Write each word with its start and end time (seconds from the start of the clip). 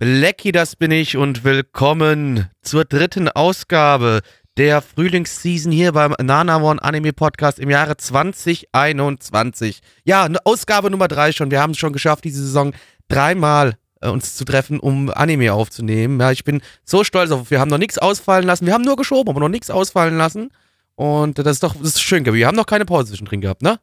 Lecky, 0.00 0.52
das 0.52 0.76
bin 0.76 0.92
ich 0.92 1.16
und 1.16 1.42
willkommen 1.42 2.48
zur 2.62 2.84
dritten 2.84 3.28
Ausgabe 3.28 4.20
der 4.56 4.80
Frühlingsseason 4.80 5.72
hier 5.72 5.90
beim 5.90 6.14
Nana 6.22 6.62
One 6.62 6.80
Anime 6.80 7.12
Podcast 7.12 7.58
im 7.58 7.68
Jahre 7.68 7.96
2021. 7.96 9.80
Ja, 10.04 10.28
Ausgabe 10.44 10.92
Nummer 10.92 11.08
drei 11.08 11.32
schon. 11.32 11.50
Wir 11.50 11.60
haben 11.60 11.72
es 11.72 11.78
schon 11.78 11.92
geschafft, 11.92 12.22
diese 12.22 12.40
Saison 12.40 12.74
dreimal 13.08 13.74
äh, 14.00 14.08
uns 14.08 14.36
zu 14.36 14.44
treffen, 14.44 14.78
um 14.78 15.10
Anime 15.10 15.52
aufzunehmen. 15.52 16.20
Ja, 16.20 16.30
ich 16.30 16.44
bin 16.44 16.62
so 16.84 17.02
stolz 17.02 17.32
auf. 17.32 17.50
Wir 17.50 17.58
haben 17.58 17.68
noch 17.68 17.78
nichts 17.78 17.98
ausfallen 17.98 18.46
lassen. 18.46 18.66
Wir 18.66 18.74
haben 18.74 18.84
nur 18.84 18.94
geschoben, 18.94 19.30
aber 19.30 19.40
noch 19.40 19.48
nichts 19.48 19.68
ausfallen 19.68 20.16
lassen. 20.16 20.50
Und 20.94 21.40
das 21.40 21.48
ist 21.48 21.64
doch 21.64 21.74
das 21.74 21.96
ist 21.96 22.02
schön. 22.02 22.24
Wir 22.24 22.46
haben 22.46 22.56
noch 22.56 22.66
keine 22.66 22.84
Pause 22.84 23.08
zwischendrin 23.08 23.40
gehabt, 23.40 23.62
ne? 23.62 23.80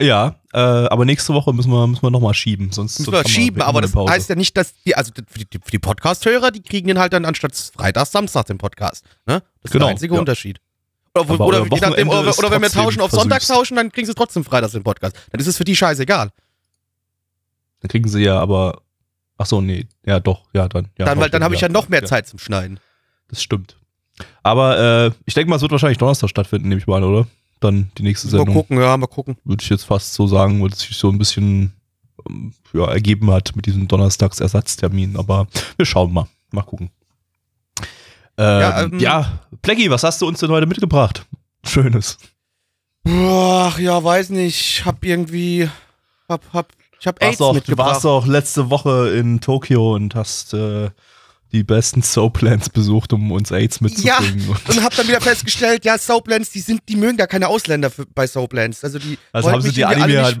Ja, 0.00 0.40
äh, 0.52 0.58
aber 0.58 1.04
nächste 1.04 1.34
Woche 1.34 1.52
müssen 1.52 1.70
wir, 1.70 1.86
müssen 1.86 2.02
wir 2.02 2.10
nochmal 2.10 2.34
schieben. 2.34 2.72
Sonst 2.72 2.98
Müssen 2.98 3.12
sonst 3.12 3.24
wir 3.26 3.30
schieben, 3.30 3.62
aber 3.62 3.80
das 3.80 3.94
heißt 3.94 4.28
ja 4.28 4.34
nicht, 4.34 4.56
dass 4.56 4.74
die, 4.82 4.96
also 4.96 5.12
für 5.28 5.38
die, 5.44 5.58
die 5.58 5.78
Podcast-Hörer, 5.78 6.50
die 6.50 6.62
kriegen 6.62 6.88
den 6.88 6.98
halt 6.98 7.12
dann 7.12 7.24
anstatt 7.24 7.54
Freitag, 7.54 8.06
Samstag 8.06 8.46
den 8.46 8.58
Podcast. 8.58 9.04
Ne? 9.26 9.42
Das 9.62 9.64
ist 9.64 9.72
Genau, 9.72 9.86
der 9.86 9.92
einzige 9.92 10.14
ja. 10.14 10.20
Unterschied. 10.20 10.60
Oder, 11.16 11.40
oder, 11.40 11.62
je 11.62 11.80
nachdem, 11.80 12.08
oder, 12.08 12.36
oder 12.36 12.50
wenn 12.50 12.62
wir 12.62 12.70
tauschen 12.70 13.00
auf. 13.00 13.12
Sonntag 13.12 13.46
tauschen, 13.46 13.76
dann 13.76 13.92
kriegen 13.92 14.06
sie 14.06 14.14
trotzdem 14.14 14.44
Freitags 14.44 14.72
den 14.72 14.82
Podcast. 14.82 15.16
Dann 15.30 15.40
ist 15.40 15.46
es 15.46 15.56
für 15.56 15.64
die 15.64 15.76
scheißegal. 15.76 16.30
Dann 17.80 17.88
kriegen 17.88 18.08
sie 18.08 18.22
ja 18.22 18.40
aber. 18.40 18.82
Ach 19.36 19.46
so, 19.46 19.60
nee. 19.60 19.86
Ja, 20.04 20.18
doch. 20.18 20.42
Ja, 20.54 20.68
dann. 20.68 20.88
Ja, 20.98 21.04
dann 21.06 21.20
weil, 21.20 21.30
dann 21.30 21.44
habe 21.44 21.54
ich 21.54 21.60
ja 21.60 21.68
noch 21.68 21.88
mehr 21.88 22.00
ja, 22.00 22.06
Zeit 22.06 22.26
zum 22.26 22.40
Schneiden. 22.40 22.80
Das 23.28 23.42
stimmt. 23.42 23.76
Aber 24.42 24.78
äh, 25.06 25.10
ich 25.24 25.34
denke 25.34 25.50
mal, 25.50 25.56
es 25.56 25.62
wird 25.62 25.72
wahrscheinlich 25.72 25.98
Donnerstag 25.98 26.30
stattfinden, 26.30 26.68
nehme 26.68 26.80
ich 26.80 26.86
mal 26.86 26.96
an, 26.96 27.04
oder? 27.04 27.26
Dann 27.64 27.90
die 27.98 28.02
nächste 28.02 28.26
Mal 28.28 28.32
Sendung. 28.38 28.54
gucken, 28.54 28.78
ja, 28.80 28.96
mal 28.96 29.06
gucken. 29.06 29.36
Würde 29.44 29.62
ich 29.62 29.70
jetzt 29.70 29.84
fast 29.84 30.14
so 30.14 30.26
sagen, 30.26 30.62
weil 30.62 30.70
es 30.70 30.80
sich 30.80 30.96
so 30.96 31.08
ein 31.10 31.18
bisschen 31.18 31.72
ähm, 32.28 32.52
ja, 32.72 32.86
ergeben 32.86 33.30
hat 33.30 33.56
mit 33.56 33.66
diesem 33.66 33.88
Donnerstagsersatztermin. 33.88 35.16
Aber 35.16 35.46
wir 35.76 35.86
schauen 35.86 36.12
mal. 36.12 36.26
Mal 36.50 36.62
gucken. 36.62 36.90
Ähm, 38.36 38.44
Ja, 38.44 38.60
ja, 38.60 38.82
ähm, 38.82 38.98
ja, 38.98 39.38
Plecki, 39.62 39.90
was 39.90 40.02
hast 40.04 40.20
du 40.22 40.26
uns 40.28 40.40
denn 40.40 40.50
heute 40.50 40.66
mitgebracht? 40.66 41.24
Schönes. 41.64 42.18
Ach, 43.06 43.78
ja, 43.78 44.02
weiß 44.02 44.30
nicht. 44.30 44.58
Ich 44.78 44.84
hab 44.84 45.04
irgendwie. 45.04 45.68
Hab, 46.28 46.42
hab, 46.52 46.68
ich 46.98 47.06
hab 47.06 47.22
AIDS 47.22 47.40
Warst 47.40 47.42
auch, 47.42 47.48
du 47.50 47.54
mitgebracht. 47.56 47.88
warst 47.94 48.06
auch 48.06 48.26
letzte 48.26 48.70
Woche 48.70 49.10
in 49.10 49.40
Tokio 49.40 49.94
und 49.94 50.14
hast 50.14 50.54
äh, 50.54 50.90
die 51.54 51.64
besten 51.64 52.02
Soaplands 52.02 52.68
besucht, 52.68 53.12
um 53.12 53.32
uns 53.32 53.50
AIDS 53.52 53.80
mitzubringen. 53.80 54.54
Und 54.68 54.82
hab 54.82 54.94
dann 54.96 55.08
wieder 55.08 55.20
festgestellt, 55.20 55.84
ja, 55.84 55.96
Soaplands, 55.96 56.50
die 56.50 56.60
sind, 56.60 56.82
die 56.88 56.96
mögen 56.96 57.16
gar 57.16 57.26
keine 57.28 57.48
Ausländer 57.48 57.90
für, 57.90 58.04
bei 58.06 58.26
Soaplands. 58.26 58.84
Also 58.84 58.98
die 58.98 59.16
also 59.32 59.50
haben 59.50 59.62
sie 59.62 59.68
irgendwie 59.68 59.84
Anime 59.84 60.02
alle 60.04 60.22
halt, 60.24 60.38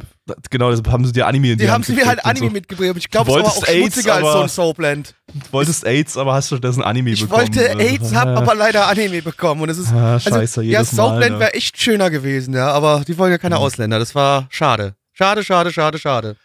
genau, 0.50 0.70
deshalb 0.70 0.88
haben 0.90 1.04
sie 1.06 1.12
dir 1.12 1.26
Anime 1.26 1.52
in 1.52 1.58
Die, 1.58 1.64
die 1.64 1.70
haben 1.70 1.74
Hand 1.76 1.86
sie 1.86 1.92
mir 1.94 2.06
halt 2.06 2.24
Anime 2.24 2.46
so. 2.48 2.52
mitgebracht. 2.52 2.90
Ich 2.96 3.10
glaube, 3.10 3.30
Du 3.30 3.38
es 3.38 3.44
war 3.44 3.50
auch 3.52 3.66
AIDS, 3.68 3.94
schmutziger 3.94 4.14
als 4.16 4.32
so 4.32 4.40
ein 4.42 4.48
Soapland. 4.48 5.14
Du 5.32 5.40
wolltest 5.52 5.86
AIDS, 5.86 6.16
aber 6.16 6.34
hast 6.34 6.48
stattdessen 6.48 6.82
Anime 6.82 7.10
Ich 7.10 7.20
bekommen. 7.22 7.42
wollte 7.42 7.66
Also, 7.70 7.78
AIDS, 7.78 8.14
hab 8.14 8.28
aber 8.28 8.54
leider 8.54 8.88
Anime 8.88 9.22
bekommen. 9.22 9.62
Und 9.62 9.68
es 9.70 9.78
ist. 9.78 9.92
Ah, 9.92 10.14
Also, 10.14 10.30
scheiße, 10.30 10.62
ja, 10.62 10.80
jedes. 10.80 10.90
Soapland 10.90 11.32
ne? 11.34 11.38
wäre 11.40 11.54
echt 11.54 11.80
schöner 11.80 12.10
gewesen, 12.10 12.54
ja, 12.54 12.72
aber 12.72 13.04
die 13.06 13.16
wollen 13.18 13.30
ja 13.30 13.38
keine 13.38 13.54
Mhm. 13.54 13.60
Ausländer. 13.62 13.98
Das 14.00 14.14
war 14.14 14.46
schade. 14.50 14.94
Schade, 15.12 15.44
schade, 15.44 15.72
schade, 15.72 15.98
schade. 16.00 16.36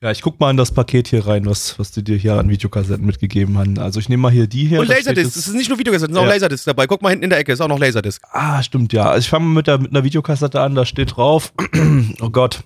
Ja, 0.00 0.12
ich 0.12 0.22
guck 0.22 0.38
mal 0.38 0.50
in 0.52 0.56
das 0.56 0.70
Paket 0.70 1.08
hier 1.08 1.26
rein, 1.26 1.44
was, 1.46 1.76
was 1.78 1.90
die 1.90 2.04
dir 2.04 2.16
hier 2.16 2.34
an 2.34 2.48
Videokassetten 2.48 3.04
mitgegeben 3.04 3.58
haben. 3.58 3.78
Also 3.80 3.98
ich 3.98 4.08
nehme 4.08 4.22
mal 4.22 4.30
hier 4.30 4.46
die 4.46 4.64
hier. 4.64 4.78
Und 4.78 4.86
Laserdisc, 4.86 5.34
das 5.34 5.48
ist 5.48 5.54
nicht 5.54 5.68
nur 5.68 5.78
Videokassette, 5.78 6.12
es 6.12 6.16
ist 6.16 6.22
auch 6.22 6.26
Ja. 6.26 6.34
Laserdisc 6.34 6.66
dabei. 6.66 6.86
Guck 6.86 7.02
mal 7.02 7.10
hinten 7.10 7.24
in 7.24 7.30
der 7.30 7.40
Ecke, 7.40 7.52
ist 7.52 7.60
auch 7.60 7.68
noch 7.68 7.80
Laserdisc. 7.80 8.22
Ah, 8.30 8.62
stimmt, 8.62 8.92
ja. 8.92 9.10
Also 9.10 9.20
ich 9.20 9.28
fange 9.28 9.46
mit, 9.46 9.66
der, 9.66 9.78
mit 9.78 9.90
einer 9.90 10.04
Videokassette 10.04 10.60
an, 10.60 10.76
da 10.76 10.84
steht 10.84 11.16
drauf. 11.16 11.52
oh 12.20 12.30
Gott. 12.30 12.62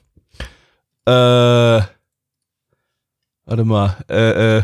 Äh. 1.06 1.80
Warte 3.46 3.64
mal. 3.64 3.96
Äh, 4.10 4.58
äh. 4.58 4.62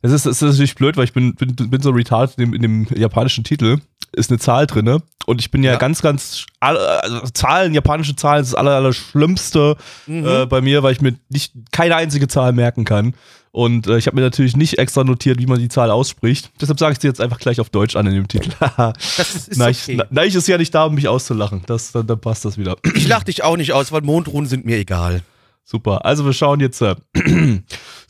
Es 0.00 0.12
ist, 0.12 0.24
es 0.24 0.40
ist 0.40 0.48
natürlich 0.52 0.76
blöd, 0.76 0.96
weil 0.96 1.04
ich 1.04 1.12
bin, 1.12 1.34
bin, 1.34 1.54
bin 1.54 1.82
so 1.82 1.90
retarded 1.90 2.38
in 2.38 2.44
dem, 2.44 2.54
in 2.54 2.62
dem 2.62 2.86
japanischen 2.98 3.44
Titel. 3.44 3.76
Ist 4.12 4.30
eine 4.30 4.38
Zahl 4.38 4.66
drinne 4.66 5.02
Und 5.26 5.40
ich 5.40 5.50
bin 5.50 5.62
ja, 5.62 5.72
Ja. 5.72 5.78
ganz, 5.78 6.02
ganz. 6.02 6.46
Also 6.58 7.20
Zahlen, 7.32 7.74
japanische 7.74 8.16
Zahlen 8.16 8.42
ist 8.42 8.52
das 8.52 8.54
aller, 8.58 8.72
aller 8.72 8.92
Schlimmste 8.92 9.76
Mhm. 10.06 10.26
äh, 10.26 10.46
bei 10.46 10.60
mir, 10.60 10.82
weil 10.82 10.92
ich 10.92 11.00
mir 11.00 11.14
nicht 11.28 11.52
keine 11.72 11.96
einzige 11.96 12.26
Zahl 12.28 12.52
merken 12.52 12.84
kann. 12.84 13.14
Und 13.52 13.88
äh, 13.88 13.98
ich 13.98 14.06
habe 14.06 14.14
mir 14.16 14.22
natürlich 14.22 14.56
nicht 14.56 14.78
extra 14.78 15.02
notiert, 15.02 15.40
wie 15.40 15.46
man 15.46 15.58
die 15.58 15.68
Zahl 15.68 15.90
ausspricht. 15.90 16.50
Deshalb 16.60 16.78
sage 16.78 16.92
ich 16.92 17.00
sie 17.00 17.08
jetzt 17.08 17.20
einfach 17.20 17.38
gleich 17.40 17.58
auf 17.60 17.68
Deutsch 17.68 17.96
an 17.96 18.06
in 18.06 18.14
dem 18.14 18.28
Titel. 18.28 18.50
das 18.58 18.96
ist, 19.48 19.56
Nein, 19.58 19.74
okay. 19.80 19.92
ich, 20.04 20.10
Neich 20.10 20.34
ist 20.36 20.46
ja 20.46 20.56
nicht 20.56 20.72
da, 20.74 20.84
um 20.84 20.94
mich 20.94 21.08
auszulachen. 21.08 21.62
Das, 21.66 21.90
dann, 21.92 22.06
dann 22.06 22.20
passt 22.20 22.44
das 22.44 22.58
wieder. 22.58 22.76
Ich 22.94 23.08
lach 23.08 23.24
dich 23.24 23.42
auch 23.42 23.56
nicht 23.56 23.72
aus, 23.72 23.90
weil 23.90 24.02
Mondruhen 24.02 24.46
sind 24.46 24.66
mir 24.66 24.76
egal. 24.78 25.22
Super. 25.70 26.04
Also 26.04 26.24
wir 26.24 26.32
schauen 26.32 26.58
jetzt 26.58 26.82
äh, 26.82 26.96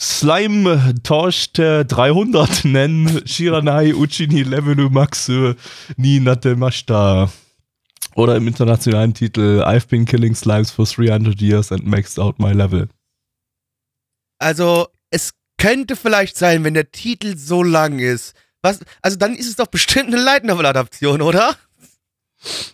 Slime 0.01 0.95
Torchte 1.03 1.85
300 1.85 2.65
nennen 2.65 3.21
Shiranai 3.27 3.93
Uchini 3.93 4.45
Level 4.45 4.89
Max 4.89 5.31
ni 5.99 6.21
Natemashita. 6.21 7.31
Oder 8.15 8.37
im 8.37 8.49
internationalen 8.49 9.13
Titel 9.13 9.63
I've 9.63 9.89
been 9.89 10.07
killing 10.07 10.35
slimes 10.35 10.71
for 10.71 10.87
300 10.87 11.39
years 11.43 11.71
and 11.71 11.85
maxed 11.85 12.19
out 12.19 12.39
my 12.39 12.53
level. 12.53 12.89
Also, 14.39 14.89
es 15.11 15.35
könnte 15.59 15.97
vielleicht 15.97 16.39
sein, 16.39 16.65
wenn 16.65 16.73
der 16.73 16.91
Titel 16.91 17.37
so 17.37 17.63
lang 17.63 17.99
ist. 17.99 18.35
Was, 18.63 18.81
also 19.03 19.19
dann 19.19 19.35
ist 19.35 19.49
es 19.49 19.57
doch 19.57 19.67
bestimmt 19.67 20.07
eine 20.07 20.23
Light 20.23 20.45
Novel 20.45 20.65
Adaption, 20.65 21.21
oder? 21.21 21.57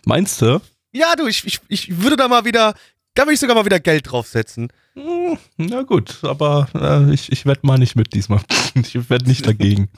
Meinst 0.05 0.41
du? 0.41 0.61
Ja, 0.93 1.13
du, 1.17 1.27
ich, 1.27 1.45
ich, 1.45 1.59
ich 1.67 2.01
würde 2.01 2.15
da 2.15 2.29
mal 2.29 2.45
wieder, 2.45 2.73
da 3.17 3.23
würde 3.23 3.33
ich 3.33 3.39
sogar 3.39 3.55
mal 3.55 3.65
wieder 3.65 3.79
Geld 3.79 4.11
draufsetzen. 4.11 4.71
Hm, 4.93 5.37
Na 5.57 5.81
gut, 5.81 6.19
aber 6.23 6.67
äh, 6.75 7.13
ich, 7.13 7.31
ich 7.31 7.45
wette 7.47 7.65
mal 7.65 7.79
nicht 7.79 7.95
mit 7.95 8.13
diesmal. 8.13 8.41
ich 8.75 9.09
wette 9.09 9.25
nicht 9.27 9.45
dagegen. 9.45 9.89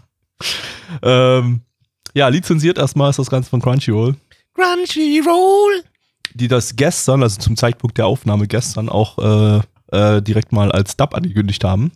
ähm, 1.01 1.61
ja, 2.13 2.29
lizenziert 2.29 2.77
erstmal 2.77 3.09
ist 3.09 3.19
das 3.19 3.29
Ganze 3.29 3.49
von 3.49 3.61
Crunchyroll. 3.61 4.15
Crunchyroll. 4.53 5.83
die 6.33 6.47
das 6.47 6.75
gestern, 6.77 7.21
also 7.21 7.39
zum 7.39 7.57
Zeitpunkt 7.57 7.97
der 7.97 8.07
Aufnahme 8.07 8.47
gestern, 8.47 8.87
auch 8.87 9.17
äh, 9.17 9.61
äh, 9.91 10.21
direkt 10.21 10.53
mal 10.53 10.71
als 10.71 10.95
Dub 10.95 11.13
angekündigt 11.13 11.63
haben. 11.65 11.91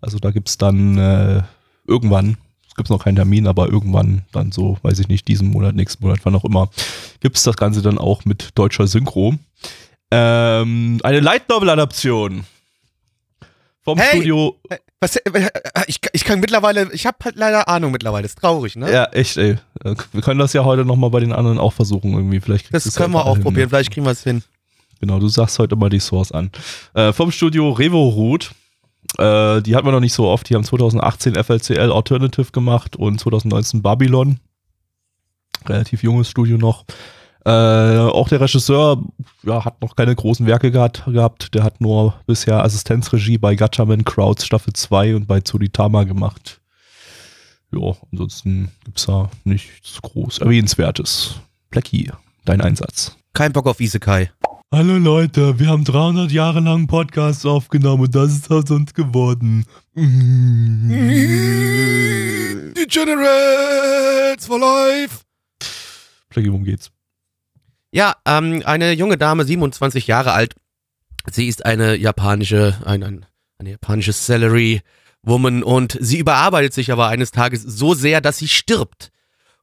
Also 0.00 0.18
da 0.18 0.32
gibt's 0.32 0.58
dann 0.58 0.98
äh, 0.98 1.42
irgendwann, 1.86 2.36
es 2.68 2.74
gibt 2.74 2.90
noch 2.90 3.04
keinen 3.04 3.16
Termin, 3.16 3.46
aber 3.46 3.68
irgendwann 3.68 4.22
dann 4.32 4.50
so, 4.50 4.76
weiß 4.82 4.98
ich 4.98 5.08
nicht, 5.08 5.28
diesen 5.28 5.48
Monat, 5.48 5.76
nächsten 5.76 6.04
Monat, 6.04 6.20
wann 6.24 6.34
auch 6.34 6.44
immer, 6.44 6.68
gibt's 7.20 7.44
das 7.44 7.56
Ganze 7.56 7.80
dann 7.80 7.98
auch 7.98 8.24
mit 8.24 8.50
deutscher 8.56 8.88
Synchro. 8.88 9.34
Ähm, 10.16 11.00
eine 11.02 11.20
Light 11.20 11.48
Novel 11.48 11.70
Adaption 11.70 12.44
vom 13.82 13.98
Hey! 13.98 14.16
Studio. 14.16 14.56
Äh, 14.68 14.78
Was, 15.00 15.16
äh, 15.16 15.50
ich, 15.88 15.98
ich 16.12 16.24
kann 16.24 16.40
mittlerweile, 16.40 16.90
ich 16.92 17.04
habe 17.06 17.18
halt 17.24 17.36
leider 17.36 17.68
Ahnung 17.68 17.90
mittlerweile, 17.92 18.24
ist 18.26 18.38
traurig, 18.38 18.76
ne? 18.76 18.90
Ja, 18.92 19.04
echt, 19.06 19.36
ey. 19.36 19.56
Äh, 19.84 19.94
Wir 20.12 20.22
können 20.22 20.38
das 20.38 20.52
ja 20.52 20.64
heute 20.64 20.84
nochmal 20.84 21.10
bei 21.10 21.20
den 21.20 21.32
anderen 21.32 21.58
auch 21.58 21.72
versuchen, 21.72 22.12
irgendwie. 22.12 22.40
Vielleicht 22.40 22.72
Das 22.72 22.94
können 22.94 23.12
wir 23.12 23.26
auch 23.26 23.34
hin. 23.34 23.42
probieren, 23.42 23.68
vielleicht 23.68 23.90
kriegen 23.92 24.06
wir 24.06 24.12
es 24.12 24.22
hin. 24.22 24.42
Genau, 25.00 25.18
du 25.18 25.28
sagst 25.28 25.58
heute 25.58 25.76
mal 25.76 25.90
die 25.90 26.00
Source 26.00 26.32
an. 26.32 26.50
Äh, 26.94 27.12
vom 27.12 27.30
Studio 27.32 27.70
Revo 27.72 28.38
Äh, 29.18 29.60
die 29.62 29.74
hatten 29.76 29.86
wir 29.86 29.92
noch 29.92 30.00
nicht 30.00 30.14
so 30.14 30.28
oft. 30.28 30.48
Die 30.48 30.54
haben 30.54 30.64
2018 30.64 31.34
FLCL 31.34 31.92
Alternative 31.92 32.52
gemacht 32.52 32.96
und 32.96 33.20
2019 33.20 33.82
Babylon. 33.82 34.38
Relativ 35.66 36.02
junges 36.02 36.30
Studio 36.30 36.56
noch. 36.56 36.84
Äh, 37.46 37.50
auch 37.50 38.28
der 38.28 38.40
Regisseur 38.40 39.04
ja, 39.42 39.64
hat 39.64 39.82
noch 39.82 39.96
keine 39.96 40.14
großen 40.14 40.46
Werke 40.46 40.70
gehabt, 40.70 41.04
gehabt. 41.06 41.54
Der 41.54 41.62
hat 41.62 41.78
nur 41.80 42.14
bisher 42.26 42.64
Assistenzregie 42.64 43.36
bei 43.36 43.54
Gatchaman 43.54 44.04
Crowds 44.04 44.46
Staffel 44.46 44.72
2 44.72 45.16
und 45.16 45.26
bei 45.26 45.40
Tsuritama 45.40 46.04
gemacht. 46.04 46.62
Ja, 47.70 47.94
ansonsten 48.10 48.70
gibt's 48.84 49.04
da 49.06 49.30
nichts 49.44 50.00
groß 50.00 50.38
erwähnenswertes. 50.38 51.34
Blackie, 51.70 52.10
dein 52.46 52.62
Einsatz. 52.62 53.16
Kein 53.34 53.52
Bock 53.52 53.66
auf 53.66 53.80
Isekai. 53.80 54.30
Hallo 54.72 54.96
Leute, 54.96 55.58
wir 55.58 55.68
haben 55.68 55.84
300 55.84 56.32
Jahre 56.32 56.60
lang 56.60 56.86
Podcasts 56.86 57.44
aufgenommen 57.44 58.04
und 58.04 58.14
das 58.14 58.32
ist 58.32 58.50
aus 58.50 58.70
uns 58.70 58.94
geworden. 58.94 59.66
Degenerates 62.74 64.46
for 64.46 64.58
life. 64.58 65.20
Blackie, 66.30 66.48
worum 66.48 66.64
geht's? 66.64 66.93
Ja, 67.94 68.16
ähm, 68.24 68.60
eine 68.64 68.90
junge 68.90 69.16
Dame, 69.16 69.44
27 69.44 70.08
Jahre 70.08 70.32
alt. 70.32 70.56
Sie 71.30 71.46
ist 71.46 71.64
eine 71.64 71.94
japanische, 71.94 72.76
ein, 72.84 73.04
ein, 73.04 73.26
eine 73.58 73.70
japanische 73.70 74.12
Salary 74.12 74.82
Woman 75.22 75.62
und 75.62 75.96
sie 76.00 76.18
überarbeitet 76.18 76.74
sich 76.74 76.90
aber 76.90 77.06
eines 77.06 77.30
Tages 77.30 77.62
so 77.62 77.94
sehr, 77.94 78.20
dass 78.20 78.38
sie 78.38 78.48
stirbt. 78.48 79.12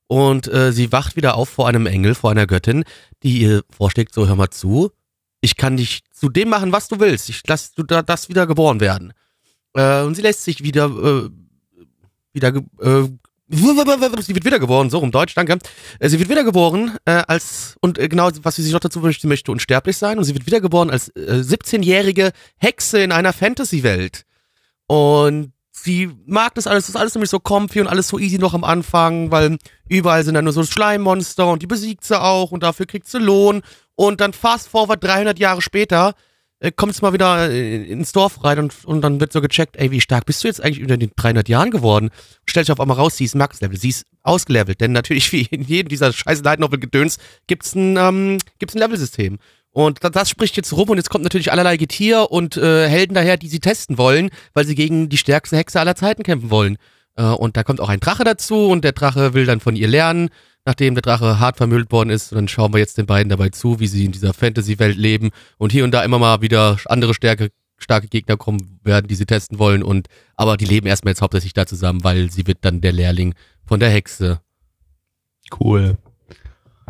Und 0.07 0.47
äh, 0.47 0.71
sie 0.71 0.93
wacht 0.93 1.17
wieder 1.17 1.35
auf 1.35 1.49
vor 1.49 1.67
einem 1.67 1.85
Engel, 1.85 2.15
vor 2.15 2.31
einer 2.31 2.47
Göttin, 2.47 2.85
die 3.21 3.39
ihr 3.39 3.63
vorschlägt, 3.69 4.13
so 4.13 4.25
hör 4.25 4.37
mal 4.37 4.49
zu, 4.49 4.91
ich 5.41 5.57
kann 5.57 5.75
dich 5.75 6.01
zu 6.13 6.29
dem 6.29 6.47
machen, 6.47 6.71
was 6.71 6.87
du 6.87 7.01
willst. 7.01 7.27
Ich 7.27 7.41
lass 7.47 7.73
du 7.73 7.83
da 7.83 8.01
das 8.01 8.29
wieder 8.29 8.47
geboren 8.47 8.79
werden. 8.79 9.11
Äh, 9.73 10.03
und 10.03 10.15
sie 10.15 10.21
lässt 10.21 10.45
sich 10.45 10.63
wieder 10.63 10.85
äh, 10.85 11.29
wieder 12.31 12.55
äh, 12.79 13.09
sie 13.51 14.35
wird 14.35 14.45
wiedergeboren, 14.45 14.89
so 14.89 14.99
rum 14.99 15.11
Deutsch, 15.11 15.35
danke. 15.35 15.59
Äh, 15.99 16.09
sie 16.09 16.19
wird 16.19 16.29
wiedergeboren 16.29 16.97
äh, 17.05 17.23
als, 17.27 17.75
und 17.81 17.97
äh, 17.97 18.07
genau, 18.07 18.29
was 18.43 18.55
sie 18.55 18.63
sich 18.63 18.73
noch 18.73 18.79
dazu 18.79 19.03
wünscht, 19.03 19.21
sie 19.21 19.27
möchte 19.27 19.51
unsterblich 19.51 19.97
sein 19.97 20.17
und 20.17 20.23
sie 20.23 20.33
wird 20.33 20.45
wiedergeboren 20.45 20.89
als 20.89 21.09
äh, 21.09 21.41
17-jährige 21.41 22.31
Hexe 22.57 23.01
in 23.01 23.11
einer 23.11 23.33
Fantasy-Welt. 23.33 24.25
Und 24.87 25.53
sie 25.71 26.11
mag 26.25 26.55
das 26.55 26.67
alles, 26.67 26.85
das 26.85 26.95
ist 26.95 27.01
alles 27.01 27.15
nämlich 27.15 27.29
so 27.29 27.39
comfy 27.39 27.81
und 27.81 27.87
alles 27.87 28.07
so 28.07 28.19
easy 28.19 28.37
noch 28.37 28.53
am 28.53 28.63
Anfang, 28.63 29.31
weil 29.31 29.57
überall 29.87 30.23
sind 30.23 30.35
dann 30.35 30.45
nur 30.45 30.53
so 30.53 30.63
Schleimmonster 30.63 31.47
und 31.47 31.61
die 31.61 31.67
besiegt 31.67 32.03
sie 32.03 32.19
auch 32.19 32.51
und 32.51 32.63
dafür 32.63 32.85
kriegt 32.85 33.07
sie 33.07 33.19
Lohn. 33.19 33.61
Und 33.95 34.21
dann 34.21 34.33
fast 34.33 34.69
forward 34.69 35.03
300 35.03 35.37
Jahre 35.37 35.61
später 35.61 36.15
äh, 36.61 36.71
kommt 36.71 36.93
es 36.93 37.01
mal 37.01 37.11
wieder 37.11 37.49
äh, 37.49 37.83
ins 37.83 38.11
Dorf 38.11 38.43
rein 38.43 38.59
und, 38.59 38.85
und 38.85 39.01
dann 39.01 39.19
wird 39.19 39.33
so 39.33 39.41
gecheckt, 39.41 39.75
ey, 39.77 39.91
wie 39.91 39.99
stark 39.99 40.25
bist 40.25 40.43
du 40.43 40.47
jetzt 40.47 40.63
eigentlich 40.63 40.79
über 40.79 40.95
den 40.95 41.11
300 41.15 41.49
Jahren 41.49 41.71
geworden? 41.71 42.11
Stellt 42.45 42.67
sich 42.67 42.71
auf 42.71 42.79
einmal 42.79 42.97
raus, 42.97 43.17
sie 43.17 43.25
ist 43.25 43.35
Max-Level, 43.35 43.77
sie 43.77 43.89
ist 43.89 44.05
ausgelevelt, 44.23 44.79
denn 44.79 44.91
natürlich 44.91 45.31
wie 45.33 45.41
in 45.41 45.63
jedem 45.63 45.89
dieser 45.89 46.13
scheiß 46.13 46.43
Light 46.43 46.59
Novel 46.59 46.79
Gedöns 46.79 47.17
gibt's 47.47 47.75
ein, 47.75 47.97
ähm, 47.97 48.37
gibt's 48.59 48.75
ein 48.75 48.79
Level-System. 48.79 49.39
Und 49.71 50.03
das, 50.03 50.11
das 50.11 50.29
spricht 50.29 50.55
jetzt 50.57 50.73
rum 50.73 50.89
und 50.89 50.97
jetzt 50.97 51.09
kommt 51.09 51.23
natürlich 51.23 51.51
allerlei 51.51 51.77
Getier 51.77 52.29
und 52.29 52.57
äh, 52.57 52.87
Helden 52.87 53.15
daher, 53.15 53.37
die 53.37 53.47
sie 53.47 53.59
testen 53.59 53.97
wollen, 53.97 54.29
weil 54.53 54.65
sie 54.65 54.75
gegen 54.75 55.09
die 55.09 55.17
stärkste 55.17 55.57
Hexe 55.57 55.79
aller 55.79 55.95
Zeiten 55.95 56.23
kämpfen 56.23 56.51
wollen. 56.51 56.77
Äh, 57.15 57.23
und 57.23 57.57
da 57.57 57.63
kommt 57.63 57.79
auch 57.81 57.89
ein 57.89 57.99
Drache 57.99 58.23
dazu 58.23 58.67
und 58.67 58.83
der 58.83 58.91
Drache 58.91 59.33
will 59.33 59.45
dann 59.45 59.61
von 59.61 59.75
ihr 59.75 59.87
lernen 59.87 60.29
nachdem 60.65 60.95
der 60.95 61.01
Drache 61.01 61.39
hart 61.39 61.57
vermüllt 61.57 61.91
worden 61.91 62.09
ist. 62.09 62.31
Und 62.31 62.37
dann 62.37 62.47
schauen 62.47 62.73
wir 62.73 62.79
jetzt 62.79 62.97
den 62.97 63.05
beiden 63.05 63.29
dabei 63.29 63.49
zu, 63.49 63.79
wie 63.79 63.87
sie 63.87 64.05
in 64.05 64.11
dieser 64.11 64.33
Fantasy-Welt 64.33 64.97
leben 64.97 65.31
und 65.57 65.71
hier 65.71 65.83
und 65.83 65.91
da 65.91 66.03
immer 66.03 66.19
mal 66.19 66.41
wieder 66.41 66.77
andere 66.85 67.13
Stärke, 67.13 67.49
starke 67.77 68.07
Gegner 68.07 68.37
kommen 68.37 68.79
werden, 68.83 69.07
die 69.07 69.15
sie 69.15 69.25
testen 69.25 69.59
wollen. 69.59 69.83
Und 69.83 70.07
aber 70.35 70.57
die 70.57 70.65
leben 70.65 70.87
erstmal 70.87 71.11
jetzt 71.11 71.21
hauptsächlich 71.21 71.53
da 71.53 71.65
zusammen, 71.65 72.03
weil 72.03 72.31
sie 72.31 72.47
wird 72.47 72.59
dann 72.61 72.81
der 72.81 72.91
Lehrling 72.91 73.33
von 73.65 73.79
der 73.79 73.89
Hexe. 73.89 74.41
Cool. 75.59 75.97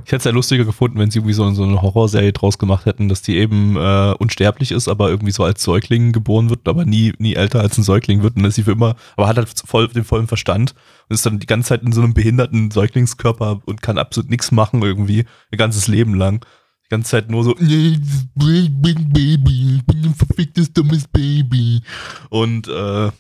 Ich 0.05 0.11
hätte 0.11 0.17
es 0.17 0.23
ja 0.25 0.31
lustiger 0.31 0.65
gefunden, 0.65 0.99
wenn 0.99 1.11
sie 1.11 1.19
irgendwie 1.19 1.33
so, 1.33 1.49
so 1.51 1.63
eine 1.63 1.81
Horrorserie 1.81 2.33
draus 2.33 2.57
gemacht 2.57 2.85
hätten, 2.85 3.09
dass 3.09 3.21
die 3.21 3.37
eben 3.37 3.75
äh, 3.75 4.13
unsterblich 4.19 4.71
ist, 4.71 4.87
aber 4.87 5.09
irgendwie 5.09 5.31
so 5.31 5.43
als 5.43 5.63
Säugling 5.63 6.11
geboren 6.11 6.49
wird, 6.49 6.67
aber 6.67 6.85
nie, 6.85 7.13
nie 7.17 7.35
älter 7.35 7.61
als 7.61 7.77
ein 7.77 7.83
Säugling 7.83 8.23
wird 8.23 8.35
und 8.35 8.43
dass 8.43 8.55
sie 8.55 8.63
für 8.63 8.71
immer, 8.71 8.95
aber 9.15 9.27
hat 9.27 9.37
halt 9.37 9.49
voll 9.65 9.87
den 9.87 10.03
vollen 10.03 10.27
Verstand 10.27 10.73
und 11.09 11.13
ist 11.13 11.25
dann 11.25 11.39
die 11.39 11.47
ganze 11.47 11.69
Zeit 11.69 11.83
in 11.83 11.91
so 11.91 12.01
einem 12.01 12.13
behinderten 12.13 12.71
Säuglingskörper 12.71 13.61
und 13.65 13.81
kann 13.81 13.97
absolut 13.97 14.29
nichts 14.29 14.51
machen 14.51 14.81
irgendwie, 14.81 15.25
ihr 15.51 15.57
ganzes 15.57 15.87
Leben 15.87 16.15
lang. 16.15 16.45
Die 16.85 16.89
ganze 16.89 17.11
Zeit 17.11 17.29
nur 17.29 17.43
so, 17.43 17.55
ich 17.57 17.99
bin 18.35 19.85
ein 20.03 20.15
verficktes 20.15 20.73
dummes 20.73 21.07
Baby. 21.07 21.81
Und, 22.29 22.67
äh, 22.67 23.11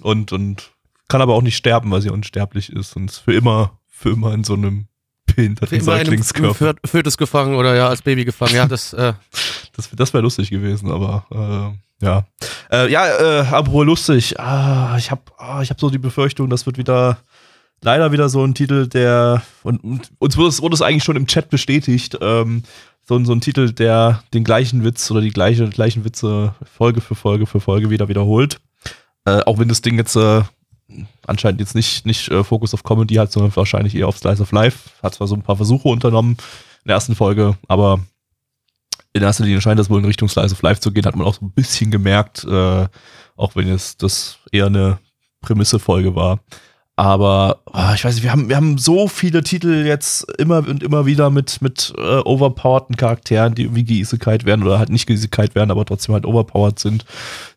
und, 0.00 0.32
und 0.32 0.72
kann 1.08 1.20
aber 1.20 1.34
auch 1.34 1.42
nicht 1.42 1.56
sterben, 1.56 1.90
weil 1.90 2.00
sie 2.02 2.10
unsterblich 2.10 2.72
ist 2.72 2.96
und 2.96 3.10
ist 3.10 3.18
für 3.18 3.34
immer, 3.34 3.78
für 3.86 4.10
immer 4.10 4.32
in 4.32 4.44
so 4.44 4.54
einem 4.54 4.88
behinderten 5.34 5.80
Säuglingskörper. 5.80 6.74
Fötus 6.84 7.16
gefangen 7.16 7.54
oder 7.54 7.74
ja, 7.74 7.88
als 7.88 8.02
Baby 8.02 8.24
gefangen. 8.24 8.54
Ja, 8.54 8.66
das, 8.66 8.92
äh. 8.92 9.12
das, 9.76 9.90
das 9.90 10.12
wäre 10.12 10.22
lustig 10.22 10.50
gewesen, 10.50 10.90
aber 10.90 11.26
äh, 12.00 12.04
ja. 12.04 12.24
Äh, 12.70 12.90
ja, 12.90 13.06
äh, 13.06 13.46
apropos 13.46 13.86
lustig. 13.86 14.38
Ah, 14.38 14.96
ich 14.98 15.10
habe 15.10 15.22
ah, 15.38 15.62
ich 15.62 15.70
hab 15.70 15.80
so 15.80 15.90
die 15.90 15.98
Befürchtung, 15.98 16.50
das 16.50 16.66
wird 16.66 16.78
wieder 16.78 17.18
leider 17.82 18.12
wieder 18.12 18.28
so 18.28 18.44
ein 18.44 18.54
Titel, 18.54 18.88
der 18.88 19.42
und, 19.62 19.82
und 19.84 20.10
uns 20.18 20.36
wurde 20.36 20.48
es, 20.48 20.62
wurde 20.62 20.74
es 20.74 20.82
eigentlich 20.82 21.04
schon 21.04 21.16
im 21.16 21.26
Chat 21.26 21.50
bestätigt. 21.50 22.18
Ähm, 22.20 22.62
so, 23.04 23.22
so 23.24 23.32
ein 23.32 23.40
Titel, 23.40 23.72
der 23.72 24.22
den 24.32 24.44
gleichen 24.44 24.84
Witz 24.84 25.10
oder 25.10 25.20
die 25.20 25.30
gleiche, 25.30 25.68
gleichen 25.68 26.04
Witze 26.04 26.54
Folge 26.76 27.00
für 27.00 27.14
Folge 27.14 27.46
für 27.46 27.60
Folge 27.60 27.90
wieder 27.90 28.08
wiederholt. 28.08 28.60
Äh, 29.24 29.42
auch 29.42 29.58
wenn 29.58 29.68
das 29.68 29.82
Ding 29.82 29.96
jetzt 29.96 30.16
äh, 30.16 30.42
anscheinend 31.26 31.60
jetzt 31.60 31.74
nicht, 31.74 32.06
nicht 32.06 32.28
äh, 32.30 32.44
Fokus 32.44 32.74
auf 32.74 32.82
Comedy 32.82 33.14
hat, 33.14 33.32
sondern 33.32 33.54
wahrscheinlich 33.54 33.94
eher 33.94 34.08
auf 34.08 34.18
Slice 34.18 34.42
of 34.42 34.52
Life. 34.52 34.90
Hat 35.02 35.14
zwar 35.14 35.26
so 35.26 35.34
ein 35.34 35.42
paar 35.42 35.56
Versuche 35.56 35.88
unternommen 35.88 36.32
in 36.84 36.88
der 36.88 36.96
ersten 36.96 37.14
Folge, 37.14 37.56
aber 37.68 38.00
in 39.12 39.22
erster 39.22 39.44
Linie 39.44 39.60
scheint 39.60 39.78
das 39.78 39.90
wohl 39.90 40.00
in 40.00 40.06
Richtung 40.06 40.28
Slice 40.28 40.52
of 40.52 40.62
Life 40.62 40.80
zu 40.80 40.92
gehen, 40.92 41.06
hat 41.06 41.16
man 41.16 41.26
auch 41.26 41.34
so 41.34 41.44
ein 41.44 41.52
bisschen 41.52 41.90
gemerkt, 41.90 42.44
äh, 42.44 42.86
auch 43.36 43.56
wenn 43.56 43.68
es 43.68 43.96
das 43.96 44.38
eher 44.50 44.66
eine 44.66 44.98
Prämisse-Folge 45.40 46.14
war. 46.14 46.40
Aber 47.02 47.58
oh, 47.66 47.92
ich 47.96 48.04
weiß 48.04 48.14
nicht, 48.14 48.22
wir 48.22 48.30
haben, 48.30 48.48
wir 48.48 48.54
haben 48.54 48.78
so 48.78 49.08
viele 49.08 49.42
Titel 49.42 49.84
jetzt 49.84 50.22
immer 50.38 50.58
und 50.58 50.84
immer 50.84 51.04
wieder 51.04 51.30
mit, 51.30 51.60
mit 51.60 51.92
äh, 51.98 52.18
overpowerten 52.18 52.96
Charakteren, 52.96 53.56
die 53.56 53.62
irgendwie 53.62 53.82
geisekite 53.82 54.46
werden 54.46 54.62
oder 54.62 54.78
halt 54.78 54.88
nicht 54.88 55.08
geisekite 55.08 55.56
werden, 55.56 55.72
aber 55.72 55.84
trotzdem 55.84 56.14
halt 56.14 56.24
overpowered 56.24 56.78
sind, 56.78 57.04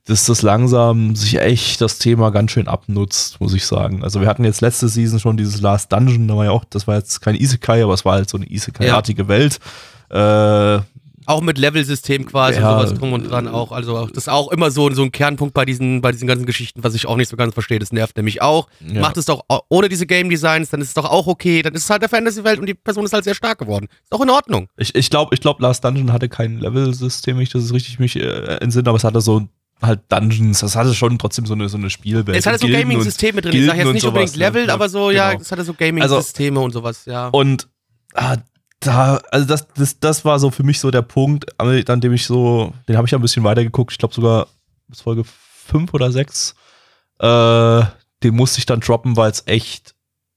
dass 0.06 0.26
das 0.26 0.42
langsam 0.42 1.16
sich 1.16 1.40
echt 1.40 1.80
das 1.80 2.00
Thema 2.00 2.32
ganz 2.32 2.54
schön 2.54 2.68
abnutzt, 2.68 3.40
muss 3.40 3.54
ich 3.54 3.68
sagen. 3.68 4.04
Also 4.04 4.20
wir 4.20 4.28
hatten 4.28 4.46
jetzt 4.46 4.62
letzte 4.62 4.88
Season 4.88 5.20
schon 5.20 5.38
dieses 5.38 5.62
Last 5.62 5.94
Dungeon, 5.94 6.28
da 6.28 6.36
war 6.36 6.46
ja 6.46 6.52
auch, 6.52 6.66
das 6.66 6.88
war 6.88 6.96
jetzt 6.96 7.22
kein 7.22 7.36
Isekai, 7.36 7.84
aber 7.84 7.94
es 7.94 8.04
war 8.04 8.14
halt 8.14 8.32
so 8.32 8.38
eine 8.38 8.50
Isekai-artige 8.52 9.22
ja. 9.22 9.28
Welt. 9.28 9.60
Äh, 10.10 10.82
auch 11.28 11.42
mit 11.42 11.58
Level-System 11.58 12.26
quasi 12.26 12.60
ja, 12.60 12.72
und 12.72 12.80
sowas 12.80 12.98
drum 12.98 13.14
und 13.14 13.30
dran 13.30 13.48
auch. 13.48 13.72
Also 13.72 14.08
das 14.08 14.24
ist 14.26 14.30
auch 14.30 14.52
immer 14.52 14.72
so, 14.72 14.90
so 14.92 15.04
ein 15.04 15.12
Kernpunkt 15.12 15.54
bei 15.54 15.66
diesen, 15.66 16.02
bei 16.02 16.12
diesen 16.12 16.28
ganzen 16.28 16.46
Geschichten, 16.46 16.84
was 16.84 16.94
ich 16.96 17.08
auch 17.08 17.16
nicht 17.16 17.30
so 17.30 17.38
ganz 17.38 17.54
verstehe. 17.54 17.80
Das 17.80 17.92
nervt 17.92 18.18
nämlich 18.18 18.42
auch. 18.42 18.68
Ja. 18.80 19.02
Macht 19.02 19.18
es 19.18 19.26
doch 19.26 19.46
ohne 19.70 19.90
diese 19.90 20.06
Game 20.06 20.30
Designs, 20.30 20.70
dann 20.70 20.82
ist 20.82 20.90
es 20.90 20.94
doch 20.94 21.10
auch 21.10 21.28
okay. 21.28 21.62
Dann 21.62 21.74
ist 21.74 21.84
es 21.84 21.90
halt 21.90 22.02
der 22.02 22.10
Fantasy-Welt 22.10 22.60
und 22.60 22.68
die 22.68 22.74
Person 22.74 23.06
ist 23.06 23.14
halt 23.14 23.24
sehr 23.24 23.36
stark 23.36 23.58
geworden. 23.58 23.88
Ist 24.04 24.12
auch 24.12 24.22
in 24.22 24.30
Ordnung. 24.30 24.68
Ich, 24.78 24.96
ich 24.96 25.10
glaube, 25.10 25.34
ich 25.34 25.42
glaub, 25.42 25.60
Last 25.60 25.84
Dungeon 25.84 26.12
hatte 26.12 26.30
kein 26.30 26.60
Level-System, 26.60 27.40
ich 27.40 27.50
das 27.50 27.64
ist 27.64 27.74
richtig 27.74 28.00
mich 28.00 28.16
äh, 28.16 28.58
entsinne, 28.58 28.90
aber 28.90 28.98
es 28.98 29.04
hatte 29.04 29.22
so 29.22 29.48
halt 29.82 30.02
Dungeons, 30.10 30.60
das 30.60 30.76
hatte 30.76 30.94
schon 30.94 31.18
trotzdem 31.18 31.46
so 31.46 31.54
eine, 31.54 31.70
so 31.70 31.78
eine 31.78 31.90
Spielwelt. 31.90 32.38
Es 32.38 32.46
hatte 32.46 32.60
so 32.60 32.68
Gaming-Systeme 32.68 33.42
drin. 33.42 33.54
Ich 33.54 33.66
sag 33.66 33.78
jetzt 33.78 33.94
nicht 33.94 34.06
unbedingt 34.06 34.36
Level, 34.36 34.66
ne? 34.66 34.74
aber 34.74 34.90
so, 34.90 35.12
ja, 35.12 35.32
genau. 35.32 35.42
es 35.42 35.52
hatte 35.52 35.64
so 35.64 35.74
Gaming-Systeme 35.74 36.58
also, 36.58 36.66
und 36.66 36.72
sowas, 36.72 37.06
ja. 37.06 37.28
Und 37.30 37.68
ah, 38.14 38.38
da, 38.88 39.22
also 39.32 39.46
das, 39.46 39.68
das, 39.76 40.00
das 40.00 40.26
war 40.26 40.40
so 40.40 40.52
für 40.52 40.64
mich 40.64 40.80
so 40.80 40.92
der 40.92 41.02
Punkt, 41.02 41.60
an 41.60 42.02
dem 42.02 42.14
ich 42.14 42.26
so, 42.26 42.74
den 42.88 42.98
habe 42.98 43.08
ich 43.08 43.12
ja 43.12 43.18
ein 43.18 43.22
bisschen 43.22 43.44
weitergeguckt, 43.44 43.92
ich 43.92 43.98
glaube 43.98 44.14
sogar 44.14 44.48
bis 44.88 45.02
Folge 45.02 45.24
5 45.24 45.94
oder 45.94 46.12
6. 46.12 46.56
Äh, 47.20 47.84
den 48.24 48.36
musste 48.36 48.60
ich 48.60 48.66
dann 48.66 48.80
droppen, 48.80 49.18
weil 49.18 49.32
es 49.32 49.44
echt, 49.46 49.96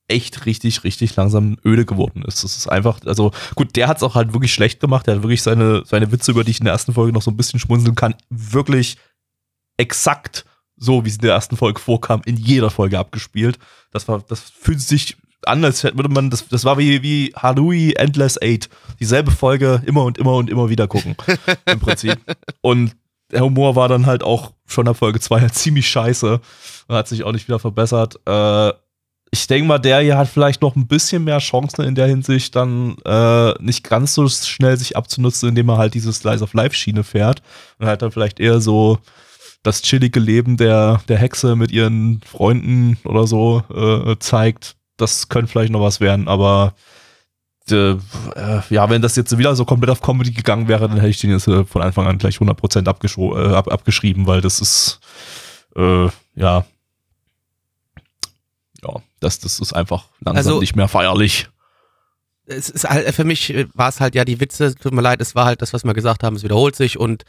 echt 0.09 0.47
richtig, 0.47 0.85
richtig 0.85 1.15
langsam 1.17 1.57
öde 1.65 1.85
geworden 1.85 2.23
ist. 2.23 2.45
Das 2.45 2.57
ist 2.57 2.69
einfach, 2.69 3.01
also 3.05 3.33
gut, 3.55 3.77
der 3.77 3.89
hat 3.89 3.99
es 3.99 4.03
auch 4.03 4.15
halt 4.15 4.33
wirklich 4.33 4.53
schlecht 4.53 4.81
gemacht. 4.81 5.07
Der 5.07 5.17
hat 5.17 5.23
wirklich 5.23 5.43
seine, 5.43 5.85
seine 5.85 6.11
Witze, 6.13 6.31
über 6.31 6.45
die 6.45 6.51
ich 6.53 6.61
in 6.61 6.65
der 6.65 6.73
ersten 6.73 6.95
Folge 6.95 7.13
noch 7.13 7.23
so 7.23 7.31
ein 7.31 7.37
bisschen 7.37 7.61
schmunzeln 7.61 7.95
kann, 7.95 8.15
wirklich 8.31 8.97
exakt 9.77 10.45
so, 10.77 11.05
wie 11.05 11.09
es 11.09 11.17
in 11.17 11.23
der 11.23 11.35
ersten 11.35 11.57
Folge 11.57 11.81
vorkam, 11.81 12.23
in 12.25 12.37
jeder 12.37 12.71
Folge 12.71 12.99
abgespielt. 12.99 13.59
Das 13.91 14.07
war, 14.09 14.21
das 14.21 14.41
fühlt 14.41 14.81
sich 14.81 15.17
an, 15.45 15.65
als 15.65 15.85
würde 15.85 16.09
man, 16.09 16.31
das, 16.31 16.49
das 16.49 16.65
war 16.65 16.79
wie, 16.79 17.03
wie 17.03 17.33
Harui 17.37 17.93
Endless 17.95 18.41
Eight. 18.41 18.69
Dieselbe 19.01 19.31
Folge 19.31 19.83
immer 19.87 20.05
und 20.05 20.19
immer 20.19 20.35
und 20.35 20.51
immer 20.51 20.69
wieder 20.69 20.89
gucken. 20.89 21.17
Im 21.67 21.81
Prinzip. 21.81 22.19
Und 22.61 22.97
der 23.31 23.43
Humor 23.43 23.77
war 23.77 23.89
dann 23.89 24.07
halt 24.07 24.23
auch 24.23 24.53
schon 24.67 24.89
ab 24.89 24.97
Folge 24.97 25.21
2 25.21 25.41
halt 25.41 25.55
ziemlich 25.55 25.89
scheiße 25.89 26.41
und 26.89 26.97
hat 26.97 27.09
sich 27.09 27.25
auch 27.25 27.33
nicht 27.33 27.47
wieder 27.47 27.59
verbessert. 27.59 28.19
Äh, 28.27 28.73
ich 29.31 29.47
denke 29.47 29.69
mal, 29.69 29.79
der 29.79 30.01
hier 30.01 30.17
hat 30.17 30.29
vielleicht 30.29 30.63
noch 30.63 30.75
ein 30.75 30.87
bisschen 30.87 31.25
mehr 31.25 31.39
Chancen 31.39 31.85
in 31.85 31.95
der 31.95 32.07
Hinsicht, 32.07 32.57
dann 32.57 32.97
äh, 33.05 33.53
nicht 33.63 33.85
ganz 33.85 34.15
so 34.15 34.27
schnell 34.29 34.77
sich 34.79 34.97
abzunutzen, 34.97 35.51
indem 35.51 35.69
er 35.69 35.77
halt 35.77 35.93
diese 35.93 36.13
Slice 36.13 36.43
of 36.43 36.55
Life 36.55 36.75
Schiene 36.75 37.05
fährt 37.05 37.43
und 37.79 37.87
halt 37.87 38.01
dann 38.01 38.11
vielleicht 38.11 38.41
eher 38.41 38.61
so 38.61 38.99
das 39.63 39.83
chillige 39.83 40.21
Leben 40.21 40.57
der, 40.57 41.03
der 41.09 41.19
Hexe 41.19 41.57
mit 41.57 41.71
ihren 41.71 42.23
Freunden 42.23 42.97
oder 43.05 43.27
so 43.27 43.63
äh, 43.75 44.17
zeigt 44.19 44.78
das 44.99 45.29
könnte 45.29 45.51
vielleicht 45.51 45.73
noch 45.73 45.81
was 45.81 46.01
werden, 46.01 46.29
aber 46.29 46.75
äh, 47.71 47.97
ja, 48.71 48.89
wenn 48.91 49.03
das 49.03 49.17
jetzt 49.17 49.37
wieder 49.37 49.55
so 49.55 49.65
komplett 49.65 49.91
auf 49.91 50.01
Comedy 50.01 50.31
gegangen 50.33 50.69
wäre, 50.69 50.89
dann 50.89 50.97
hätte 50.97 51.09
ich 51.09 51.21
den 51.21 51.31
jetzt 51.31 51.49
äh, 51.49 51.65
von 51.65 51.83
Anfang 51.83 52.07
an 52.07 52.19
gleich 52.19 52.37
100% 52.37 52.87
äh, 52.87 53.55
ab 53.55 53.71
abgeschrieben, 53.71 54.27
weil 54.27 54.41
das 54.41 54.61
ist, 54.61 55.01
äh, 55.77 56.07
ja, 56.35 56.65
ja, 58.83 59.03
das, 59.21 59.41
das 59.41 59.61
ist 59.61 59.73
einfach 59.73 60.07
langsam 60.21 60.37
also, 60.37 60.61
nicht 60.61 60.77
mehr 60.77 60.89
feierlich. 60.89 61.49
Es 62.47 62.71
ist 62.71 62.89
halt, 62.89 63.15
für 63.15 63.25
mich 63.25 63.55
war 63.75 63.89
es 63.89 64.01
halt 64.01 64.15
ja 64.15 64.25
die 64.25 64.41
Witze, 64.41 64.75
tut 64.75 64.93
mir 64.93 65.03
leid, 65.03 65.21
es 65.21 65.35
war 65.35 65.45
halt 65.45 65.63
das, 65.63 65.73
was 65.73 65.85
wir 65.85 65.95
gesagt 65.95 66.23
haben, 66.23 66.37
es 66.37 66.45
wiederholt 66.45 66.77
sich 66.77 66.99
und 66.99 67.25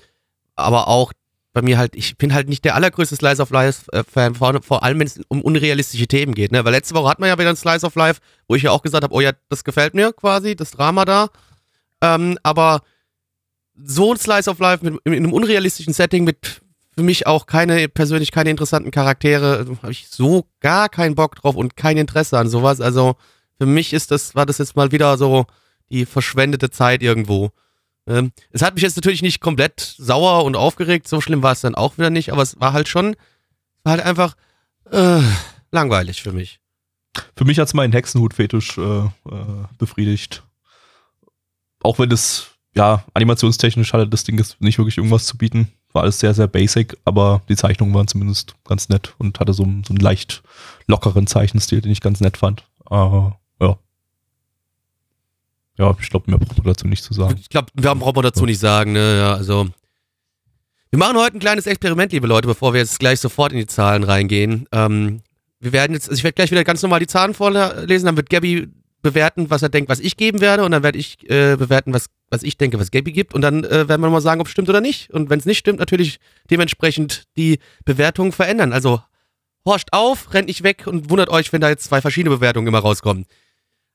aber 0.55 0.88
auch 0.88 1.11
bei 1.53 1.62
mir 1.62 1.77
halt, 1.77 1.96
ich 1.96 2.18
bin 2.18 2.34
halt 2.34 2.48
nicht 2.48 2.63
der 2.63 2.75
allergrößte 2.75 3.15
Slice 3.15 3.41
of 3.41 3.50
Life-Fan, 3.50 4.36
vor, 4.36 4.62
vor, 4.62 4.84
allem 4.84 5.00
wenn 5.00 5.08
es 5.08 5.20
um 5.27 5.41
unrealistische 5.41 6.08
Themen 6.08 6.36
geht. 6.36 6.51
Ne? 6.51 6.63
Weil 6.63 6.74
letzte 6.74 6.94
Woche 6.94 7.10
hat 7.10 7.20
man 7.20 7.29
ja 7.29 7.38
wieder 7.38 7.50
ein 7.50 7.56
Slice 7.56 7.86
of 7.86 7.96
Life, 7.96 8.22
wo 8.48 8.56
ich 8.56 8.63
ja 8.63 8.72
auch 8.72 8.84
gesagt 8.84 9.03
habe, 9.03 9.13
oh 9.13 9.22
ja, 9.22 9.32
das 9.50 9.63
gefällt 9.63 9.94
mir 9.94 10.13
quasi, 10.13 10.56
das 10.56 10.72
Drama 10.72 11.06
da. 11.06 11.29
Ähm, 12.01 12.38
aber 12.44 12.82
so 13.75 14.13
ein 14.13 14.20
Slice 14.20 14.50
of 14.50 14.60
Life 14.60 14.86
mit, 14.86 15.00
in 15.06 15.13
einem 15.13 15.34
unrealistischen 15.34 15.94
Setting 15.94 16.24
mit 16.24 16.62
für 16.96 17.03
mich 17.03 17.27
auch 17.27 17.46
keine, 17.46 17.88
persönlich 17.88 18.32
keine 18.32 18.50
interessanten 18.50 18.91
Charaktere. 18.91 19.65
Habe 19.82 19.91
ich 19.91 20.08
so 20.10 20.46
gar 20.60 20.89
keinen 20.89 21.15
Bock 21.15 21.36
drauf 21.36 21.56
und 21.56 21.77
kein 21.77 21.98
Interesse 21.98 22.38
an 22.38 22.50
sowas. 22.50 22.82
Also 22.82 23.15
für 23.58 23.65
mich 23.65 23.94
ist 23.94 24.12
das, 24.12 24.36
war 24.36 24.46
das 24.46 24.58
jetzt 24.58 24.75
mal 24.75 24.91
wieder 24.91 25.18
so 25.18 25.46
die 25.89 26.06
verschwendete 26.06 26.70
Zeit 26.70 27.01
irgendwo. 27.01 27.51
Ähm, 28.09 28.31
es 28.49 28.63
hat 28.63 28.73
mich 28.73 28.81
jetzt 28.81 28.95
natürlich 28.95 29.21
nicht 29.21 29.39
komplett 29.39 29.79
sauer 29.97 30.43
und 30.43 30.55
aufgeregt, 30.55 31.07
so 31.07 31.21
schlimm 31.21 31.43
war 31.43 31.51
es 31.51 31.61
dann 31.61 31.75
auch 31.75 31.97
wieder 31.97 32.09
nicht, 32.09 32.33
aber 32.33 32.41
es 32.41 32.59
war 32.59 32.73
halt 32.73 32.87
schon, 32.87 33.15
war 33.83 33.91
halt 33.91 34.01
einfach 34.01 34.35
äh, 34.91 35.21
langweilig 35.71 36.23
für 36.23 36.33
mich. 36.33 36.59
Für 37.35 37.45
mich 37.45 37.59
hat 37.59 37.67
es 37.67 37.73
meinen 37.75 37.93
Hexenhut-Fetisch 37.93 38.77
äh, 38.79 38.81
äh, 38.81 39.09
befriedigt. 39.77 40.43
Auch 41.83 41.99
wenn 41.99 42.11
es, 42.11 42.47
ja, 42.75 43.05
animationstechnisch 43.13 43.93
hatte 43.93 44.07
das 44.07 44.23
Ding 44.23 44.37
jetzt 44.39 44.59
nicht 44.59 44.79
wirklich 44.79 44.97
irgendwas 44.97 45.25
zu 45.25 45.37
bieten. 45.37 45.71
War 45.91 46.03
alles 46.03 46.19
sehr, 46.19 46.33
sehr 46.33 46.47
basic, 46.47 46.97
aber 47.05 47.41
die 47.47 47.55
Zeichnungen 47.55 47.93
waren 47.93 48.07
zumindest 48.07 48.55
ganz 48.65 48.89
nett 48.89 49.15
und 49.17 49.39
hatte 49.39 49.53
so, 49.53 49.63
so 49.63 49.89
einen 49.89 49.97
leicht 49.97 50.41
lockeren 50.87 51.27
Zeichenstil, 51.27 51.81
den 51.81 51.91
ich 51.91 52.01
ganz 52.01 52.21
nett 52.21 52.37
fand. 52.37 52.63
Uh, 52.89 53.31
ja. 55.79 55.95
Ich 56.01 56.09
glaube, 56.09 56.29
mehr 56.29 56.39
braucht 56.39 56.57
man 56.57 56.67
dazu 56.67 56.88
nicht 56.88 57.03
zu 57.03 57.13
sagen. 57.13 57.38
Ich 57.39 57.50
glaube, 57.50 57.67
wir 57.74 57.95
brauchen 57.95 58.15
wir 58.17 58.24
dazu 58.24 58.45
nicht 58.45 58.59
sagen, 58.59 58.91
ne? 58.91 59.17
Ja, 59.17 59.33
also. 59.33 59.67
Wir 60.91 61.00
machen 61.00 61.17
heute 61.17 61.38
ein 61.38 61.39
kleines 61.39 61.67
Experiment, 61.67 62.12
liebe 62.12 62.27
Leute, 62.27 62.48
bevor 62.48 62.74
wir 62.74 62.79
jetzt 62.79 63.00
gleich 63.00 63.19
sofort 63.19 63.51
in 63.51 63.59
die 63.59 63.67
Zahlen 63.67 64.03
reingehen. 64.03 64.67
Ähm, 64.71 65.21
wir 65.59 65.71
werden 65.71 65.93
jetzt, 65.93 66.09
also 66.09 66.17
ich 66.17 66.24
werde 66.24 66.36
gleich 66.36 66.51
wieder 66.51 66.63
ganz 66.63 66.81
normal 66.81 67.00
die 67.00 67.07
Zahlen 67.07 67.33
vorlesen, 67.33 68.07
dann 68.07 68.17
wird 68.17 68.29
Gabby 68.29 68.69
bewerten, 69.01 69.50
was 69.50 69.62
er 69.62 69.69
denkt, 69.69 69.89
was 69.89 70.00
ich 70.00 70.17
geben 70.17 70.41
werde, 70.41 70.65
und 70.65 70.71
dann 70.71 70.83
werde 70.83 70.98
ich 70.98 71.29
äh, 71.29 71.55
bewerten, 71.55 71.93
was, 71.93 72.07
was 72.29 72.43
ich 72.43 72.57
denke, 72.57 72.79
was 72.79 72.91
Gabby 72.91 73.12
gibt, 73.12 73.33
und 73.33 73.41
dann 73.41 73.63
äh, 73.63 73.88
werden 73.88 74.01
wir 74.01 74.09
mal 74.09 74.21
sagen, 74.21 74.41
ob 74.41 74.48
es 74.48 74.51
stimmt 74.51 74.69
oder 74.69 74.81
nicht. 74.81 75.12
Und 75.12 75.29
wenn 75.29 75.39
es 75.39 75.45
nicht 75.45 75.59
stimmt, 75.59 75.79
natürlich 75.79 76.19
dementsprechend 76.50 77.25
die 77.38 77.59
Bewertung 77.86 78.31
verändern. 78.31 78.74
Also 78.74 79.01
horcht 79.65 79.93
auf, 79.93 80.33
rennt 80.33 80.48
nicht 80.48 80.63
weg 80.63 80.88
und 80.88 81.09
wundert 81.09 81.29
euch, 81.29 81.53
wenn 81.53 81.62
da 81.62 81.69
jetzt 81.69 81.86
zwei 81.86 82.01
verschiedene 82.01 82.36
Bewertungen 82.36 82.67
immer 82.67 82.79
rauskommen. 82.79 83.25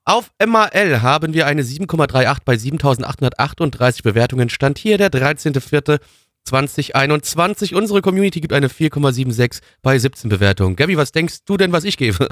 Auf 0.07 0.31
MAL 0.39 1.01
haben 1.01 1.33
wir 1.33 1.47
eine 1.47 1.63
7,38 1.63 2.41
bei 2.45 2.59
7838 2.59 4.03
Bewertungen. 4.03 4.51
Stand 4.51 4.77
hier 4.79 4.99
der 4.99 5.11
13.04.2021. 5.11 7.75
Unsere 7.75 8.03
Community 8.03 8.43
gibt 8.43 8.53
eine 8.53 8.69
4,76 8.69 9.63
bei 9.81 9.99
17 9.99 10.29
Bewertungen. 10.29 10.77
Gabby, 10.77 10.99
was 10.99 11.13
denkst 11.13 11.45
du 11.47 11.57
denn, 11.57 11.73
was 11.73 11.85
ich 11.85 11.97
gebe? 11.97 12.29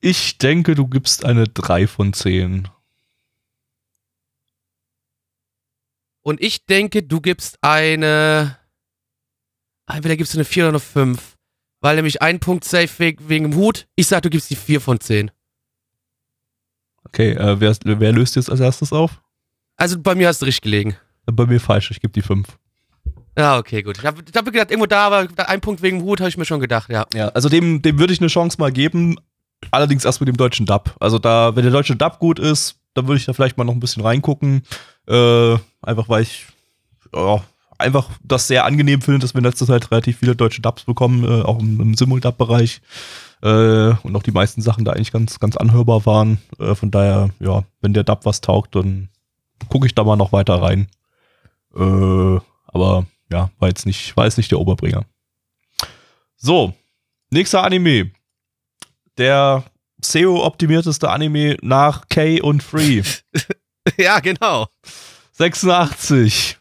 Ich 0.00 0.38
denke, 0.38 0.74
du 0.74 0.88
gibst 0.88 1.24
eine 1.24 1.44
3 1.44 1.86
von 1.86 2.12
10. 2.12 2.66
Und 6.22 6.42
ich 6.42 6.66
denke, 6.66 7.04
du 7.04 7.20
gibst 7.20 7.58
eine. 7.62 8.58
Entweder 9.86 10.16
gibst 10.16 10.34
du 10.34 10.38
eine 10.38 10.44
4 10.44 10.64
oder 10.64 10.70
eine 10.70 10.80
5. 10.80 11.36
Weil 11.80 11.94
nämlich 11.96 12.22
ein 12.22 12.40
Punkt 12.40 12.64
safe 12.64 12.90
wegen, 12.98 13.28
wegen 13.28 13.50
dem 13.50 13.56
Hut. 13.56 13.86
Ich 13.94 14.08
sag, 14.08 14.22
du 14.22 14.30
gibst 14.30 14.50
die 14.50 14.56
4 14.56 14.80
von 14.80 14.98
10. 14.98 15.30
Okay, 17.04 17.32
äh, 17.32 17.60
wer, 17.60 17.76
wer, 17.84 18.12
löst 18.12 18.36
jetzt 18.36 18.50
als 18.50 18.60
erstes 18.60 18.92
auf? 18.92 19.20
Also 19.76 19.98
bei 19.98 20.14
mir 20.14 20.28
hast 20.28 20.42
du 20.42 20.46
richtig 20.46 20.62
gelegen. 20.62 20.96
Bei 21.26 21.46
mir 21.46 21.60
falsch, 21.60 21.90
ich 21.90 22.00
gebe 22.00 22.12
die 22.12 22.22
5. 22.22 22.46
Ja, 23.36 23.58
okay, 23.58 23.82
gut. 23.82 23.98
Ich 23.98 24.04
habe 24.04 24.22
hab 24.34 24.44
gedacht, 24.44 24.70
irgendwo 24.70 24.86
da, 24.86 25.06
aber 25.06 25.28
ein 25.48 25.60
Punkt 25.60 25.82
wegen 25.82 26.02
Hut 26.02 26.20
habe 26.20 26.28
ich 26.28 26.36
mir 26.36 26.44
schon 26.44 26.60
gedacht, 26.60 26.90
ja. 26.90 27.06
Ja, 27.14 27.28
also 27.28 27.48
dem, 27.48 27.82
dem 27.82 27.98
würde 27.98 28.12
ich 28.12 28.20
eine 28.20 28.28
Chance 28.28 28.58
mal 28.60 28.70
geben, 28.70 29.16
allerdings 29.70 30.04
erst 30.04 30.20
mit 30.20 30.28
dem 30.28 30.36
deutschen 30.36 30.66
Dub. 30.66 30.94
Also 31.00 31.18
da, 31.18 31.56
wenn 31.56 31.62
der 31.62 31.72
deutsche 31.72 31.96
Dub 31.96 32.18
gut 32.18 32.38
ist, 32.38 32.76
dann 32.94 33.08
würde 33.08 33.18
ich 33.18 33.26
da 33.26 33.32
vielleicht 33.32 33.58
mal 33.58 33.64
noch 33.64 33.74
ein 33.74 33.80
bisschen 33.80 34.04
reingucken. 34.04 34.62
Äh, 35.08 35.56
einfach 35.82 36.08
weil 36.08 36.22
ich 36.22 36.46
ja, 37.12 37.42
einfach 37.78 38.08
das 38.22 38.46
sehr 38.46 38.64
angenehm 38.64 39.02
finde, 39.02 39.20
dass 39.20 39.34
wir 39.34 39.38
in 39.38 39.44
letzter 39.44 39.66
Zeit 39.66 39.90
relativ 39.90 40.18
viele 40.18 40.36
deutsche 40.36 40.62
Dubs 40.62 40.84
bekommen, 40.84 41.24
äh, 41.24 41.42
auch 41.42 41.60
im, 41.60 41.80
im 41.80 41.94
Simul-Dub-Bereich. 41.94 42.80
Äh, 43.44 43.94
und 44.02 44.16
auch 44.16 44.22
die 44.22 44.32
meisten 44.32 44.62
Sachen 44.62 44.86
da 44.86 44.92
eigentlich 44.92 45.12
ganz, 45.12 45.38
ganz 45.38 45.56
anhörbar 45.56 46.06
waren. 46.06 46.38
Äh, 46.58 46.74
von 46.74 46.90
daher, 46.90 47.28
ja, 47.40 47.64
wenn 47.82 47.92
der 47.92 48.02
Dub 48.02 48.24
was 48.24 48.40
taugt, 48.40 48.74
dann 48.74 49.10
gucke 49.68 49.86
ich 49.86 49.94
da 49.94 50.02
mal 50.02 50.16
noch 50.16 50.32
weiter 50.32 50.62
rein. 50.62 50.88
Äh, 51.76 52.38
aber 52.66 53.06
ja, 53.30 53.50
war 53.58 53.68
jetzt 53.68 53.84
nicht, 53.84 54.16
war 54.16 54.24
jetzt 54.24 54.38
nicht 54.38 54.50
der 54.50 54.60
Oberbringer. 54.60 55.04
So, 56.36 56.72
nächster 57.30 57.62
Anime. 57.62 58.12
Der 59.18 59.62
SEO-optimierteste 60.02 61.10
Anime 61.10 61.58
nach 61.60 62.08
K 62.08 62.40
und 62.40 62.62
Free. 62.62 63.02
ja, 63.98 64.20
genau. 64.20 64.68
86. 65.32 66.58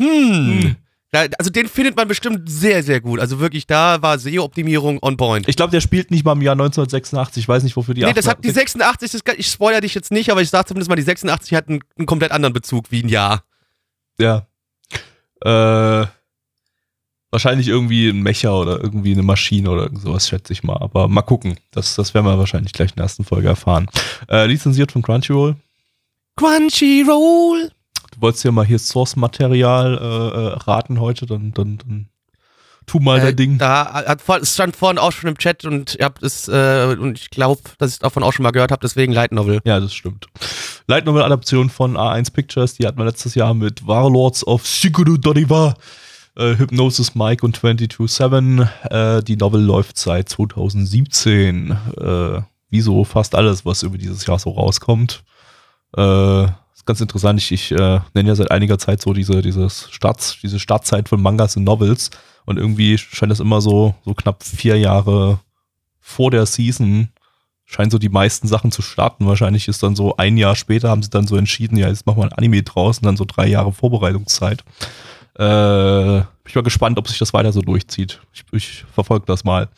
Hm. 0.00 0.76
Also 1.12 1.50
den 1.50 1.68
findet 1.68 1.96
man 1.96 2.08
bestimmt 2.08 2.50
sehr, 2.50 2.82
sehr 2.82 3.00
gut. 3.00 3.20
Also 3.20 3.38
wirklich, 3.38 3.66
da 3.66 4.02
war 4.02 4.18
SEO-Optimierung 4.18 4.98
on 5.02 5.16
point. 5.16 5.48
Ich 5.48 5.56
glaube, 5.56 5.70
der 5.70 5.80
spielt 5.80 6.10
nicht 6.10 6.24
mal 6.24 6.32
im 6.32 6.42
Jahr 6.42 6.52
1986. 6.52 7.44
Ich 7.44 7.48
weiß 7.48 7.62
nicht, 7.62 7.76
wofür 7.76 7.94
die 7.94 8.04
Nee, 8.04 8.12
das 8.12 8.26
hat 8.26 8.44
die 8.44 8.50
86, 8.50 9.12
das, 9.12 9.22
ich 9.36 9.46
spoilere 9.46 9.80
dich 9.80 9.94
jetzt 9.94 10.10
nicht, 10.10 10.30
aber 10.30 10.42
ich 10.42 10.50
sage 10.50 10.66
zumindest 10.66 10.90
mal, 10.90 10.96
die 10.96 11.02
86 11.02 11.54
hat 11.54 11.68
einen, 11.68 11.80
einen 11.96 12.06
komplett 12.06 12.32
anderen 12.32 12.52
Bezug 12.52 12.90
wie 12.90 13.02
ein 13.02 13.08
Jahr. 13.08 13.44
Ja. 14.18 14.46
Äh, 15.42 16.06
wahrscheinlich 17.30 17.68
irgendwie 17.68 18.08
ein 18.08 18.22
Mecher 18.22 18.58
oder 18.58 18.82
irgendwie 18.82 19.12
eine 19.12 19.22
Maschine 19.22 19.70
oder 19.70 19.90
sowas, 19.94 20.28
schätze 20.28 20.52
ich 20.52 20.64
mal. 20.64 20.78
Aber 20.80 21.08
mal 21.08 21.22
gucken. 21.22 21.56
Das, 21.70 21.94
das 21.94 22.14
werden 22.14 22.26
wir 22.26 22.38
wahrscheinlich 22.38 22.72
gleich 22.72 22.90
in 22.90 22.96
der 22.96 23.04
ersten 23.04 23.24
Folge 23.24 23.48
erfahren. 23.48 23.88
Äh, 24.28 24.46
lizenziert 24.46 24.92
von 24.92 25.02
Crunchyroll. 25.02 25.56
Crunchyroll! 26.36 27.70
Du 28.16 28.22
wolltest 28.22 28.44
ja 28.44 28.50
mal 28.50 28.64
hier 28.64 28.78
Source-Material 28.78 29.98
äh, 29.98 30.04
äh, 30.04 30.54
raten 30.64 31.00
heute, 31.00 31.26
dann, 31.26 31.52
dann, 31.52 31.78
dann 31.78 32.08
tu 32.86 32.98
mal 32.98 33.18
äh, 33.18 33.22
dein 33.22 33.36
Ding. 33.36 33.58
Da 33.58 33.92
hat, 33.92 34.22
stand 34.46 34.74
vorhin 34.76 34.98
auch 34.98 35.12
schon 35.12 35.28
im 35.28 35.38
Chat 35.38 35.64
und 35.64 35.96
ihr 35.98 36.04
habt 36.04 36.22
es, 36.22 36.48
äh, 36.48 36.96
und 36.98 37.18
ich 37.18 37.30
glaube, 37.30 37.60
dass 37.78 37.92
ich 37.92 37.98
davon 37.98 38.22
auch 38.22 38.32
schon 38.32 38.42
mal 38.42 38.52
gehört 38.52 38.72
habe, 38.72 38.80
deswegen 38.82 39.12
Light 39.12 39.32
Novel. 39.32 39.60
Ja, 39.64 39.78
das 39.78 39.94
stimmt. 39.94 40.26
Light 40.86 41.04
Novel-Adaption 41.04 41.70
von 41.70 41.96
A1 41.96 42.32
Pictures, 42.32 42.74
die 42.74 42.86
hatten 42.86 42.98
wir 42.98 43.04
letztes 43.04 43.34
Jahr 43.34 43.54
mit 43.54 43.86
Warlords 43.86 44.46
of 44.46 44.66
Shiguru 44.66 45.16
Doriva, 45.16 45.74
äh, 46.36 46.56
Hypnosis 46.56 47.14
Mike 47.14 47.44
und 47.44 47.58
22-7. 47.58 48.68
Äh, 48.90 49.22
die 49.22 49.36
Novel 49.36 49.62
läuft 49.62 49.98
seit 49.98 50.28
2017. 50.28 51.76
Äh, 51.98 52.40
wie 52.68 52.80
so 52.80 53.04
fast 53.04 53.34
alles, 53.34 53.64
was 53.64 53.82
über 53.82 53.96
dieses 53.96 54.26
Jahr 54.26 54.38
so 54.38 54.50
rauskommt. 54.50 55.22
Äh, 55.96 56.46
ganz 56.86 57.00
interessant. 57.00 57.40
Ich, 57.40 57.52
ich 57.52 57.72
äh, 57.72 58.00
nenne 58.14 58.28
ja 58.28 58.34
seit 58.34 58.50
einiger 58.50 58.78
Zeit 58.78 59.00
so 59.02 59.12
diese, 59.12 59.42
dieses 59.42 59.88
Starts, 59.90 60.38
diese 60.42 60.58
Startzeit 60.58 61.08
von 61.08 61.20
Mangas 61.20 61.56
und 61.56 61.64
Novels. 61.64 62.10
Und 62.44 62.58
irgendwie 62.58 62.96
scheint 62.96 63.32
es 63.32 63.40
immer 63.40 63.60
so, 63.60 63.94
so 64.04 64.14
knapp 64.14 64.44
vier 64.44 64.78
Jahre 64.78 65.40
vor 66.00 66.30
der 66.30 66.46
Season 66.46 67.08
scheinen 67.66 67.90
so 67.90 67.98
die 67.98 68.08
meisten 68.08 68.46
Sachen 68.46 68.70
zu 68.70 68.80
starten. 68.80 69.26
Wahrscheinlich 69.26 69.66
ist 69.68 69.82
dann 69.82 69.96
so 69.96 70.16
ein 70.16 70.36
Jahr 70.36 70.54
später 70.54 70.88
haben 70.88 71.02
sie 71.02 71.10
dann 71.10 71.26
so 71.26 71.36
entschieden, 71.36 71.76
ja, 71.76 71.88
jetzt 71.88 72.06
machen 72.06 72.18
wir 72.18 72.24
ein 72.24 72.32
Anime 72.32 72.62
draus 72.62 72.98
und 72.98 73.06
dann 73.06 73.16
so 73.16 73.24
drei 73.26 73.48
Jahre 73.48 73.72
Vorbereitungszeit. 73.72 74.64
Äh, 75.34 76.20
bin 76.20 76.46
ich 76.46 76.54
mal 76.54 76.62
gespannt, 76.62 76.96
ob 76.96 77.08
sich 77.08 77.18
das 77.18 77.34
weiter 77.34 77.52
so 77.52 77.60
durchzieht. 77.60 78.20
Ich, 78.32 78.44
ich 78.52 78.84
verfolge 78.94 79.26
das 79.26 79.42
mal. 79.44 79.68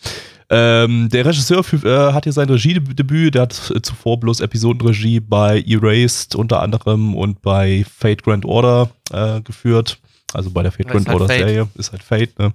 Ähm, 0.50 1.10
der 1.10 1.26
Regisseur 1.26 1.62
äh, 1.84 2.12
hat 2.12 2.24
hier 2.24 2.32
sein 2.32 2.48
Regiedebüt, 2.48 3.34
der 3.34 3.42
hat 3.42 3.70
äh, 3.74 3.82
zuvor 3.82 4.18
bloß 4.18 4.40
Episodenregie 4.40 5.20
bei 5.20 5.62
Erased 5.66 6.34
unter 6.34 6.62
anderem 6.62 7.14
und 7.14 7.42
bei 7.42 7.84
Fate 7.84 8.22
Grand 8.22 8.46
Order 8.46 8.88
äh, 9.12 9.42
geführt. 9.42 9.98
Also 10.32 10.50
bei 10.50 10.62
der 10.62 10.72
Fate 10.72 10.88
Grand 10.88 11.06
halt 11.06 11.20
Order 11.20 11.26
Fate. 11.26 11.38
Serie 11.38 11.68
ist 11.74 11.92
halt 11.92 12.02
Fate, 12.02 12.38
ne? 12.38 12.52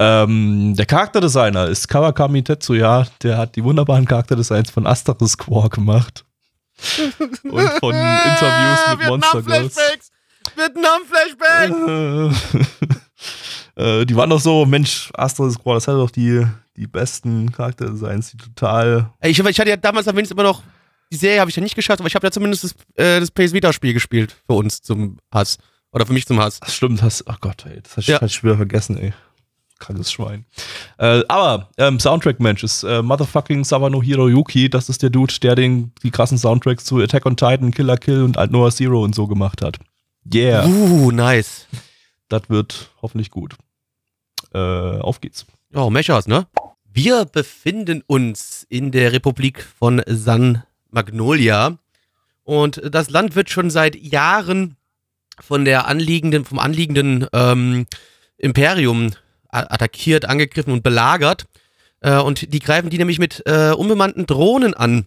Ähm, 0.00 0.74
der 0.76 0.86
Charakterdesigner 0.86 1.68
ist 1.68 1.86
Kawakami 1.86 2.42
Tetsuya, 2.42 3.06
der 3.22 3.38
hat 3.38 3.54
die 3.54 3.62
wunderbaren 3.62 4.06
Charakterdesigns 4.06 4.70
von 4.70 4.86
Asteris 4.86 5.38
Quar 5.38 5.68
gemacht. 5.68 6.24
und 7.44 7.70
von 7.78 7.94
Interviews 8.24 8.80
mit 8.98 9.06
Monster 9.06 9.42
Girls. 9.42 9.76
Vietnam-Flashback! 10.56 12.94
äh, 13.76 14.04
die 14.04 14.16
waren 14.16 14.30
doch 14.30 14.40
so, 14.40 14.64
Mensch, 14.66 15.10
Asteris 15.14 15.58
Quar, 15.58 15.74
das 15.74 15.88
hat 15.88 15.94
doch 15.94 16.10
die 16.10 16.46
die 16.76 16.86
besten 16.86 17.52
Charakterdesigns, 17.52 18.32
die 18.32 18.36
total. 18.36 19.10
Ich, 19.22 19.38
ich 19.38 19.60
hatte 19.60 19.70
ja 19.70 19.76
damals 19.76 20.06
wenigstens 20.06 20.32
immer 20.32 20.42
noch, 20.42 20.62
die 21.12 21.16
Serie 21.16 21.40
habe 21.40 21.50
ich 21.50 21.56
ja 21.56 21.62
nicht 21.62 21.76
geschafft, 21.76 22.00
aber 22.00 22.08
ich 22.08 22.14
habe 22.14 22.26
ja 22.26 22.30
zumindest 22.30 22.64
das, 22.64 22.74
äh, 22.96 23.20
das 23.20 23.30
PS 23.30 23.52
Vita-Spiel 23.52 23.92
gespielt 23.92 24.34
für 24.46 24.54
uns 24.54 24.82
zum 24.82 25.18
Hass. 25.32 25.58
Oder 25.92 26.06
für 26.06 26.12
mich 26.12 26.26
zum 26.26 26.40
Hass. 26.40 26.58
Das 26.58 26.74
stimmt, 26.74 27.02
hast, 27.02 27.28
ach 27.28 27.40
Gott, 27.40 27.64
ey, 27.66 27.80
das 27.80 27.96
hast 27.96 28.08
ja. 28.08 28.20
ich 28.22 28.42
wieder 28.42 28.56
vergessen, 28.56 28.98
ey. 28.98 29.12
Krankes 29.78 30.10
Schwein. 30.10 30.46
Äh, 30.98 31.22
aber 31.28 31.68
ähm, 31.78 32.00
Soundtrack-Mensch 32.00 32.62
ist 32.64 32.84
äh, 32.84 33.02
Motherfucking 33.02 33.64
Sawano 33.64 34.02
Hiroyuki. 34.02 34.70
Das 34.70 34.88
ist 34.88 35.02
der 35.02 35.10
Dude, 35.10 35.34
der 35.42 35.56
den, 35.56 35.92
die 36.02 36.10
krassen 36.10 36.38
Soundtracks 36.38 36.84
zu 36.84 37.00
Attack 37.00 37.26
on 37.26 37.36
Titan, 37.36 37.70
Killer 37.70 37.96
Kill 37.96 38.22
und 38.22 38.38
Alt 38.38 38.50
Noah 38.50 38.70
Zero 38.70 39.02
und 39.02 39.14
so 39.14 39.26
gemacht 39.26 39.62
hat. 39.62 39.78
Yeah. 40.32 40.64
Uh, 40.64 41.10
nice. 41.10 41.66
Das 42.28 42.42
wird 42.48 42.90
hoffentlich 43.02 43.30
gut. 43.30 43.56
Äh, 44.52 44.58
auf 44.58 45.20
geht's. 45.20 45.46
Oh, 45.74 45.90
Mechas, 45.90 46.26
ne? 46.26 46.46
Wir 46.84 47.24
befinden 47.24 48.02
uns 48.06 48.64
in 48.68 48.92
der 48.92 49.12
Republik 49.12 49.62
von 49.62 50.02
San 50.06 50.62
Magnolia 50.90 51.78
und 52.44 52.80
das 52.84 53.10
Land 53.10 53.34
wird 53.34 53.50
schon 53.50 53.70
seit 53.70 53.96
Jahren 53.96 54.76
von 55.40 55.64
der 55.64 55.88
anliegenden, 55.88 56.44
vom 56.44 56.58
anliegenden 56.58 57.26
ähm, 57.32 57.86
Imperium 58.36 59.10
attackiert, 59.48 60.24
angegriffen 60.24 60.72
und 60.72 60.82
belagert. 60.82 61.46
Äh, 62.00 62.18
und 62.18 62.52
die 62.52 62.60
greifen 62.60 62.90
die 62.90 62.98
nämlich 62.98 63.18
mit 63.18 63.42
äh, 63.46 63.72
unbemannten 63.72 64.26
Drohnen 64.26 64.74
an. 64.74 65.06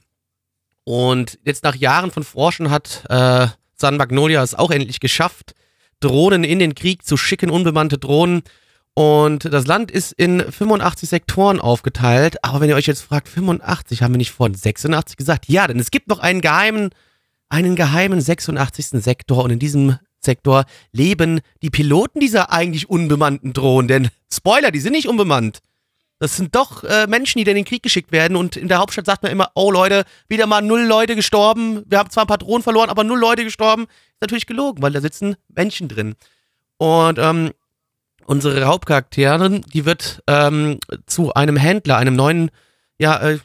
Und 0.84 1.38
jetzt 1.44 1.64
nach 1.64 1.76
Jahren 1.76 2.12
von 2.12 2.24
Forschen 2.24 2.70
hat 2.70 3.04
äh, 3.10 3.48
San 3.76 3.98
Magnolia 3.98 4.42
es 4.42 4.56
auch 4.56 4.72
endlich 4.72 5.00
geschafft, 5.00 5.54
Drohnen 6.00 6.44
in 6.44 6.60
den 6.60 6.76
Krieg 6.76 7.06
zu 7.06 7.18
schicken, 7.18 7.50
unbemannte 7.50 7.98
Drohnen. 7.98 8.44
Und 8.94 9.46
das 9.46 9.68
Land 9.68 9.92
ist 9.92 10.12
in 10.14 10.40
85 10.40 11.08
Sektoren 11.08 11.60
aufgeteilt. 11.60 12.44
Aber 12.44 12.62
wenn 12.62 12.70
ihr 12.70 12.76
euch 12.76 12.88
jetzt 12.88 13.02
fragt, 13.02 13.28
85, 13.28 14.02
haben 14.02 14.14
wir 14.14 14.18
nicht 14.18 14.32
vorhin 14.32 14.56
86 14.56 15.18
gesagt? 15.18 15.48
Ja, 15.48 15.68
denn 15.68 15.80
es 15.80 15.92
gibt 15.92 16.08
noch 16.08 16.20
einen 16.20 16.42
geheimen, 16.42 16.90
einen 17.50 17.76
geheimen 17.76 18.20
86. 18.20 19.04
Sektor. 19.04 19.44
Und 19.44 19.52
in 19.52 19.60
diesem 19.60 19.98
Sektor 20.20 20.66
leben 20.92 21.42
die 21.62 21.70
Piloten 21.70 22.20
dieser 22.20 22.52
eigentlich 22.52 22.90
unbemannten 22.90 23.54
Drohnen. 23.54 23.88
Denn 23.88 24.10
Spoiler, 24.34 24.72
die 24.72 24.80
sind 24.80 24.94
nicht 24.94 25.08
unbemannt. 25.08 25.60
Das 26.20 26.36
sind 26.36 26.56
doch 26.56 26.84
äh, 26.84 27.06
Menschen, 27.06 27.38
die 27.38 27.50
in 27.50 27.56
den 27.56 27.66
Krieg 27.66 27.84
geschickt 27.84 28.12
werden. 28.12 28.36
Und 28.36 28.58
in 28.58 28.68
der 28.68 28.80
Hauptstadt 28.80 29.06
sagt 29.06 29.22
man 29.22 29.32
immer, 29.32 29.52
oh 29.54 29.70
Leute, 29.70 30.04
wieder 30.28 30.48
mal 30.48 30.62
null 30.62 30.82
Leute 30.82 31.16
gestorben. 31.16 31.84
Wir 31.86 32.00
haben 32.00 32.10
zwar 32.10 32.24
ein 32.24 32.28
paar 32.28 32.40
Drohnen 32.40 32.64
verloren, 32.64 32.90
aber 32.90 33.04
null 33.04 33.20
Leute 33.20 33.44
gestorben. 33.44 33.86
Ist 34.18 34.22
natürlich 34.22 34.48
gelogen, 34.48 34.82
weil 34.82 34.92
da 34.92 35.00
sitzen 35.00 35.36
Menschen 35.48 35.88
drin. 35.88 36.16
Und 36.78 37.20
ähm, 37.20 37.52
unsere 38.26 38.66
Hauptcharakterin, 38.66 39.62
die 39.74 39.86
wird 39.86 40.24
ähm, 40.26 40.80
zu 41.06 41.36
einem 41.36 41.56
Händler, 41.56 41.98
einem 41.98 42.16
neuen, 42.16 42.50
ja, 43.00 43.20
äh, 43.20 43.40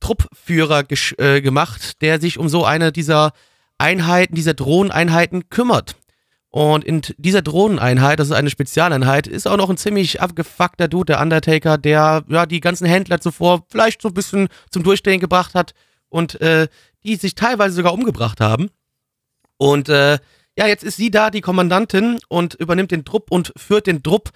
Truppführer 0.00 0.84
äh, 1.18 1.40
gemacht, 1.40 2.02
der 2.02 2.20
sich 2.20 2.36
um 2.36 2.48
so 2.48 2.64
eine 2.64 2.90
dieser 2.90 3.30
Einheiten, 3.78 4.34
dieser 4.34 4.54
Drohneneinheiten 4.54 5.48
kümmert. 5.48 5.94
Und 6.50 6.84
in 6.84 7.02
dieser 7.16 7.40
Drohneneinheit, 7.40 8.18
das 8.18 8.26
ist 8.26 8.34
eine 8.34 8.50
Spezialeinheit, 8.50 9.28
ist 9.28 9.46
auch 9.46 9.56
noch 9.56 9.70
ein 9.70 9.76
ziemlich 9.76 10.20
abgefuckter 10.20 10.88
Dude, 10.88 11.12
der 11.12 11.20
Undertaker, 11.20 11.78
der 11.78 12.24
ja 12.28 12.46
die 12.46 12.60
ganzen 12.60 12.86
Händler 12.86 13.20
zuvor 13.20 13.64
vielleicht 13.70 14.02
so 14.02 14.08
ein 14.08 14.14
bisschen 14.14 14.48
zum 14.70 14.82
Durchdrehen 14.82 15.20
gebracht 15.20 15.54
hat 15.54 15.72
und 16.08 16.40
äh, 16.40 16.66
die 17.04 17.14
sich 17.16 17.36
teilweise 17.36 17.76
sogar 17.76 17.94
umgebracht 17.94 18.40
haben. 18.40 18.70
Und 19.62 19.88
äh, 19.88 20.18
ja, 20.58 20.66
jetzt 20.66 20.82
ist 20.82 20.96
sie 20.96 21.12
da, 21.12 21.30
die 21.30 21.40
Kommandantin, 21.40 22.18
und 22.28 22.54
übernimmt 22.54 22.90
den 22.90 23.04
Trupp 23.04 23.30
und 23.30 23.52
führt 23.56 23.86
den 23.86 24.02
Trupp 24.02 24.30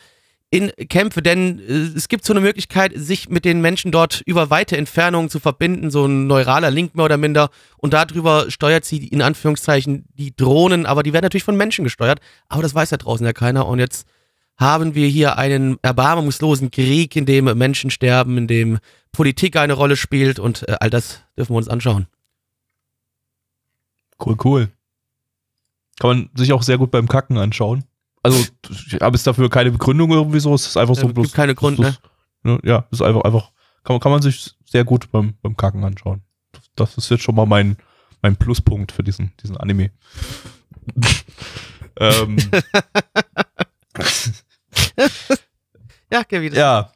in 0.51 0.71
Kämpfe, 0.89 1.21
denn 1.21 1.59
äh, 1.59 1.97
es 1.97 2.07
gibt 2.07 2.25
so 2.25 2.33
eine 2.33 2.39
Möglichkeit, 2.39 2.93
sich 2.95 3.29
mit 3.29 3.45
den 3.45 3.61
Menschen 3.61 3.91
dort 3.91 4.23
über 4.25 4.51
weite 4.51 4.77
Entfernungen 4.77 5.29
zu 5.29 5.41
verbinden, 5.41 5.91
so 5.91 6.07
ein 6.07 6.29
neuraler 6.29 6.71
Link 6.71 6.95
mehr 6.95 7.07
oder 7.07 7.17
minder. 7.17 7.51
Und 7.77 7.93
darüber 7.93 8.53
steuert 8.53 8.85
sie 8.85 9.05
in 9.05 9.21
Anführungszeichen 9.21 10.05
die 10.15 10.37
Drohnen, 10.37 10.87
aber 10.87 11.03
die 11.03 11.13
werden 11.13 11.25
natürlich 11.25 11.43
von 11.43 11.57
Menschen 11.57 11.83
gesteuert. 11.83 12.21
Aber 12.49 12.63
das 12.63 12.77
weiß 12.77 12.93
ja 12.93 12.97
draußen 12.97 13.27
ja 13.27 13.33
keiner. 13.33 13.67
Und 13.67 13.81
jetzt 13.81 14.07
haben 14.57 14.95
wir 14.95 15.09
hier 15.09 15.39
einen 15.39 15.77
erbarmungslosen 15.83 16.71
Krieg, 16.71 17.17
in 17.17 17.27
dem 17.27 17.47
Menschen 17.59 17.91
sterben, 17.91 18.39
in 18.39 18.47
dem 18.47 18.79
Politik 19.11 19.57
eine 19.57 19.73
Rolle 19.73 19.97
spielt 19.97 20.39
und 20.39 20.69
äh, 20.69 20.77
all 20.79 20.91
das 20.91 21.23
dürfen 21.37 21.53
wir 21.53 21.59
uns 21.59 21.69
anschauen. 21.69 22.07
Cool, 24.25 24.37
cool. 24.45 24.69
Kann 25.99 26.09
man 26.11 26.31
sich 26.35 26.53
auch 26.53 26.63
sehr 26.63 26.79
gut 26.79 26.91
beim 26.91 27.09
Kacken 27.09 27.39
anschauen. 27.39 27.85
Also, 28.23 28.45
habe 29.01 29.17
jetzt 29.17 29.27
dafür 29.27 29.49
keine 29.49 29.71
Begründung 29.71 30.11
irgendwie 30.11 30.41
so. 30.41 30.55
Es 30.55 30.67
ist 30.67 30.77
einfach 30.77 30.97
so 30.97 31.07
ja, 31.07 31.13
bloß. 31.13 31.33
keine 31.33 31.55
Grund, 31.55 31.79
ne? 31.79 31.97
ne? 32.43 32.59
Ja, 32.65 32.87
ist 32.91 33.01
einfach, 33.03 33.23
einfach, 33.23 33.53
kann 33.85 33.95
man, 33.95 34.01
kann 34.01 34.13
man 34.13 34.21
sich 34.21 34.55
sehr 34.65 34.85
gut 34.85 35.11
beim, 35.13 35.35
beim 35.43 35.57
Kacken 35.57 35.85
anschauen. 35.85 36.23
Das, 36.75 36.99
ist 36.99 37.09
jetzt 37.11 37.23
schon 37.23 37.37
mal 37.37 37.47
mein, 37.47 37.77
mein 38.23 38.37
Pluspunkt 38.37 38.93
für 38.93 39.03
diesen, 39.03 39.33
diesen 39.43 39.57
Anime. 39.57 39.91
ähm. 42.01 42.37
ja, 46.11 46.25
Kevin. 46.25 46.53
Ja. 46.53 46.93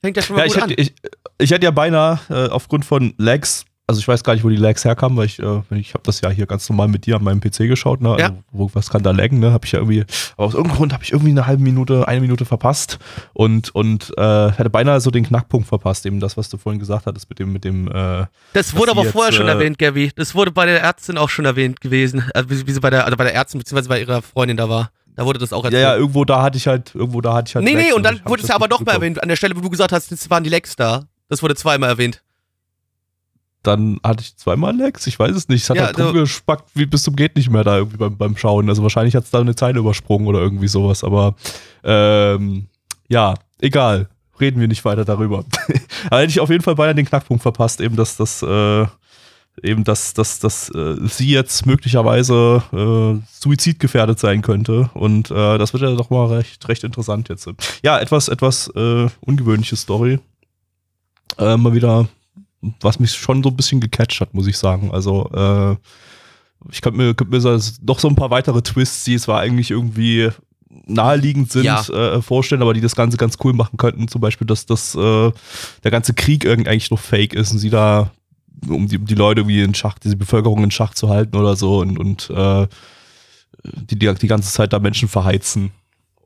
Fängt 0.00 0.16
ja 0.16 0.22
schon 0.22 0.36
mal 0.36 0.42
ja, 0.42 0.48
gut 0.48 0.56
ich 0.56 0.62
an. 0.62 0.70
Hätte, 0.70 0.80
ich, 0.80 0.94
ich 1.38 1.50
hätte 1.50 1.64
ja 1.64 1.70
beinahe 1.70 2.18
äh, 2.30 2.48
aufgrund 2.48 2.84
von 2.84 3.14
Lags 3.18 3.66
also 3.88 4.00
ich 4.00 4.08
weiß 4.08 4.24
gar 4.24 4.34
nicht, 4.34 4.42
wo 4.42 4.48
die 4.48 4.56
Lags 4.56 4.84
herkamen, 4.84 5.16
weil 5.16 5.26
ich, 5.26 5.38
äh, 5.38 5.60
ich 5.70 5.94
habe 5.94 6.02
das 6.02 6.20
ja 6.20 6.28
hier 6.28 6.46
ganz 6.46 6.68
normal 6.68 6.88
mit 6.88 7.06
dir 7.06 7.16
an 7.16 7.22
meinem 7.22 7.40
PC 7.40 7.68
geschaut, 7.68 8.00
ne? 8.00 8.10
Also 8.10 8.20
ja. 8.20 8.34
wo, 8.50 8.68
was 8.72 8.90
kann 8.90 9.04
da 9.04 9.12
laggen, 9.12 9.38
ne? 9.38 9.52
Habe 9.52 9.64
ich 9.64 9.72
ja 9.72 9.78
irgendwie, 9.78 10.04
aber 10.36 10.46
aus 10.46 10.54
irgendeinem 10.54 10.78
Grund 10.78 10.92
habe 10.92 11.04
ich 11.04 11.12
irgendwie 11.12 11.30
eine 11.30 11.46
halbe 11.46 11.62
Minute, 11.62 12.08
eine 12.08 12.20
Minute 12.20 12.44
verpasst 12.44 12.98
und 13.32 13.72
und 13.76 14.12
äh, 14.18 14.50
hätte 14.50 14.70
beinahe 14.70 15.00
so 15.00 15.12
den 15.12 15.24
Knackpunkt 15.24 15.68
verpasst, 15.68 16.04
eben 16.04 16.18
das, 16.18 16.36
was 16.36 16.48
du 16.48 16.56
vorhin 16.56 16.80
gesagt 16.80 17.06
hattest 17.06 17.28
mit 17.28 17.38
dem 17.38 17.52
mit 17.52 17.62
dem. 17.62 17.86
Äh, 17.86 18.26
das 18.54 18.74
wurde 18.74 18.90
aber 18.90 19.04
jetzt, 19.04 19.12
vorher 19.12 19.32
schon 19.32 19.46
äh, 19.46 19.52
erwähnt, 19.52 19.78
Gabby. 19.78 20.10
Das 20.16 20.34
wurde 20.34 20.50
bei 20.50 20.66
der 20.66 20.82
Ärztin 20.82 21.16
auch 21.16 21.28
schon 21.28 21.44
erwähnt 21.44 21.80
gewesen, 21.80 22.24
also 22.34 22.50
wie, 22.50 22.66
wie 22.66 22.72
sie 22.72 22.80
bei 22.80 22.90
der, 22.90 23.04
also 23.04 23.16
bei 23.16 23.24
der 23.24 23.34
Ärztin 23.34 23.58
beziehungsweise 23.58 23.88
bei 23.88 24.00
ihrer 24.00 24.20
Freundin 24.20 24.56
da 24.56 24.68
war. 24.68 24.90
Da 25.14 25.24
wurde 25.24 25.38
das 25.38 25.52
auch 25.52 25.64
erzählt. 25.64 25.82
Ja, 25.82 25.92
ja, 25.92 25.96
irgendwo 25.96 26.24
da 26.24 26.42
hatte 26.42 26.58
ich 26.58 26.66
halt, 26.66 26.94
irgendwo 26.94 27.20
da 27.20 27.34
hatte 27.34 27.48
ich 27.48 27.54
halt. 27.54 27.64
Nee, 27.64 27.74
nee, 27.74 27.92
und 27.92 28.02
dann 28.02 28.20
wurde 28.24 28.42
es 28.42 28.48
ja 28.48 28.56
aber 28.56 28.66
doch 28.66 28.84
mal 28.84 28.92
erwähnt, 28.92 29.22
an 29.22 29.28
der 29.28 29.36
Stelle, 29.36 29.56
wo 29.56 29.60
du 29.60 29.70
gesagt 29.70 29.92
hast, 29.92 30.10
jetzt 30.10 30.28
waren 30.28 30.42
die 30.42 30.50
Lecks 30.50 30.74
da. 30.74 31.04
Das 31.28 31.42
wurde 31.42 31.54
zweimal 31.54 31.88
erwähnt 31.88 32.22
dann 33.66 33.98
hatte 34.02 34.22
ich 34.22 34.36
zweimal 34.36 34.76
Lags, 34.76 35.06
ich 35.06 35.18
weiß 35.18 35.34
es 35.34 35.48
nicht. 35.48 35.64
Es 35.64 35.70
hat 35.70 35.76
ja, 35.76 35.86
halt 35.86 35.98
rumgespackt, 35.98 36.70
wie 36.74 36.86
bis 36.86 37.02
zum 37.02 37.16
geht 37.16 37.36
nicht 37.36 37.50
mehr 37.50 37.64
da 37.64 37.78
irgendwie 37.78 37.96
beim, 37.96 38.16
beim 38.16 38.36
Schauen. 38.36 38.68
Also 38.68 38.82
wahrscheinlich 38.82 39.14
hat 39.16 39.24
es 39.24 39.30
da 39.30 39.40
eine 39.40 39.54
Zeile 39.54 39.78
übersprungen 39.78 40.26
oder 40.26 40.40
irgendwie 40.40 40.68
sowas, 40.68 41.04
aber 41.04 41.34
ähm, 41.84 42.66
ja, 43.08 43.34
egal. 43.60 44.08
Reden 44.38 44.60
wir 44.60 44.68
nicht 44.68 44.84
weiter 44.84 45.06
darüber. 45.06 45.44
aber 46.10 46.20
hätte 46.20 46.30
ich 46.30 46.40
auf 46.40 46.50
jeden 46.50 46.62
Fall 46.62 46.74
beinahe 46.74 46.94
den 46.94 47.06
Knackpunkt 47.06 47.42
verpasst, 47.42 47.80
eben 47.80 47.96
dass 47.96 48.18
das 48.18 48.42
äh, 48.42 48.86
eben 49.62 49.84
dass, 49.84 50.14
dass, 50.14 50.38
dass 50.38 50.68
äh, 50.70 50.96
sie 51.08 51.30
jetzt 51.30 51.66
möglicherweise 51.66 52.62
äh, 52.72 53.26
suizidgefährdet 53.32 54.18
sein 54.18 54.42
könnte. 54.42 54.90
Und 54.94 55.30
äh, 55.30 55.58
das 55.58 55.72
wird 55.72 55.82
ja 55.82 55.94
doch 55.94 56.10
mal 56.10 56.26
recht, 56.26 56.68
recht 56.68 56.84
interessant 56.84 57.28
jetzt. 57.28 57.48
Ja, 57.82 57.98
etwas, 57.98 58.28
etwas 58.28 58.68
äh, 58.76 59.08
ungewöhnliche 59.20 59.76
Story. 59.76 60.18
Äh, 61.38 61.56
mal 61.56 61.74
wieder 61.74 62.06
was 62.80 62.98
mich 62.98 63.12
schon 63.12 63.42
so 63.42 63.50
ein 63.50 63.56
bisschen 63.56 63.80
gecatcht 63.80 64.20
hat, 64.20 64.34
muss 64.34 64.46
ich 64.46 64.56
sagen. 64.56 64.90
Also, 64.92 65.30
äh, 65.32 65.76
ich 66.70 66.80
könnte 66.80 66.98
mir, 66.98 67.14
könnt 67.14 67.30
mir 67.30 67.40
so, 67.40 67.58
noch 67.82 67.98
so 67.98 68.08
ein 68.08 68.16
paar 68.16 68.30
weitere 68.30 68.62
Twists, 68.62 69.04
die 69.04 69.18
zwar 69.18 69.40
eigentlich 69.40 69.70
irgendwie 69.70 70.30
naheliegend 70.86 71.50
sind, 71.50 71.64
ja. 71.64 71.80
äh, 71.88 72.20
vorstellen, 72.22 72.62
aber 72.62 72.74
die 72.74 72.80
das 72.80 72.96
Ganze 72.96 73.16
ganz 73.16 73.36
cool 73.44 73.52
machen 73.52 73.76
könnten. 73.76 74.08
Zum 74.08 74.20
Beispiel, 74.20 74.46
dass 74.46 74.66
das, 74.66 74.94
äh, 74.94 75.32
der 75.84 75.90
ganze 75.90 76.14
Krieg 76.14 76.44
irgendwie 76.44 76.70
eigentlich 76.70 76.90
noch 76.90 76.98
fake 76.98 77.34
ist 77.34 77.52
und 77.52 77.58
sie 77.58 77.70
da, 77.70 78.10
um 78.68 78.88
die, 78.88 78.98
um 78.98 79.06
die 79.06 79.14
Leute 79.14 79.40
irgendwie 79.40 79.62
in 79.62 79.74
Schach, 79.74 79.98
diese 79.98 80.16
Bevölkerung 80.16 80.62
in 80.64 80.70
Schach 80.70 80.94
zu 80.94 81.08
halten 81.08 81.36
oder 81.36 81.56
so 81.56 81.80
und, 81.80 81.98
und 81.98 82.30
äh, 82.30 82.66
die, 83.64 83.98
die 83.98 84.14
die 84.14 84.26
ganze 84.26 84.52
Zeit 84.52 84.72
da 84.72 84.78
Menschen 84.78 85.08
verheizen 85.08 85.72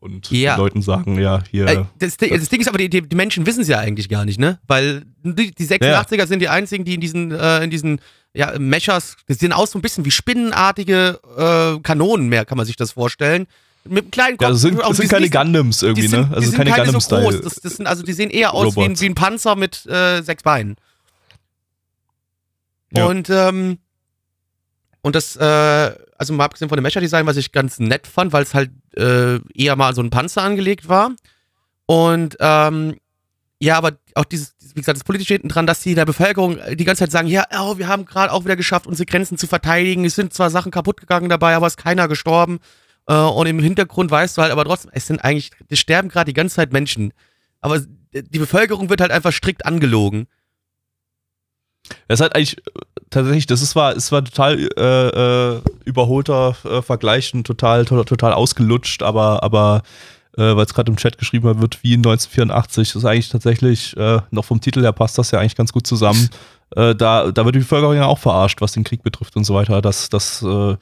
und 0.01 0.31
ja. 0.31 0.57
Leuten 0.57 0.81
sagen, 0.81 1.21
ja, 1.21 1.43
hier. 1.51 1.67
Äh, 1.67 1.85
das, 1.99 2.17
das, 2.17 2.31
das, 2.31 2.49
Ding 2.49 2.61
ist 2.61 2.69
aber, 2.69 2.79
die, 2.79 2.89
die 2.89 3.17
Menschen 3.17 3.45
wissen 3.47 3.61
es 3.61 3.69
ja 3.69 3.79
eigentlich 3.79 4.09
gar 4.09 4.25
nicht, 4.25 4.41
ne? 4.41 4.59
Weil 4.67 5.05
die, 5.23 5.53
die 5.53 5.67
86er 5.67 6.17
ja. 6.17 6.27
sind 6.27 6.41
die 6.41 6.49
einzigen, 6.49 6.85
die 6.85 6.95
in 6.95 7.01
diesen, 7.01 7.31
äh, 7.33 7.63
in 7.63 7.71
diesen 7.71 8.01
ja, 8.33 8.59
Mechers, 8.59 9.17
die 9.29 9.35
sehen 9.35 9.53
aus 9.53 9.73
so 9.73 9.79
ein 9.79 9.83
bisschen 9.83 10.05
wie 10.07 10.11
spinnenartige 10.11 11.21
äh, 11.37 11.81
Kanonen 11.81 12.29
mehr, 12.29 12.47
kann 12.47 12.57
man 12.57 12.67
sich 12.67 12.77
das 12.77 12.93
vorstellen. 12.93 13.47
Mit 13.85 14.05
einem 14.05 14.11
kleinen 14.11 14.37
Kopf. 14.39 14.47
Ja, 14.47 14.51
das 14.51 14.61
sind, 14.61 14.79
das 14.79 14.97
sind 14.97 15.09
keine 15.09 15.23
nicht, 15.23 15.35
Gundams 15.35 15.83
irgendwie, 15.83 16.09
sind, 16.09 16.31
ne? 16.31 16.37
Also 16.37 16.53
keine, 16.53 16.71
keine 16.71 16.85
Gundams 16.85 17.07
so 17.07 17.17
groß. 17.17 17.41
Das, 17.43 17.55
das, 17.57 17.77
sind, 17.77 17.87
also 17.87 18.03
die 18.03 18.13
sehen 18.13 18.31
eher 18.31 18.55
aus 18.55 18.77
wie 18.77 18.85
ein, 18.85 18.99
wie 18.99 19.07
ein, 19.07 19.15
Panzer 19.15 19.57
mit 19.57 19.87
äh, 19.87 20.23
sechs 20.23 20.43
Beinen. 20.43 20.77
Ja. 22.95 23.07
Und, 23.07 23.29
ähm, 23.31 23.79
und 25.03 25.15
das, 25.15 25.37
äh, 25.37 25.95
also 26.19 26.33
mal 26.35 26.45
abgesehen 26.45 26.69
von 26.69 26.77
dem 26.77 26.83
Mecha-Design, 26.83 27.27
was 27.27 27.37
ich 27.37 27.53
ganz 27.53 27.79
nett 27.79 28.07
fand, 28.07 28.33
weil 28.33 28.43
es 28.43 28.55
halt 28.55 28.71
äh, 28.97 29.39
eher 29.55 29.77
mal 29.77 29.95
so 29.95 30.03
ein 30.03 30.11
Panzer 30.11 30.43
angelegt 30.43 30.89
war. 30.89 31.13
Und 31.87 32.37
ähm, 32.41 32.97
ja, 33.59 33.77
aber 33.77 33.93
auch 34.15 34.25
dieses, 34.25 34.55
wie 34.75 34.81
gesagt, 34.81 34.97
das 34.97 35.05
Politische 35.05 35.35
hinten 35.35 35.49
dran, 35.49 35.67
dass 35.67 35.81
die 35.81 35.95
der 35.95 36.07
Bevölkerung 36.07 36.59
die 36.73 36.85
ganze 36.85 37.01
Zeit 37.01 37.13
sagen, 37.13 37.29
ja, 37.29 37.45
oh, 37.59 37.79
wir 37.79 37.89
haben 37.89 38.05
gerade 38.05 38.33
auch 38.33 38.45
wieder 38.45 38.57
geschafft, 38.57 38.87
unsere 38.87 39.07
Grenzen 39.07 39.39
zu 39.39 39.47
verteidigen. 39.47 40.05
Es 40.05 40.15
sind 40.15 40.33
zwar 40.33 40.51
Sachen 40.51 40.73
kaputt 40.73 41.01
gegangen 41.01 41.29
dabei, 41.29 41.55
aber 41.55 41.67
es 41.67 41.75
ist 41.75 41.83
keiner 41.83 42.09
gestorben. 42.09 42.61
Äh, 43.07 43.15
und 43.15 43.47
im 43.47 43.59
Hintergrund 43.59 44.11
weißt 44.11 44.37
du 44.37 44.43
halt, 44.43 44.53
aber 44.53 44.65
trotzdem, 44.65 44.91
es 44.95 45.07
sind 45.07 45.23
eigentlich, 45.25 45.51
es 45.69 45.79
sterben 45.79 46.09
gerade 46.09 46.31
die 46.31 46.35
ganze 46.35 46.57
Zeit 46.57 46.73
Menschen. 46.73 47.13
Aber 47.61 47.81
die 48.13 48.39
Bevölkerung 48.39 48.89
wird 48.89 49.01
halt 49.01 49.11
einfach 49.11 49.33
strikt 49.33 49.67
angelogen. 49.67 50.27
Ist 52.09 52.21
halt 52.21 52.35
eigentlich 52.35 52.57
tatsächlich, 53.11 53.47
das 53.47 53.63
ist 53.63 53.77
war, 53.77 53.97
es 53.97 54.11
war 54.13 54.25
total 54.25 54.59
äh, 54.77 55.57
äh, 55.57 55.61
überholter 55.85 56.57
äh, 56.65 56.83
Vergleich 56.83 57.35
und 57.35 57.47
total, 57.47 57.85
total, 57.85 58.05
total 58.05 58.33
ausgelutscht, 58.33 59.03
aber, 59.03 59.43
aber 59.43 59.83
äh, 60.37 60.57
weil 60.57 60.65
es 60.65 60.75
gerade 60.75 60.91
im 60.91 60.97
Chat 60.97 61.19
geschrieben 61.19 61.61
wird, 61.61 61.83
wie 61.83 61.95
in 61.95 62.01
1984, 62.01 62.93
das 62.93 63.03
ist 63.03 63.05
eigentlich 63.05 63.29
tatsächlich, 63.29 63.97
äh, 63.97 64.21
noch 64.31 64.45
vom 64.45 64.61
Titel 64.61 64.83
her 64.83 64.93
passt 64.93 65.19
das 65.19 65.31
ja 65.33 65.41
eigentlich 65.41 65.57
ganz 65.57 65.73
gut 65.73 65.87
zusammen. 65.87 66.31
Äh, 66.77 66.95
da, 66.95 67.33
da 67.33 67.45
wird 67.45 67.57
die 67.57 67.61
Bevölkerung 67.61 67.97
ja 67.97 68.07
auch 68.07 68.19
verarscht, 68.19 68.61
was 68.61 68.73
den 68.73 68.85
Krieg 68.85 69.03
betrifft 69.03 69.37
und 69.37 69.45
so 69.45 69.55
weiter, 69.55 69.83
dass, 69.83 70.09
dass 70.09 70.43
äh, 70.43 70.77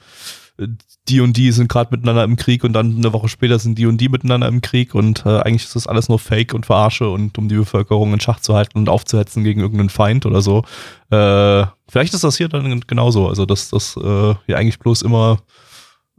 die 1.09 1.21
und 1.21 1.35
die 1.37 1.51
sind 1.51 1.69
gerade 1.69 1.89
miteinander 1.91 2.23
im 2.23 2.35
Krieg 2.35 2.63
und 2.63 2.73
dann 2.73 2.97
eine 2.97 3.13
Woche 3.13 3.29
später 3.29 3.59
sind 3.59 3.77
die 3.77 3.85
und 3.85 3.97
die 3.97 4.09
miteinander 4.09 4.47
im 4.47 4.61
Krieg 4.61 4.95
und 4.95 5.25
äh, 5.25 5.39
eigentlich 5.39 5.65
ist 5.65 5.75
das 5.75 5.87
alles 5.87 6.09
nur 6.09 6.19
Fake 6.19 6.53
und 6.53 6.65
Verarsche 6.65 7.09
und 7.09 7.37
um 7.37 7.49
die 7.49 7.55
Bevölkerung 7.55 8.13
in 8.13 8.19
Schach 8.19 8.39
zu 8.39 8.55
halten 8.55 8.77
und 8.77 8.89
aufzuhetzen 8.89 9.43
gegen 9.43 9.61
irgendeinen 9.61 9.89
Feind 9.89 10.25
oder 10.25 10.41
so. 10.41 10.63
Äh, 11.09 11.65
vielleicht 11.87 12.13
ist 12.13 12.23
das 12.23 12.37
hier 12.37 12.49
dann 12.49 12.81
genauso, 12.81 13.27
also 13.27 13.45
dass 13.45 13.69
das 13.69 13.97
äh, 13.97 14.35
ja 14.47 14.57
eigentlich 14.57 14.79
bloß 14.79 15.01
immer 15.01 15.39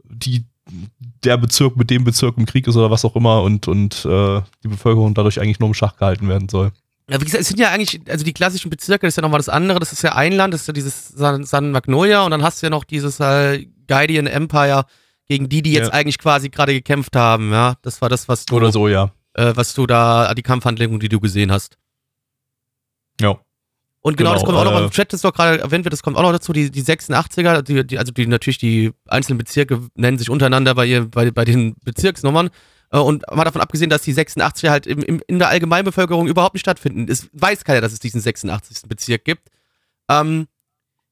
die 0.03 0.45
der 1.23 1.37
Bezirk 1.37 1.75
mit 1.75 1.89
dem 1.89 2.03
Bezirk 2.03 2.37
im 2.37 2.45
Krieg 2.45 2.67
ist 2.67 2.75
oder 2.75 2.91
was 2.91 3.03
auch 3.05 3.15
immer 3.15 3.41
und, 3.41 3.67
und 3.67 4.05
äh, 4.05 4.41
die 4.63 4.67
Bevölkerung 4.67 5.13
dadurch 5.13 5.39
eigentlich 5.39 5.59
nur 5.59 5.67
im 5.67 5.73
Schach 5.73 5.97
gehalten 5.97 6.27
werden 6.29 6.49
soll. 6.49 6.71
Ja, 7.09 7.19
wie 7.19 7.25
gesagt, 7.25 7.41
es 7.41 7.49
sind 7.49 7.59
ja 7.59 7.71
eigentlich, 7.71 7.99
also 8.07 8.23
die 8.23 8.31
klassischen 8.31 8.69
Bezirke, 8.69 9.05
das 9.05 9.13
ist 9.13 9.15
ja 9.17 9.21
nochmal 9.23 9.39
das 9.39 9.49
andere, 9.49 9.79
das 9.79 9.91
ist 9.91 10.01
ja 10.01 10.15
ein 10.15 10.31
Land, 10.31 10.53
das 10.53 10.61
ist 10.61 10.67
ja 10.67 10.73
dieses 10.73 11.09
San, 11.09 11.43
San 11.43 11.71
Magnolia 11.71 12.23
und 12.23 12.31
dann 12.31 12.41
hast 12.41 12.61
du 12.61 12.67
ja 12.67 12.69
noch 12.69 12.85
dieses 12.85 13.19
äh, 13.19 13.65
Guardian 13.91 14.27
Empire, 14.27 14.85
gegen 15.27 15.49
die, 15.49 15.61
die 15.61 15.73
jetzt 15.73 15.87
Ja. 15.89 15.93
eigentlich 15.93 16.17
quasi 16.17 16.49
gerade 16.49 16.73
gekämpft 16.73 17.15
haben, 17.15 17.51
ja. 17.51 17.75
Das 17.81 18.01
war 18.01 18.09
das, 18.09 18.27
was 18.27 18.45
du, 18.45 18.55
Oder 18.55 18.71
so, 18.71 18.87
ja. 18.87 19.11
äh, 19.33 19.51
was 19.55 19.73
du 19.73 19.85
da, 19.87 20.33
die 20.33 20.41
Kampfhandlungen, 20.43 20.99
die 20.99 21.09
du 21.09 21.19
gesehen 21.19 21.51
hast. 21.51 21.77
Ja. 23.19 23.39
Und 24.03 24.17
genau, 24.17 24.33
das 24.33 24.41
Genau, 24.43 24.55
kommt 24.57 24.67
auch 24.67 24.71
noch, 24.71 24.79
äh, 24.81 24.83
im 24.85 24.91
Chat 24.91 25.13
ist 25.13 25.23
doch 25.23 25.33
gerade 25.33 25.59
erwähnt 25.59 25.85
wird, 25.85 25.93
das 25.93 26.01
kommt 26.01 26.17
auch 26.17 26.23
noch 26.23 26.31
dazu, 26.31 26.53
die, 26.53 26.71
die 26.71 26.83
86er, 26.83 27.61
die, 27.61 27.85
die, 27.85 27.99
also 27.99 28.11
die 28.11 28.25
natürlich 28.25 28.57
die 28.57 28.91
einzelnen 29.07 29.37
Bezirke 29.37 29.79
nennen 29.95 30.17
sich 30.17 30.29
untereinander 30.29 30.73
bei, 30.73 30.85
ihr, 30.85 31.05
bei, 31.09 31.29
bei 31.29 31.45
den 31.45 31.75
Bezirksnummern. 31.83 32.49
Äh, 32.91 32.97
Und 32.97 33.23
mal 33.31 33.43
davon 33.45 33.61
abgesehen, 33.61 33.89
dass 33.91 34.01
die 34.01 34.15
86er 34.15 34.69
halt 34.69 34.87
im, 34.87 35.03
im, 35.03 35.21
in 35.27 35.37
der 35.37 35.49
Allgemeinbevölkerung 35.49 36.27
überhaupt 36.27 36.55
nicht 36.55 36.61
stattfinden. 36.63 37.05
Es 37.09 37.29
weiß 37.33 37.63
keiner, 37.63 37.81
dass 37.81 37.93
es 37.93 37.99
diesen 37.99 38.21
86. 38.21 38.89
Bezirk 38.89 39.23
gibt. 39.23 39.49
Ähm, 40.09 40.47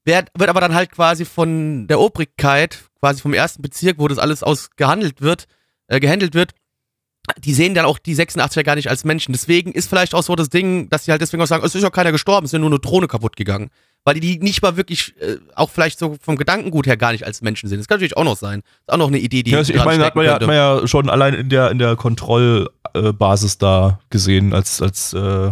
wird, 0.10 0.30
wird 0.38 0.50
aber 0.50 0.62
dann 0.62 0.74
halt 0.74 0.91
quasi 0.91 1.26
von 1.26 1.88
der 1.88 2.00
Obrigkeit, 2.00 2.80
quasi 3.00 3.22
vom 3.22 3.34
ersten 3.34 3.62
Bezirk, 3.62 4.00
wo 4.00 4.08
das 4.08 4.17
alles 4.17 4.43
ausgehandelt 4.43 5.22
wird, 5.22 5.45
äh, 5.88 6.00
gehandelt 6.00 6.34
wird, 6.34 6.54
die 7.38 7.54
sehen 7.54 7.76
dann 7.76 7.86
auch 7.86 8.00
die 8.00 8.15
86er 8.15 8.63
gar 8.63 8.76
nicht 8.76 8.89
als 8.89 9.04
Menschen. 9.04 9.34
Deswegen 9.34 9.72
ist 9.72 9.88
vielleicht 9.88 10.15
auch 10.15 10.24
so 10.24 10.36
das 10.36 10.50
Ding, 10.50 10.89
dass 10.89 11.04
die 11.04 11.12
halt 11.12 11.22
deswegen 11.22 11.43
auch 11.43 11.48
sagen, 11.48 11.63
es 11.63 11.76
ist 11.76 11.84
ja 11.84 11.89
keiner 11.89 12.12
gestorben, 12.12 12.45
es 12.45 12.50
ist 12.50 12.54
ja 12.54 12.60
nur 12.60 12.69
eine 12.69 12.80
Drohne 12.80 13.08
kaputt 13.08 13.36
gegangen. 13.36 13.69
Weil 14.06 14.15
die 14.15 14.22
die 14.22 14.39
nicht 14.39 14.62
mal 14.62 14.78
wirklich, 14.78 15.13
äh, 15.19 15.38
auch 15.56 15.69
vielleicht 15.69 16.00
so 16.00 16.15
vom 16.22 16.38
Gedankengut 16.38 16.88
her 16.88 16.98
gar 16.98 17.12
nicht 17.12 17.26
als 17.26 17.41
Menschen 17.41 17.69
sehen. 17.69 17.78
Das 17.78 17.88
kann 17.88 17.98
natürlich 17.98 18.17
auch 18.17 18.24
noch 18.24 18.38
sein. 18.38 18.62
Ist 18.62 18.89
auch 18.89 18.98
noch 18.98 19.10
eine 19.10 19.19
Idee, 19.19 19.43
die 19.43 19.52
ja 19.52 19.60
also 19.60 19.74
ich 19.74 19.84
meine, 19.84 20.06
hat 20.06 20.15
man, 20.15 20.26
ja, 20.26 20.36
hat 20.36 20.41
man 20.48 20.56
ja 20.56 20.88
schon 20.88 21.10
allein 21.10 21.34
in 21.34 21.50
der, 21.50 21.69
in 21.69 21.80
der 21.80 21.95
Kontrollbasis 21.95 23.58
da 23.58 24.00
gesehen, 24.10 24.54
als, 24.54 24.82
als 24.82 25.13
äh, 25.13 25.52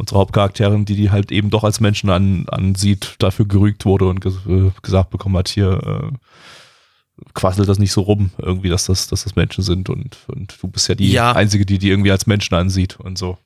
unsere 0.00 0.18
Hauptcharakterin, 0.18 0.84
die 0.84 0.96
die 0.96 1.10
halt 1.10 1.30
eben 1.30 1.50
doch 1.50 1.62
als 1.62 1.78
Menschen 1.80 2.10
an, 2.10 2.46
ansieht, 2.48 3.14
dafür 3.18 3.46
gerügt 3.46 3.84
wurde 3.84 4.06
und 4.08 4.20
ges 4.20 4.34
äh, 4.48 4.70
gesagt 4.82 5.10
bekommen 5.10 5.36
hat, 5.36 5.48
hier 5.48 6.10
äh, 6.12 7.24
quasselt 7.34 7.68
das 7.68 7.78
nicht 7.78 7.92
so 7.92 8.00
rum, 8.00 8.30
irgendwie, 8.38 8.70
dass 8.70 8.86
das, 8.86 9.06
dass 9.06 9.24
das 9.24 9.36
Menschen 9.36 9.62
sind 9.62 9.88
und, 9.90 10.16
und 10.28 10.56
du 10.60 10.68
bist 10.68 10.88
ja 10.88 10.94
die 10.94 11.12
Ja. 11.12 11.32
Einzige, 11.32 11.66
die 11.66 11.78
die 11.78 11.90
irgendwie 11.90 12.10
als 12.10 12.26
Menschen 12.26 12.54
ansieht 12.54 12.98
und 12.98 13.18
so. 13.18 13.36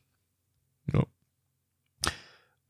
Ja. 0.93 1.03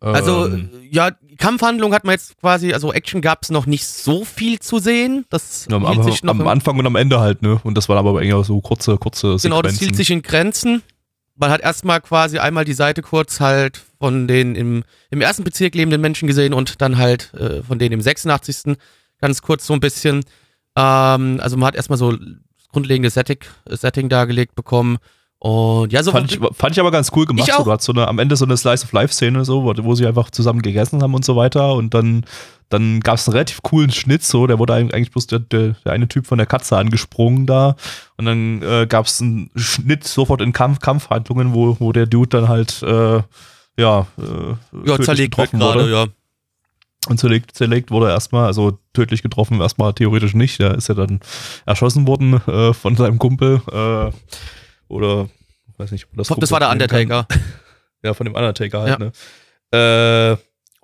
Also, 0.01 0.47
Ähm, 0.47 0.70
ja, 0.90 1.12
Kampfhandlung 1.38 1.94
hat 1.94 2.05
man 2.05 2.12
jetzt 2.12 2.38
quasi, 2.38 2.73
also 2.75 2.92
Action 2.92 3.23
gab 3.23 3.42
es 3.42 3.51
noch 3.51 3.64
nicht 3.66 3.87
so 3.87 4.25
viel 4.25 4.59
zu 4.61 4.79
sehen. 4.79 5.25
Das 5.31 5.66
am, 5.70 5.87
hielt 5.87 5.99
am, 6.01 6.05
sich 6.05 6.23
noch 6.23 6.33
am 6.35 6.42
im- 6.42 6.47
Anfang 6.47 6.79
und 6.79 6.87
am 6.87 6.97
Ende 6.97 7.20
halt, 7.20 7.40
ne? 7.42 7.59
Und 7.64 7.75
das 7.77 7.88
waren 7.88 7.99
aber 7.99 8.20
eher 8.23 8.42
so 8.44 8.61
kurze, 8.61 8.99
kurze 8.99 9.37
Genau, 9.42 9.62
das 9.62 9.73
Sequenzen. 9.73 9.79
hielt 9.79 9.97
sich 9.97 10.11
in 10.11 10.23
Grenzen. 10.23 10.83
Man 11.37 11.51
hat 11.51 11.61
erstmal 11.61 12.01
quasi 12.01 12.38
einmal 12.38 12.64
die 12.64 12.75
Seite 12.75 13.03
kurz 13.03 13.40
halt 13.40 13.83
von 13.99 14.29
den 14.29 14.55
im, 14.55 14.85
im 15.11 15.20
ersten 15.20 15.44
Bezirk 15.44 15.75
lebenden 15.75 16.01
Menschen 16.01 16.29
gesehen 16.29 16.55
und 16.55 16.81
dann 16.81 16.97
halt 16.99 17.35
äh, 17.35 17.62
von 17.62 17.79
denen 17.79 17.94
im 17.94 18.01
86. 18.01 18.77
ganz 19.20 19.42
kurz 19.42 19.66
so 19.66 19.73
ein 19.73 19.81
bisschen. 19.81 20.25
Ähm, 20.77 21.40
also 21.40 21.57
man 21.57 21.66
hat 21.66 21.75
erstmal 21.75 21.99
so 21.99 22.16
grundlegende 22.73 23.11
Setting, 23.11 23.38
Setting 23.66 24.09
dargelegt 24.09 24.55
bekommen. 24.55 24.99
Und 25.44 25.92
ja, 25.92 26.02
so 26.02 26.11
Fand 26.11 26.33
ich, 26.33 26.40
fand 26.54 26.72
ich 26.72 26.80
aber 26.80 26.90
ganz 26.90 27.12
cool 27.14 27.26
gemacht. 27.26 27.52
So, 27.54 27.64
du 27.64 27.70
hast 27.70 27.85
so 27.85 27.92
eine, 27.92 28.09
am 28.09 28.18
Ende 28.18 28.35
so 28.35 28.46
eine 28.46 28.57
Slice-of-Life-Szene, 28.57 29.44
so, 29.44 29.62
wo, 29.62 29.74
wo 29.85 29.94
sie 29.94 30.07
einfach 30.07 30.30
zusammen 30.30 30.62
gegessen 30.62 31.02
haben 31.02 31.12
und 31.12 31.22
so 31.22 31.37
weiter. 31.37 31.74
Und 31.74 31.92
dann, 31.92 32.24
dann 32.70 33.00
gab 33.00 33.16
es 33.18 33.28
einen 33.28 33.35
relativ 33.35 33.61
coolen 33.61 33.90
Schnitt, 33.90 34.22
so, 34.22 34.46
der 34.46 34.59
wurde 34.59 34.72
eigentlich 34.72 35.11
bloß 35.11 35.26
der, 35.26 35.40
der, 35.40 35.76
der 35.85 35.92
eine 35.92 36.09
Typ 36.09 36.26
von 36.26 36.38
der 36.38 36.46
Katze 36.46 36.78
angesprungen 36.78 37.44
da. 37.44 37.76
Und 38.16 38.24
dann 38.24 38.62
äh, 38.62 38.87
gab 38.87 39.04
es 39.04 39.20
einen 39.20 39.50
Schnitt 39.54 40.04
sofort 40.04 40.40
in 40.40 40.54
Kampf, 40.54 40.78
Kampfhandlungen, 40.78 41.52
wo, 41.52 41.76
wo 41.78 41.92
der 41.92 42.07
Dude 42.07 42.30
dann 42.30 42.48
halt, 42.48 42.83
äh, 42.83 43.20
ja, 43.76 44.07
äh, 44.16 44.87
ja, 44.87 44.98
zerlegt 44.98 45.37
getroffen 45.37 45.59
gerade, 45.59 45.80
wurde. 45.80 45.92
ja. 45.92 46.07
Und 47.11 47.20
zerlegt, 47.20 47.54
zerlegt 47.54 47.90
wurde 47.90 48.07
er 48.07 48.12
erstmal, 48.12 48.46
also 48.46 48.78
tödlich 48.94 49.20
getroffen 49.20 49.61
erstmal 49.61 49.92
theoretisch 49.92 50.33
nicht. 50.33 50.59
Der 50.59 50.74
ist 50.74 50.88
ja 50.88 50.94
dann 50.94 51.20
erschossen 51.66 52.07
worden 52.07 52.40
äh, 52.46 52.72
von 52.72 52.96
seinem 52.96 53.18
Kumpel. 53.18 53.61
Äh, 53.70 54.11
oder 54.88 55.29
weiß 55.79 55.90
nicht, 55.90 56.07
ob 56.07 56.16
das 56.16 56.25
Ich 56.25 56.29
glaube, 56.29 56.40
das 56.40 56.51
war 56.51 56.61
der 56.61 56.68
nennen 56.75 56.88
kann. 56.88 57.01
Undertaker. 57.01 57.29
Ja, 58.03 58.14
von 58.14 58.27
dem 58.27 58.35
Undertaker 58.35 58.81
halt, 58.83 58.90
Ja. 58.90 58.99
ne? 58.99 59.12
Äh, 59.73 60.37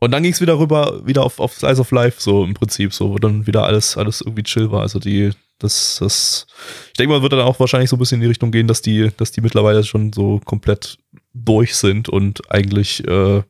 und 0.02 0.10
dann 0.12 0.22
ging 0.22 0.32
es 0.32 0.40
wieder 0.40 0.58
rüber, 0.58 1.06
wieder 1.06 1.22
auf, 1.22 1.38
auf 1.38 1.52
Slice 1.54 1.80
of 1.80 1.90
Life, 1.90 2.20
so 2.20 2.42
im 2.44 2.54
Prinzip, 2.54 2.94
so, 2.94 3.10
wo 3.10 3.18
dann 3.18 3.46
wieder 3.46 3.64
alles, 3.64 3.96
alles 3.98 4.22
irgendwie 4.22 4.42
chill 4.42 4.70
war. 4.72 4.80
Also 4.80 4.98
die, 4.98 5.30
das, 5.58 5.98
das, 6.00 6.46
ich 6.86 6.94
denke 6.94 7.12
mal, 7.12 7.20
wird 7.22 7.34
dann 7.34 7.40
auch 7.40 7.60
wahrscheinlich 7.60 7.90
so 7.90 7.96
ein 7.96 7.98
bisschen 7.98 8.16
in 8.16 8.22
die 8.22 8.28
Richtung 8.28 8.50
gehen, 8.50 8.66
dass 8.66 8.80
die, 8.80 9.10
dass 9.18 9.30
die 9.30 9.42
mittlerweile 9.42 9.84
schon 9.84 10.12
so 10.14 10.40
komplett 10.46 10.96
durch 11.34 11.76
sind 11.76 12.08
und 12.08 12.50
eigentlich, 12.50 13.06
äh, 13.06 13.42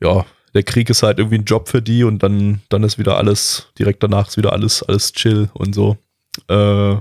ja, 0.00 0.24
der 0.54 0.62
Krieg 0.62 0.88
ist 0.88 1.02
halt 1.02 1.18
irgendwie 1.18 1.36
ein 1.38 1.44
Job 1.44 1.68
für 1.68 1.82
die 1.82 2.02
und 2.04 2.22
dann, 2.22 2.62
dann 2.70 2.82
ist 2.82 2.98
wieder 2.98 3.18
alles, 3.18 3.66
direkt 3.78 4.02
danach 4.02 4.28
ist 4.28 4.38
wieder 4.38 4.54
alles, 4.54 4.82
alles 4.82 5.12
chill 5.12 5.50
und 5.52 5.74
so. 5.74 5.98
Äh, 6.48 6.96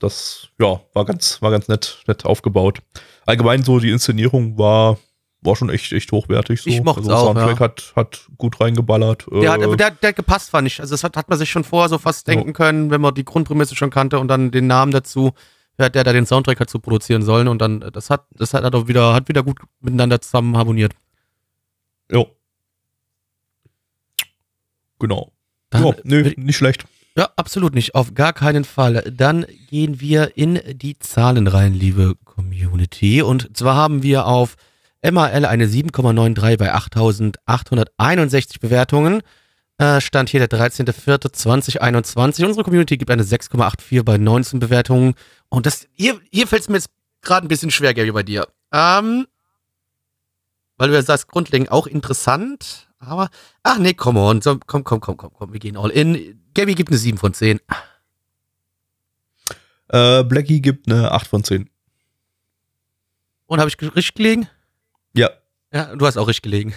das, 0.00 0.48
ja, 0.58 0.80
war 0.92 1.04
ganz, 1.04 1.40
war 1.42 1.50
ganz 1.50 1.68
nett, 1.68 2.02
nett 2.06 2.24
aufgebaut. 2.24 2.80
Allgemein 3.24 3.62
so 3.62 3.78
die 3.78 3.90
Inszenierung 3.90 4.58
war, 4.58 4.98
war 5.40 5.56
schon 5.56 5.70
echt, 5.70 5.92
echt 5.92 6.12
hochwertig. 6.12 6.60
So. 6.62 6.70
Ich 6.70 6.82
mocht's 6.82 7.08
also 7.08 7.14
auch, 7.14 7.24
Soundtrack 7.34 7.60
ja. 7.60 7.64
hat, 7.64 7.92
hat 7.96 8.26
gut 8.36 8.60
reingeballert. 8.60 9.26
Der 9.32 9.52
hat, 9.52 9.60
Äh, 9.62 9.76
der, 9.76 9.90
der 9.92 10.08
hat 10.10 10.16
gepasst, 10.16 10.50
fand 10.50 10.66
ich. 10.66 10.80
Also 10.80 10.92
das 10.94 11.02
hat, 11.04 11.16
hat 11.16 11.28
man 11.28 11.38
sich 11.38 11.50
schon 11.50 11.64
vorher 11.64 11.88
so 11.88 11.98
fast 11.98 12.28
Ja. 12.28 12.34
denken 12.34 12.52
können, 12.52 12.90
wenn 12.90 13.00
man 13.00 13.14
die 13.14 13.24
Grundprämisse 13.24 13.74
schon 13.76 13.90
kannte 13.90 14.18
und 14.18 14.28
dann 14.28 14.50
den 14.50 14.66
Namen 14.66 14.92
dazu, 14.92 15.32
wer 15.78 15.90
der 15.90 16.04
da 16.04 16.12
den 16.12 16.26
Soundtrack 16.26 16.60
hat 16.60 16.70
zu 16.70 16.78
produzieren 16.78 17.22
sollen 17.22 17.48
und 17.48 17.60
dann, 17.60 17.80
das 17.92 18.10
hat, 18.10 18.26
das 18.32 18.54
hat 18.54 18.74
auch 18.74 18.88
wieder, 18.88 19.14
hat 19.14 19.28
wieder 19.28 19.42
gut 19.42 19.58
miteinander 19.80 20.20
zusammen 20.20 20.56
harmoniert. 20.56 20.92
jo. 22.10 22.26
Genau. 24.98 25.30
Dann 25.70 25.84
ja, 25.84 25.94
nö, 26.04 26.32
nicht 26.36 26.56
schlecht. 26.56 26.86
Ja, 27.16 27.30
absolut 27.36 27.74
nicht. 27.74 27.94
Auf 27.94 28.12
gar 28.12 28.34
keinen 28.34 28.64
Fall. 28.64 29.02
Dann 29.10 29.46
gehen 29.70 30.00
wir 30.00 30.36
in 30.36 30.60
die 30.74 30.98
Zahlen 30.98 31.46
rein, 31.46 31.72
liebe 31.72 32.14
Community. 32.24 33.22
Und 33.22 33.56
zwar 33.56 33.74
haben 33.74 34.02
wir 34.02 34.26
auf 34.26 34.56
MAL 35.02 35.46
eine 35.46 35.66
7,93 35.66 36.58
bei 36.58 36.74
8.861 36.74 38.60
Bewertungen. 38.60 39.22
Äh, 39.78 40.02
Stand 40.02 40.28
hier 40.28 40.46
der 40.46 40.58
13.04.2021. 40.58 42.44
Unsere 42.44 42.64
Community 42.64 42.98
gibt 42.98 43.10
eine 43.10 43.22
6,84 43.22 44.02
bei 44.02 44.18
19 44.18 44.58
Bewertungen. 44.58 45.14
Und 45.48 45.64
das, 45.64 45.86
hier, 45.92 46.20
hier 46.30 46.46
fällt 46.46 46.62
es 46.62 46.68
mir 46.68 46.76
jetzt 46.76 46.90
gerade 47.22 47.46
ein 47.46 47.48
bisschen 47.48 47.70
schwer, 47.70 47.94
Gary, 47.94 48.12
bei 48.12 48.24
dir. 48.24 48.46
Ähm, 48.72 49.26
weil 50.76 50.88
du 50.88 50.94
ja 50.94 51.02
sagst, 51.02 51.28
grundlegend 51.28 51.72
auch 51.72 51.86
interessant, 51.86 52.85
aber, 52.98 53.28
ach 53.62 53.78
nee, 53.78 53.94
come 53.94 54.20
on, 54.20 54.40
so, 54.40 54.58
komm, 54.66 54.84
komm, 54.84 55.00
komm, 55.00 55.16
komm, 55.16 55.32
komm, 55.32 55.52
wir 55.52 55.60
gehen 55.60 55.76
all 55.76 55.90
in. 55.90 56.40
Gabby 56.54 56.74
gibt 56.74 56.90
eine 56.90 56.98
7 56.98 57.18
von 57.18 57.34
10. 57.34 57.60
Äh, 59.88 60.24
Blackie 60.24 60.60
gibt 60.60 60.90
eine 60.90 61.12
8 61.12 61.26
von 61.26 61.44
10. 61.44 61.68
Und 63.46 63.60
habe 63.60 63.68
ich 63.68 63.80
richtig 63.80 64.14
gelegen? 64.14 64.48
Ja. 65.12 65.30
Ja, 65.72 65.94
du 65.94 66.06
hast 66.06 66.16
auch 66.16 66.28
richtig 66.28 66.42
gelegen. 66.42 66.74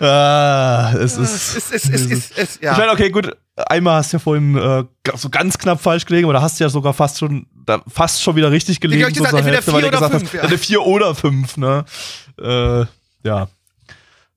ah, 0.00 0.94
es 0.94 1.16
ist. 1.16 1.56
es, 1.56 1.72
es, 1.72 1.90
es, 1.90 2.10
es, 2.10 2.30
es, 2.30 2.56
Ich 2.56 2.62
ja. 2.62 2.76
meine, 2.76 2.92
okay, 2.92 3.10
gut, 3.10 3.36
einmal 3.56 3.96
hast 3.96 4.12
du 4.12 4.16
ja 4.16 4.18
vorhin 4.20 4.56
äh, 4.56 4.84
so 5.14 5.28
ganz 5.30 5.58
knapp 5.58 5.80
falsch 5.80 6.06
gelegen, 6.06 6.26
aber 6.26 6.34
da 6.34 6.42
hast 6.42 6.58
du 6.58 6.64
ja 6.64 6.70
sogar 6.70 6.94
fast 6.94 7.18
schon, 7.18 7.46
da, 7.66 7.82
fast 7.88 8.22
schon 8.22 8.36
wieder 8.36 8.50
richtig 8.50 8.80
gelegen. 8.80 9.04
hab 9.04 9.12
gesagt, 9.12 9.30
zur 9.30 9.38
entweder 9.40 9.56
Hälfte, 9.56 9.72
weil 9.72 9.82
vier 9.82 9.90
du 9.90 9.96
oder 9.98 10.08
gesagt 10.08 10.20
fünf, 10.20 10.32
hast, 10.32 10.34
ja. 10.34 10.42
Eine 10.42 10.58
4 10.58 10.82
oder 10.82 11.14
5, 11.14 11.56
ne? 11.56 11.84
Äh, 12.40 12.80
ja. 13.24 13.48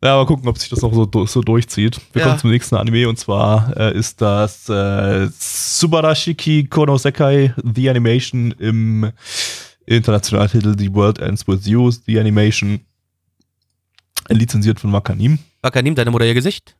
Ja, 0.03 0.15
mal 0.15 0.25
gucken, 0.27 0.47
ob 0.47 0.57
sich 0.59 0.69
das 0.69 0.81
noch 0.81 0.93
so, 0.93 1.25
so 1.25 1.41
durchzieht. 1.41 1.99
Wir 2.13 2.21
Ja. 2.21 2.27
kommen 2.27 2.39
zum 2.39 2.51
nächsten 2.51 2.75
Anime 2.75 3.09
und 3.09 3.17
zwar 3.17 3.75
äh, 3.75 3.97
ist 3.97 4.21
das 4.21 4.69
äh, 4.69 5.27
Subarashiki 5.37 6.65
Konosekai 6.67 7.53
The 7.75 7.89
Animation 7.89 8.51
im 8.59 9.11
internationalen 9.87 10.51
Titel 10.51 10.75
The 10.77 10.93
World 10.93 11.17
Ends 11.19 11.47
With 11.47 11.65
You, 11.65 11.89
The 11.91 12.19
Animation. 12.19 12.81
Lizenziert 14.29 14.79
von 14.79 14.91
Wakanim 14.91 15.39
Wacker, 15.61 15.81
nimm 15.81 15.95
deine 15.95 16.11
Mutter 16.11 16.25
ihr 16.25 16.33
Gesicht. 16.33 16.75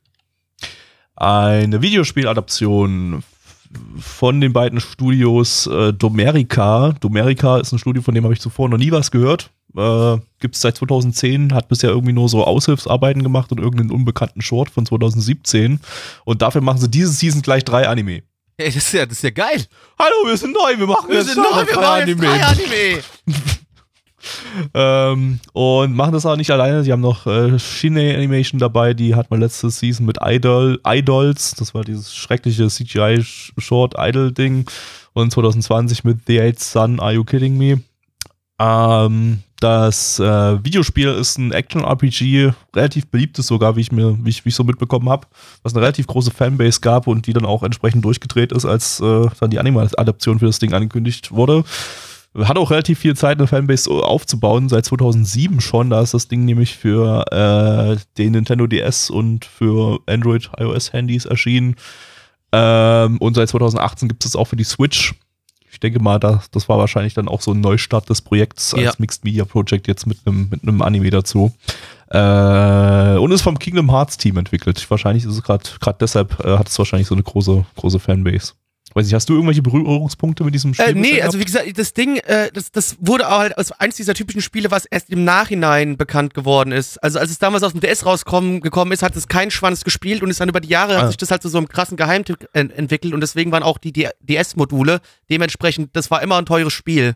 eine 1.16 1.80
Videospieladaption 1.82 3.24
von 3.98 4.40
den 4.40 4.52
beiden 4.52 4.80
Studios 4.80 5.66
äh, 5.66 5.92
Domerica. 5.92 6.92
Domerica 7.00 7.58
ist 7.58 7.72
ein 7.72 7.78
Studio, 7.78 8.02
von 8.02 8.14
dem 8.14 8.24
habe 8.24 8.34
ich 8.34 8.40
zuvor 8.40 8.68
noch 8.68 8.78
nie 8.78 8.92
was 8.92 9.10
gehört. 9.10 9.50
Äh, 9.76 10.18
Gibt 10.40 10.54
es 10.54 10.60
seit 10.60 10.76
2010, 10.76 11.52
hat 11.52 11.68
bisher 11.68 11.90
irgendwie 11.90 12.12
nur 12.12 12.28
so 12.28 12.44
Aushilfsarbeiten 12.44 13.22
gemacht 13.22 13.52
und 13.52 13.58
irgendeinen 13.58 13.90
unbekannten 13.90 14.40
Short 14.40 14.70
von 14.70 14.86
2017. 14.86 15.80
Und 16.24 16.42
dafür 16.42 16.60
machen 16.60 16.78
sie 16.78 16.88
diese 16.88 17.12
Season 17.12 17.42
gleich 17.42 17.64
drei 17.64 17.88
Anime. 17.88 18.22
Ey, 18.56 18.66
das 18.66 18.76
ist 18.76 18.92
ja, 18.92 19.06
das 19.06 19.18
ist 19.18 19.22
ja 19.22 19.30
geil. 19.30 19.64
Hallo, 19.98 20.26
wir 20.26 20.36
sind 20.36 20.52
neu, 20.52 20.76
wir 20.76 20.86
machen 20.86 21.08
Wir 21.08 21.18
jetzt 21.18 21.34
sind 21.34 21.36
neu, 21.36 21.64
wir 21.64 21.72
drei 21.72 21.80
machen 21.80 22.08
jetzt 22.08 22.22
drei 22.22 22.42
Anime. 22.42 23.02
ähm, 24.74 25.40
und 25.52 25.94
machen 25.94 26.12
das 26.12 26.26
auch 26.26 26.36
nicht 26.36 26.50
alleine. 26.50 26.82
Sie 26.82 26.90
haben 26.90 27.00
noch 27.00 27.26
äh, 27.26 27.58
Shine 27.58 28.16
Animation 28.16 28.58
dabei, 28.58 28.94
die 28.94 29.14
hat 29.14 29.30
man 29.30 29.40
letzte 29.40 29.70
Season 29.70 30.06
mit 30.06 30.18
Idol, 30.20 30.80
Idols, 30.84 31.54
das 31.54 31.74
war 31.74 31.84
dieses 31.84 32.14
schreckliche 32.14 32.68
CGI-Short 32.68 33.94
Idol-Ding. 33.96 34.68
Und 35.12 35.32
2020 35.32 36.04
mit 36.04 36.18
The 36.26 36.40
Eighth 36.40 36.60
Sun, 36.60 37.00
Are 37.00 37.12
You 37.12 37.24
Kidding 37.24 37.56
Me? 37.56 37.80
Ähm, 38.60 39.42
das 39.60 40.20
äh, 40.20 40.64
Videospiel 40.64 41.08
ist 41.08 41.36
ein 41.38 41.52
Action-RPG, 41.52 42.52
relativ 42.76 43.08
beliebtes 43.08 43.48
sogar, 43.48 43.76
wie 43.76 43.80
ich 43.80 43.90
mir, 43.90 44.16
wie 44.22 44.30
ich, 44.30 44.44
wie 44.44 44.50
ich 44.50 44.54
so 44.54 44.62
mitbekommen 44.62 45.08
habe, 45.08 45.26
was 45.62 45.74
eine 45.74 45.82
relativ 45.82 46.06
große 46.06 46.30
Fanbase 46.30 46.80
gab 46.80 47.08
und 47.08 47.26
die 47.26 47.32
dann 47.32 47.44
auch 47.44 47.64
entsprechend 47.64 48.04
durchgedreht 48.04 48.52
ist, 48.52 48.64
als 48.64 49.00
äh, 49.00 49.26
dann 49.40 49.50
die 49.50 49.58
Anime-Adaption 49.58 50.38
für 50.38 50.46
das 50.46 50.60
Ding 50.60 50.72
angekündigt 50.72 51.32
wurde. 51.32 51.64
Hat 52.36 52.58
auch 52.58 52.70
relativ 52.70 53.00
viel 53.00 53.16
Zeit, 53.16 53.38
eine 53.38 53.48
Fanbase 53.48 53.90
aufzubauen, 53.90 54.68
seit 54.68 54.84
2007 54.84 55.60
schon. 55.60 55.90
Da 55.90 56.02
ist 56.02 56.14
das 56.14 56.28
Ding 56.28 56.44
nämlich 56.44 56.76
für 56.76 57.24
äh, 57.32 57.96
den 58.16 58.32
Nintendo 58.32 58.68
DS 58.68 59.10
und 59.10 59.44
für 59.44 59.98
Android 60.06 60.50
iOS 60.56 60.92
Handys 60.92 61.24
erschienen. 61.24 61.74
Ähm, 62.52 63.18
und 63.18 63.34
seit 63.34 63.48
2018 63.48 64.08
gibt 64.08 64.24
es 64.24 64.36
auch 64.36 64.44
für 64.44 64.56
die 64.56 64.64
Switch 64.64 65.14
ich 65.78 65.80
denke 65.80 66.02
mal, 66.02 66.18
das, 66.18 66.50
das 66.50 66.68
war 66.68 66.76
wahrscheinlich 66.76 67.14
dann 67.14 67.28
auch 67.28 67.40
so 67.40 67.52
ein 67.52 67.60
Neustart 67.60 68.10
des 68.10 68.20
Projekts 68.20 68.74
als 68.74 68.82
Ja. 68.82 68.92
Mixed 68.98 69.24
Media 69.24 69.44
Project 69.44 69.86
jetzt 69.86 70.08
mit 70.08 70.18
einem 70.26 70.48
mit 70.50 70.64
einem 70.64 70.82
Anime 70.82 71.10
dazu. 71.10 71.54
Äh, 72.08 73.16
und 73.16 73.30
ist 73.30 73.42
vom 73.42 73.60
Kingdom 73.60 73.88
Hearts 73.88 74.16
Team 74.16 74.38
entwickelt. 74.38 74.84
Wahrscheinlich 74.90 75.24
ist 75.24 75.30
es 75.30 75.42
gerade 75.44 75.62
gerade 75.78 75.98
deshalb 76.00 76.44
äh, 76.44 76.58
hat 76.58 76.68
es 76.68 76.76
wahrscheinlich 76.80 77.06
so 77.06 77.14
eine 77.14 77.22
große 77.22 77.64
große 77.76 78.00
Fanbase. 78.00 78.54
Weiß 78.94 79.04
nicht, 79.04 79.14
hast 79.14 79.28
du 79.28 79.34
irgendwelche 79.34 79.62
Berührungspunkte 79.62 80.44
mit 80.44 80.54
diesem 80.54 80.72
Spiel? 80.74 80.86
Äh, 80.86 80.94
nee, 80.94 81.20
also 81.20 81.38
wie 81.38 81.44
gesagt, 81.44 81.66
das 81.78 81.92
Ding, 81.92 82.16
äh, 82.18 82.50
das, 82.52 82.72
das 82.72 82.96
wurde 83.00 83.28
auch 83.28 83.38
halt 83.38 83.56
als 83.58 83.70
eins 83.72 83.96
dieser 83.96 84.14
typischen 84.14 84.40
Spiele, 84.40 84.70
was 84.70 84.86
erst 84.86 85.10
im 85.10 85.24
Nachhinein 85.24 85.96
bekannt 85.96 86.32
geworden 86.34 86.72
ist. 86.72 86.96
Also 87.02 87.18
als 87.18 87.30
es 87.30 87.38
damals 87.38 87.62
aus 87.62 87.72
dem 87.72 87.80
DS 87.80 88.06
rausgekommen 88.06 88.60
gekommen 88.60 88.92
ist, 88.92 89.02
hat 89.02 89.14
es 89.14 89.28
kein 89.28 89.50
Schwanz 89.50 89.84
gespielt 89.84 90.22
und 90.22 90.30
ist 90.30 90.40
dann 90.40 90.48
über 90.48 90.60
die 90.60 90.68
Jahre 90.68 90.96
Ah. 90.96 91.02
hat 91.02 91.08
sich 91.08 91.16
das 91.18 91.30
halt 91.30 91.42
zu 91.42 91.48
so 91.48 91.58
einem 91.58 91.68
krassen 91.68 91.96
Geheimtipp 91.96 92.48
en 92.54 92.70
entwickelt 92.70 93.12
und 93.14 93.20
deswegen 93.20 93.52
waren 93.52 93.62
auch 93.62 93.78
die 93.78 93.92
DS-Module 93.92 95.00
dementsprechend, 95.30 95.94
das 95.94 96.10
war 96.10 96.22
immer 96.22 96.36
ein 96.38 96.46
teures 96.46 96.72
Spiel. 96.72 97.14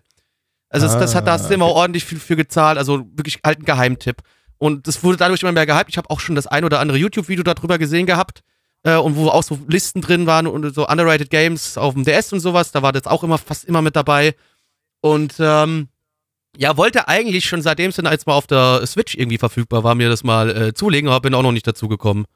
Also 0.69 0.87
das, 0.87 0.99
das 0.99 1.15
hat, 1.15 1.27
da 1.27 1.33
hast 1.33 1.51
du 1.51 1.55
immer 1.55 1.67
ordentlich 1.67 2.05
viel 2.05 2.19
für 2.19 2.37
gezahlt, 2.37 2.79
also 2.79 3.07
wirklich 3.15 3.41
halt 3.45 3.61
ein 3.61 3.65
Geheimtipp. 3.65 4.23
Und 4.59 4.87
das 4.87 5.03
wurde 5.03 5.17
dadurch 5.19 5.43
immer 5.43 5.53
mehr 5.53 5.67
gehypt. 5.67 5.91
Ich 5.91 5.99
habe 5.99 6.09
auch 6.09 6.21
schon 6.21 6.35
das 6.35 6.47
ein 6.47 6.65
oder 6.65 6.81
andere 6.81 6.97
YouTube-Video 6.97 7.43
darüber 7.43 7.79
gesehen 7.79 8.07
gehabt 8.07 8.43
äh, 8.85 8.97
und 8.97 9.17
wo 9.17 9.29
auch 9.29 9.43
so 9.43 9.59
Listen 9.69 10.01
drin 10.01 10.27
waren 10.27 10.47
und 10.47 10.75
so 10.75 10.87
underrated 10.89 11.31
Games 11.31 11.79
auf 11.79 11.95
dem 11.95 12.05
DS 12.05 12.33
und 12.33 12.41
sowas. 12.41 12.73
Da 12.73 12.83
war 12.83 12.93
das 12.93 13.07
auch 13.07 13.23
immer 13.23 13.39
fast 13.39 13.65
immer 13.65 13.83
mit 13.83 13.97
dabei. 13.97 14.35
Und 15.01 15.35
ähm, 15.39 15.89
ja, 16.57 16.77
wollte 16.77 17.09
eigentlich 17.09 17.47
schon 17.47 17.63
seitdem 17.63 17.91
es 17.91 17.97
dann 17.97 18.07
als 18.07 18.27
mal 18.27 18.35
auf 18.35 18.47
der 18.47 18.87
Switch 18.87 19.15
irgendwie 19.15 19.39
verfügbar 19.39 19.85
war, 19.85 19.95
mir 19.95 20.09
das 20.09 20.23
mal 20.23 20.51
äh, 20.51 20.75
zulegen, 20.75 21.09
aber 21.09 21.21
bin 21.21 21.35
auch 21.35 21.43
noch 21.43 21.53
nicht 21.53 21.67
dazu 21.67 21.89
gekommen. 21.89 22.27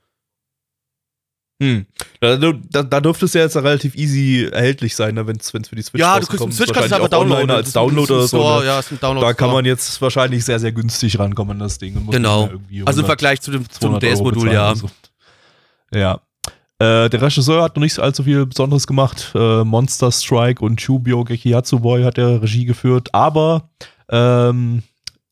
Hm. 1.59 1.87
Da, 2.20 2.37
da, 2.37 2.82
da 2.82 3.00
dürfte 3.00 3.24
es 3.24 3.32
ja 3.32 3.40
jetzt 3.40 3.56
relativ 3.56 3.94
easy 3.94 4.46
erhältlich 4.52 4.94
sein, 4.94 5.14
ne, 5.14 5.26
wenn 5.26 5.37
es 5.37 5.50
für 5.50 5.74
die 5.74 5.82
Switch 5.82 6.00
Ja, 6.00 6.20
du 6.20 6.26
kriegst 6.26 6.32
rauskommt. 6.35 6.54
Switch 6.54 6.72
kannst 6.72 6.90
du 6.90 6.96
aber 6.96 7.06
auch 7.06 7.20
online 7.20 7.40
downloaden. 7.40 7.50
als 7.50 7.72
Download 7.72 8.12
oder 8.12 8.22
so. 8.22 8.37
Store, 8.37 8.61
Ne? 8.61 8.66
Ja, 8.66 8.78
ist 8.80 8.92
ein 8.92 9.00
Download. 9.00 9.26
Da 9.26 9.32
kann 9.32 9.50
man 9.50 9.64
jetzt 9.64 10.00
wahrscheinlich 10.02 10.44
sehr, 10.44 10.59
sehr 10.59 10.72
günstig 10.72 11.18
rankommen 11.18 11.52
an 11.52 11.61
das 11.61 11.78
Ding. 11.78 11.94
Genau. 12.11 12.11
nicht 12.11 12.20
mehr 12.20 12.61
irgendwie 12.61 12.80
Also 12.80 13.00
im 13.00 13.06
100, 13.06 13.06
Vergleich 13.06 13.40
zu 13.40 13.52
dem, 13.52 13.70
zum 13.70 13.98
200 13.98 14.04
Euro 14.04 14.14
DS-Modul, 14.14 14.52
ja. 14.52 14.70
oder 14.70 14.76
so. 14.76 14.90
Ja. 15.94 16.20
Äh, 16.78 17.08
der 17.08 17.22
Regisseur 17.22 17.62
hat 17.62 17.76
noch 17.76 17.82
nicht 17.82 17.98
allzu 17.98 18.22
viel 18.22 18.44
Besonderes 18.44 18.86
gemacht. 18.86 19.32
Äh, 19.34 19.64
Monster 19.64 20.12
Strike 20.12 20.62
und 20.62 20.78
Chubio 20.78 21.24
Gekiatsu 21.24 21.80
Boy 21.80 22.02
hat 22.02 22.18
er 22.18 22.42
Regie 22.42 22.66
geführt, 22.66 23.08
aber 23.12 23.70
ähm, 24.10 24.82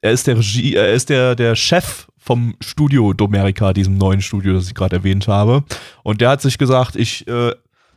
er 0.00 0.12
ist 0.12 0.26
der 0.26 0.38
Regie, 0.38 0.74
er 0.74 0.92
ist 0.92 1.10
der, 1.10 1.34
der 1.34 1.54
Chef 1.54 2.06
vom 2.16 2.54
Studio 2.60 3.12
Domerica, 3.12 3.74
diesem 3.74 3.98
neuen 3.98 4.22
Studio, 4.22 4.54
das 4.54 4.68
ich 4.68 4.74
gerade 4.74 4.96
erwähnt 4.96 5.28
habe. 5.28 5.64
Und 6.02 6.22
der 6.22 6.30
hat 6.30 6.40
sich 6.40 6.56
gesagt, 6.56 6.96
ich 6.96 7.26
äh, 7.28 7.52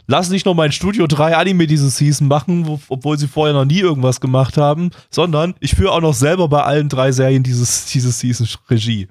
lasse 0.07 0.33
nicht 0.33 0.45
nur 0.45 0.55
mein 0.55 0.73
Studio 0.73 1.07
3 1.07 1.37
Anime 1.37 1.67
diese 1.67 1.89
Season 1.89 2.27
machen, 2.27 2.67
wo, 2.67 2.81
obwohl 2.89 3.17
sie 3.17 3.29
vorher 3.29 3.53
noch 3.53 3.63
nie 3.63 3.79
irgendwas 3.79 4.19
gemacht 4.19 4.57
haben, 4.57 4.91
sondern 5.09 5.53
ich 5.61 5.75
führe 5.75 5.93
auch 5.93 6.01
noch 6.01 6.13
selber 6.13 6.49
bei 6.49 6.63
allen 6.63 6.89
drei 6.89 7.13
Serien 7.13 7.43
dieses, 7.43 7.85
dieses 7.85 8.19
Season 8.19 8.47
Regie. 8.69 9.07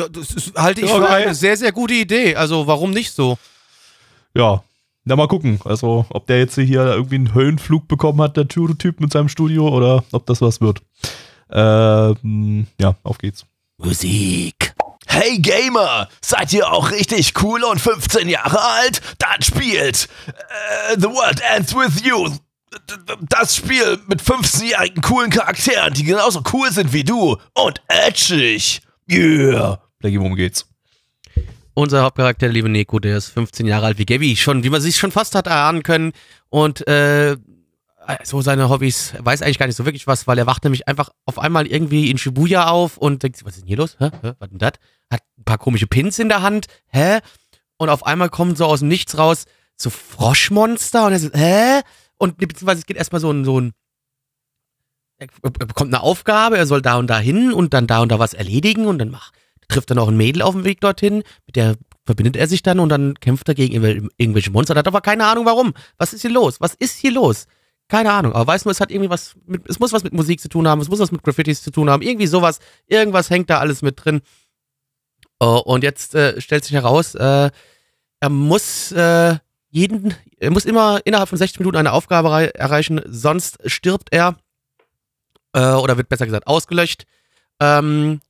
Ja, 0.00 0.08
das 0.08 0.30
ist, 0.30 0.54
halte 0.56 0.80
ich 0.82 0.88
Ja, 0.88 0.94
für 0.96 1.02
geil. 1.02 1.22
eine 1.24 1.34
sehr, 1.34 1.56
sehr 1.56 1.72
gute 1.72 1.94
Idee. 1.94 2.34
Also 2.36 2.66
warum 2.66 2.90
nicht 2.90 3.12
so? 3.12 3.38
Ja, 4.34 4.62
na 5.04 5.16
mal 5.16 5.28
gucken. 5.28 5.60
Also, 5.64 6.06
ob 6.10 6.26
der 6.26 6.38
jetzt 6.38 6.54
hier 6.54 6.84
irgendwie 6.86 7.16
einen 7.16 7.34
Höhenflug 7.34 7.88
bekommen 7.88 8.20
hat, 8.22 8.36
der 8.36 8.46
Typ 8.48 9.00
mit 9.00 9.12
seinem 9.12 9.28
Studio, 9.28 9.68
oder 9.68 10.04
ob 10.12 10.26
das 10.26 10.40
was 10.40 10.60
wird. 10.60 10.80
Ähm, 11.50 12.66
ja, 12.80 12.94
auf 13.02 13.18
geht's. 13.18 13.44
Musik. 13.78 14.74
Hey 15.06 15.38
Gamer, 15.38 16.08
seid 16.20 16.52
ihr 16.52 16.70
auch 16.70 16.92
richtig 16.92 17.32
cool 17.42 17.64
und 17.64 17.80
15 17.80 18.28
Jahre 18.28 18.60
alt? 18.62 19.00
Dann 19.18 19.42
spielt 19.42 20.08
äh, 20.28 20.96
The 20.96 21.06
World 21.08 21.40
Ends 21.56 21.74
With 21.74 22.04
You. 22.04 22.28
Das 23.28 23.56
Spiel 23.56 23.98
mit 24.06 24.22
15-jährigen 24.22 25.02
coolen 25.02 25.30
Charakteren, 25.30 25.92
die 25.94 26.04
genauso 26.04 26.42
cool 26.52 26.70
sind 26.70 26.92
wie 26.92 27.02
du 27.02 27.36
und 27.54 27.82
edgig. 27.88 28.82
Yeah. 29.10 29.80
Blackie, 30.00 30.18
worum 30.18 30.34
geht's? 30.34 30.66
Unser 31.74 32.02
Hauptcharakter, 32.02 32.46
der 32.46 32.52
liebe 32.52 32.68
Neko, 32.68 32.98
der 32.98 33.16
ist 33.16 33.28
15 33.28 33.66
Jahre 33.66 33.86
alt 33.86 33.98
wie 33.98 34.06
Gabby, 34.06 34.34
schon, 34.36 34.64
wie 34.64 34.70
man 34.70 34.80
sich 34.80 34.96
schon 34.96 35.12
fast 35.12 35.34
hat 35.34 35.46
erahnen 35.46 35.82
können. 35.82 36.12
Und 36.48 36.86
äh, 36.88 37.36
so 38.24 38.42
seine 38.42 38.68
Hobbys, 38.68 39.14
weiß 39.18 39.42
eigentlich 39.42 39.58
gar 39.58 39.66
nicht 39.66 39.76
so 39.76 39.84
wirklich 39.84 40.06
was, 40.06 40.26
weil 40.26 40.38
er 40.38 40.46
wacht 40.46 40.64
nämlich 40.64 40.88
einfach 40.88 41.10
auf 41.26 41.38
einmal 41.38 41.66
irgendwie 41.66 42.10
in 42.10 42.18
Shibuya 42.18 42.68
auf 42.68 42.96
und 42.96 43.22
denkt 43.22 43.44
was 43.44 43.54
ist 43.54 43.60
denn 43.60 43.68
hier 43.68 43.76
los? 43.76 43.96
Hä? 44.00 44.10
Hä? 44.22 44.32
Was 44.38 44.48
denn 44.48 44.58
das? 44.58 44.72
Hat 45.10 45.22
ein 45.38 45.44
paar 45.44 45.58
komische 45.58 45.86
Pins 45.86 46.18
in 46.18 46.28
der 46.28 46.42
Hand. 46.42 46.66
Hä? 46.88 47.20
Und 47.76 47.88
auf 47.88 48.04
einmal 48.04 48.30
kommen 48.30 48.56
so 48.56 48.66
aus 48.66 48.80
dem 48.80 48.88
Nichts 48.88 49.16
raus 49.16 49.44
so 49.80 49.90
Froschmonster 49.90 51.06
und 51.06 51.12
er 51.12 51.18
so, 51.18 51.30
hä? 51.32 51.80
Und 52.18 52.36
beziehungsweise 52.36 52.80
es 52.80 52.86
geht 52.86 52.96
erstmal 52.96 53.20
so 53.20 53.30
ein, 53.30 53.44
so 53.44 53.60
ein 53.60 53.72
er 55.18 55.26
bekommt 55.50 55.92
eine 55.92 56.02
Aufgabe, 56.02 56.56
er 56.56 56.66
soll 56.66 56.80
da 56.80 56.96
und 56.96 57.08
da 57.08 57.18
hin 57.18 57.52
und 57.52 57.74
dann 57.74 57.86
da 57.86 58.00
und 58.00 58.10
da 58.10 58.18
was 58.18 58.32
erledigen 58.32 58.86
und 58.86 58.98
dann 58.98 59.10
macht, 59.10 59.34
trifft 59.70 59.90
dann 59.90 59.98
auch 59.98 60.08
ein 60.08 60.16
Mädel 60.16 60.42
auf 60.42 60.54
dem 60.54 60.64
Weg 60.64 60.80
dorthin, 60.80 61.22
mit 61.46 61.56
der 61.56 61.76
verbindet 62.04 62.36
er 62.36 62.48
sich 62.48 62.62
dann 62.62 62.80
und 62.80 62.88
dann 62.88 63.14
kämpft 63.14 63.48
er 63.48 63.54
gegen 63.54 63.74
irgendwel- 63.74 64.08
irgendwelche 64.16 64.50
Monster, 64.50 64.74
hat 64.74 64.86
aber 64.88 65.00
keine 65.00 65.26
Ahnung 65.26 65.46
warum. 65.46 65.74
Was 65.98 66.12
ist 66.12 66.22
hier 66.22 66.30
los? 66.30 66.60
Was 66.60 66.74
ist 66.74 66.96
hier 66.98 67.12
los? 67.12 67.46
Keine 67.88 68.12
Ahnung, 68.12 68.32
aber 68.34 68.46
weiß 68.52 68.64
nur, 68.64 68.72
es 68.72 68.80
hat 68.80 68.90
irgendwie 68.90 69.10
was 69.10 69.34
mit, 69.46 69.68
es 69.68 69.80
muss 69.80 69.92
was 69.92 70.04
mit 70.04 70.12
Musik 70.12 70.40
zu 70.40 70.48
tun 70.48 70.68
haben, 70.68 70.80
es 70.80 70.88
muss 70.88 71.00
was 71.00 71.10
mit 71.12 71.22
Graffitis 71.24 71.62
zu 71.62 71.70
tun 71.72 71.90
haben, 71.90 72.02
irgendwie 72.02 72.26
sowas, 72.28 72.60
irgendwas 72.86 73.30
hängt 73.30 73.50
da 73.50 73.58
alles 73.58 73.82
mit 73.82 74.04
drin. 74.04 74.20
Oh, 75.40 75.60
und 75.64 75.82
jetzt 75.82 76.14
äh, 76.14 76.40
stellt 76.40 76.64
sich 76.64 76.74
heraus, 76.74 77.14
äh, 77.14 77.50
er 78.20 78.28
muss 78.28 78.92
äh, 78.92 79.36
jeden, 79.70 80.14
er 80.38 80.50
muss 80.50 80.66
immer 80.66 81.00
innerhalb 81.04 81.28
von 81.28 81.38
60 81.38 81.58
Minuten 81.60 81.76
eine 81.78 81.92
Aufgabe 81.92 82.30
rei- 82.30 82.46
erreichen, 82.54 83.00
sonst 83.06 83.58
stirbt 83.68 84.08
er 84.12 84.36
äh, 85.52 85.72
oder 85.74 85.96
wird 85.96 86.08
besser 86.08 86.26
gesagt 86.26 86.46
ausgelöscht. 86.46 87.04
Ähm, 87.60 88.20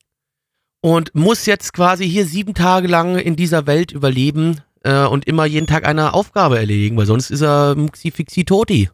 und 0.81 1.13
muss 1.15 1.45
jetzt 1.45 1.73
quasi 1.73 2.09
hier 2.09 2.25
sieben 2.25 2.53
Tage 2.53 2.87
lang 2.87 3.17
in 3.17 3.35
dieser 3.35 3.67
Welt 3.67 3.91
überleben 3.91 4.61
äh, 4.83 5.05
und 5.05 5.25
immer 5.27 5.45
jeden 5.45 5.67
Tag 5.67 5.85
eine 5.85 6.13
Aufgabe 6.13 6.57
erledigen, 6.57 6.97
weil 6.97 7.05
sonst 7.05 7.29
ist 7.29 7.41
er 7.41 7.75
Muxi 7.75 8.11
Fixi 8.11 8.43
Toti. 8.43 8.89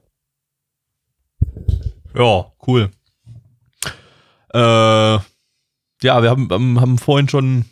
Ja, 2.13 2.51
cool. 2.67 2.91
Äh, 4.53 4.59
ja, 4.59 6.21
wir 6.21 6.29
haben, 6.29 6.49
haben 6.49 6.81
haben 6.81 6.97
vorhin 6.97 7.29
schon 7.29 7.65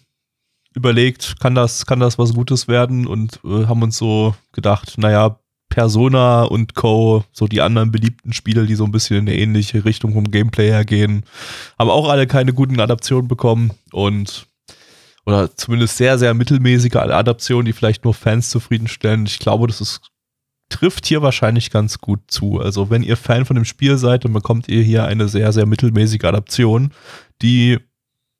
überlegt, 0.73 1.39
kann 1.39 1.56
das, 1.56 1.86
kann 1.86 1.99
das 1.99 2.17
was 2.17 2.34
Gutes 2.34 2.67
werden 2.67 3.08
und 3.08 3.39
äh, 3.43 3.65
haben 3.65 3.82
uns 3.82 3.97
so 3.97 4.36
gedacht, 4.51 4.97
naja, 4.97 5.39
Persona 5.69 6.43
und 6.43 6.75
Co., 6.75 7.23
so 7.32 7.47
die 7.47 7.62
anderen 7.62 7.91
beliebten 7.91 8.34
Spiele, 8.34 8.65
die 8.65 8.75
so 8.75 8.86
ein 8.86 8.91
bisschen 8.91 9.17
in 9.17 9.28
eine 9.28 9.38
ähnliche 9.38 9.84
Richtung 9.86 10.13
vom 10.13 10.32
Gameplay 10.32 10.69
her 10.69 10.86
gehen, 10.86 11.23
haben 11.78 11.89
auch 11.89 12.10
alle 12.10 12.28
keine 12.28 12.54
guten 12.54 12.80
Adaptionen 12.80 13.28
bekommen 13.28 13.71
und 13.91 14.47
oder 15.25 15.56
zumindest 15.56 15.97
sehr, 15.97 16.19
sehr 16.19 16.34
mittelmäßige 16.36 16.95
Adaptionen, 16.95 17.65
die 17.65 17.73
vielleicht 17.73 18.04
nur 18.04 18.13
Fans 18.13 18.51
zufriedenstellen. 18.51 19.25
Ich 19.25 19.39
glaube, 19.39 19.65
das 19.65 19.82
ist 19.82 20.01
trifft 20.69 21.06
hier 21.06 21.21
wahrscheinlich 21.21 21.71
ganz 21.71 21.99
gut 21.99 22.19
zu. 22.28 22.60
Also 22.60 22.89
wenn 22.89 23.04
ihr 23.04 23.17
Fan 23.17 23.45
von 23.45 23.56
dem 23.56 23.65
Spiel 23.65 23.97
seid, 23.97 24.25
dann 24.25 24.34
bekommt 24.34 24.67
ihr 24.67 24.82
hier 24.82 25.06
eine 25.06 25.28
sehr, 25.28 25.51
sehr 25.54 25.65
mittelmäßige 25.65 26.23
Adaption, 26.23 26.91
die, 27.41 27.80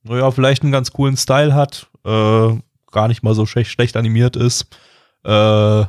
naja, 0.04 0.32
vielleicht 0.32 0.64
einen 0.64 0.72
ganz 0.72 0.92
coolen 0.92 1.18
Style 1.18 1.54
hat, 1.54 1.88
äh, 2.04 2.56
gar 2.92 3.08
nicht 3.08 3.24
mal 3.24 3.36
so 3.36 3.46
schlecht, 3.46 3.72
schlecht 3.72 3.96
animiert 3.96 4.36
ist, 4.36 4.68
äh, 5.24 5.86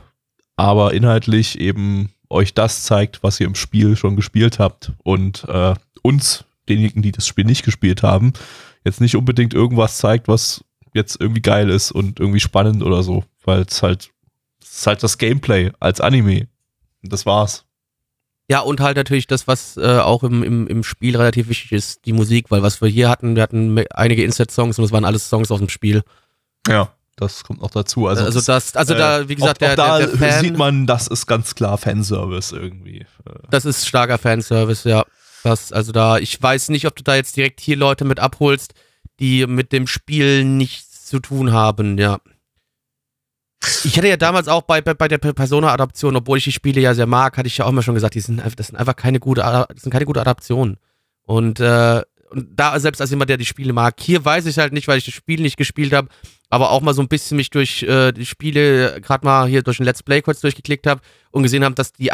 aber 0.56 0.94
inhaltlich 0.94 1.60
eben 1.60 2.10
euch 2.28 2.54
das 2.54 2.84
zeigt, 2.84 3.22
was 3.22 3.38
ihr 3.40 3.46
im 3.46 3.54
Spiel 3.54 3.96
schon 3.96 4.16
gespielt 4.16 4.58
habt 4.58 4.92
und 5.02 5.44
äh, 5.48 5.74
uns, 6.02 6.44
denjenigen, 6.68 7.02
die 7.02 7.12
das 7.12 7.26
Spiel 7.26 7.44
nicht 7.44 7.64
gespielt 7.64 8.02
haben, 8.02 8.32
jetzt 8.84 9.00
nicht 9.00 9.16
unbedingt 9.16 9.54
irgendwas 9.54 9.98
zeigt, 9.98 10.28
was 10.28 10.64
jetzt 10.94 11.20
irgendwie 11.20 11.42
geil 11.42 11.70
ist 11.70 11.92
und 11.92 12.18
irgendwie 12.18 12.40
spannend 12.40 12.82
oder 12.82 13.02
so, 13.02 13.24
weil 13.44 13.62
es 13.62 13.82
halt 13.82 14.10
es 14.60 14.80
ist 14.80 14.86
halt 14.86 15.02
das 15.02 15.18
Gameplay 15.18 15.72
als 15.80 16.00
Anime. 16.00 16.48
Und 17.02 17.12
das 17.12 17.24
war's. 17.24 17.64
Ja, 18.48 18.60
und 18.60 18.80
halt 18.80 18.96
natürlich 18.96 19.26
das, 19.26 19.48
was 19.48 19.76
äh, 19.76 19.98
auch 19.98 20.22
im, 20.22 20.42
im, 20.42 20.66
im 20.66 20.84
Spiel 20.84 21.16
relativ 21.16 21.48
wichtig 21.48 21.72
ist, 21.72 22.04
die 22.04 22.12
Musik, 22.12 22.50
weil 22.50 22.62
was 22.62 22.80
wir 22.80 22.88
hier 22.88 23.08
hatten, 23.08 23.36
wir 23.36 23.42
hatten 23.42 23.84
einige 23.90 24.22
Insert-Songs 24.22 24.78
und 24.78 24.82
das 24.82 24.92
waren 24.92 25.04
alles 25.04 25.28
Songs 25.28 25.50
aus 25.50 25.58
dem 25.58 25.68
Spiel. 25.68 26.02
Ja, 26.68 26.92
das 27.16 27.44
kommt 27.44 27.62
noch 27.62 27.70
dazu. 27.70 28.06
Also, 28.06 28.24
Also, 28.24 28.40
das, 28.40 28.76
also 28.76 28.94
äh, 28.94 28.98
da, 28.98 29.28
wie 29.28 29.34
gesagt, 29.34 29.56
auch, 29.56 29.58
der, 29.58 29.72
auch 29.72 29.76
da 29.76 29.98
der, 29.98 30.08
Fan, 30.10 30.40
sieht 30.40 30.56
man, 30.56 30.86
das 30.86 31.08
ist 31.08 31.26
ganz 31.26 31.54
klar 31.54 31.78
Fanservice 31.78 32.52
irgendwie. 32.52 33.06
Das 33.50 33.64
ist 33.64 33.86
starker 33.86 34.18
Fanservice, 34.18 34.88
ja. 34.88 35.04
Das, 35.42 35.72
also 35.72 35.92
da, 35.92 36.18
ich 36.18 36.40
weiß 36.40 36.68
nicht, 36.68 36.86
ob 36.86 36.94
du 36.94 37.02
da 37.02 37.14
jetzt 37.14 37.36
direkt 37.36 37.60
hier 37.60 37.76
Leute 37.76 38.04
mit 38.04 38.20
abholst, 38.20 38.74
die 39.18 39.46
mit 39.46 39.72
dem 39.72 39.86
Spiel 39.86 40.44
nichts 40.44 41.06
zu 41.06 41.20
tun 41.20 41.52
haben, 41.52 41.98
ja. 41.98 42.18
Ich 43.84 43.96
hatte 43.96 44.08
ja 44.08 44.16
damals 44.16 44.48
auch 44.48 44.62
bei, 44.62 44.82
bei, 44.82 44.92
bei 44.92 45.08
der 45.08 45.18
Persona-Adaption, 45.18 46.16
obwohl 46.16 46.38
ich 46.38 46.44
die 46.44 46.52
Spiele 46.52 46.80
ja 46.80 46.94
sehr 46.94 47.06
mag, 47.06 47.36
hatte 47.38 47.46
ich 47.46 47.56
ja 47.56 47.64
auch 47.64 47.70
immer 47.70 47.82
schon 47.82 47.94
gesagt, 47.94 48.14
die 48.14 48.20
sind, 48.20 48.42
das 48.56 48.66
sind 48.66 48.76
einfach 48.76 48.96
keine 48.96 49.18
gute, 49.18 49.40
das 49.40 49.82
sind 49.82 49.90
keine 49.90 50.04
gute 50.04 50.20
Adaptionen. 50.20 50.76
Und, 51.22 51.60
äh, 51.60 52.02
und 52.30 52.48
da, 52.54 52.78
selbst 52.78 53.00
als 53.00 53.10
jemand, 53.10 53.30
der 53.30 53.38
die 53.38 53.46
Spiele 53.46 53.72
mag, 53.72 53.94
hier 53.98 54.24
weiß 54.24 54.46
ich 54.46 54.58
halt 54.58 54.72
nicht, 54.72 54.88
weil 54.88 54.98
ich 54.98 55.06
das 55.06 55.14
Spiel 55.14 55.40
nicht 55.40 55.56
gespielt 55.56 55.92
habe, 55.92 56.08
aber 56.48 56.70
auch 56.70 56.80
mal 56.80 56.94
so 56.94 57.02
ein 57.02 57.08
bisschen 57.08 57.36
mich 57.36 57.50
durch 57.50 57.82
äh, 57.82 58.12
die 58.12 58.26
Spiele, 58.26 59.00
gerade 59.00 59.24
mal 59.24 59.48
hier 59.48 59.62
durch 59.62 59.80
ein 59.80 59.84
Let's 59.84 60.02
Play 60.02 60.22
kurz 60.22 60.40
durchgeklickt 60.40 60.86
habe 60.86 61.00
und 61.30 61.42
gesehen 61.42 61.64
habe, 61.64 61.74
dass 61.74 61.92
die 61.92 62.12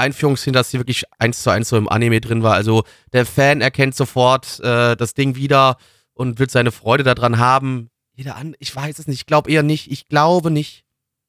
sie 0.71 0.79
wirklich 0.79 1.05
eins 1.19 1.43
zu 1.43 1.51
eins 1.51 1.69
so 1.69 1.77
im 1.77 1.89
Anime 1.89 2.21
drin 2.21 2.43
war. 2.43 2.55
Also 2.55 2.85
der 3.13 3.27
Fan 3.27 3.61
erkennt 3.61 3.95
sofort 3.95 4.61
äh, 4.61 4.97
das 4.97 5.15
Ding 5.15 5.37
wieder 5.37 5.77
und 6.15 6.39
wird 6.39 6.51
seine 6.51 6.73
Freude 6.73 7.05
daran 7.05 7.39
haben. 7.39 7.91
Jeder 8.15 8.37
an, 8.37 8.55
ich 8.59 8.75
weiß 8.75 8.99
es 8.99 9.07
nicht, 9.07 9.21
ich 9.21 9.27
glaube 9.27 9.51
eher 9.51 9.63
nicht, 9.63 9.91
ich 9.91 10.09
glaube 10.09 10.51
nicht. 10.51 10.82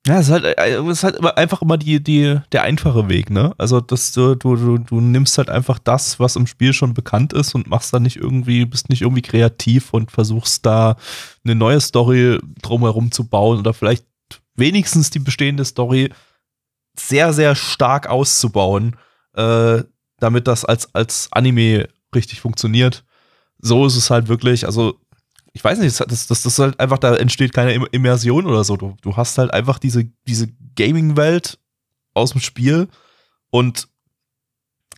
Ja, 0.05 0.19
es 0.19 0.27
ist 0.27 0.33
halt, 0.33 0.43
äh, 0.43 0.75
es 0.75 0.97
ist 0.97 1.03
halt 1.05 1.23
einfach 1.37 1.61
immer 1.61 1.77
die, 1.77 2.03
die, 2.03 2.37
der 2.51 2.63
einfache 2.63 3.07
Weg, 3.07 3.29
ne? 3.29 3.53
Also, 3.57 3.79
dass 3.79 4.11
du, 4.11 4.35
du, 4.35 4.57
du, 4.57 4.77
du 4.77 4.99
nimmst 4.99 5.37
halt 5.37 5.49
einfach 5.49 5.79
das, 5.79 6.19
was 6.19 6.35
im 6.35 6.45
Spiel 6.45 6.73
schon 6.73 6.93
bekannt 6.93 7.31
ist 7.31 7.55
und 7.55 7.67
machst 7.67 7.93
da 7.93 7.99
nicht 7.99 8.17
irgendwie, 8.17 8.65
bist 8.65 8.89
nicht 8.89 9.01
irgendwie 9.03 9.21
kreativ 9.21 9.93
und 9.93 10.11
versuchst 10.11 10.65
da 10.65 10.97
eine 11.45 11.55
neue 11.55 11.79
Story 11.79 12.37
drumherum 12.61 13.11
zu 13.13 13.23
bauen 13.29 13.59
oder 13.59 13.73
vielleicht 13.73 14.05
wenigstens 14.55 15.09
die 15.09 15.19
bestehende 15.19 15.63
Story 15.63 16.11
sehr, 16.99 17.31
sehr 17.31 17.55
stark 17.55 18.07
auszubauen, 18.07 18.97
äh, 19.35 19.83
damit 20.19 20.47
das 20.47 20.65
als, 20.65 20.93
als 20.93 21.29
Anime 21.31 21.87
richtig 22.13 22.41
funktioniert. 22.41 23.05
So 23.59 23.85
ist 23.85 23.95
es 23.95 24.09
halt 24.09 24.27
wirklich, 24.27 24.65
also 24.65 24.99
ich 25.53 25.63
weiß 25.63 25.79
nicht, 25.79 25.99
das, 25.99 26.07
das, 26.07 26.27
das 26.27 26.45
ist 26.45 26.59
halt 26.59 26.79
einfach, 26.79 26.97
da 26.97 27.15
entsteht 27.15 27.53
keine 27.53 27.73
Im- 27.73 27.87
Immersion 27.91 28.45
oder 28.45 28.63
so. 28.63 28.75
Du, 28.75 28.95
du 29.01 29.15
hast 29.15 29.37
halt 29.37 29.53
einfach 29.53 29.77
diese, 29.79 30.05
diese 30.27 30.47
Gaming-Welt 30.75 31.59
aus 32.15 32.31
dem 32.31 32.41
Spiel 32.41 32.87
und 33.51 33.87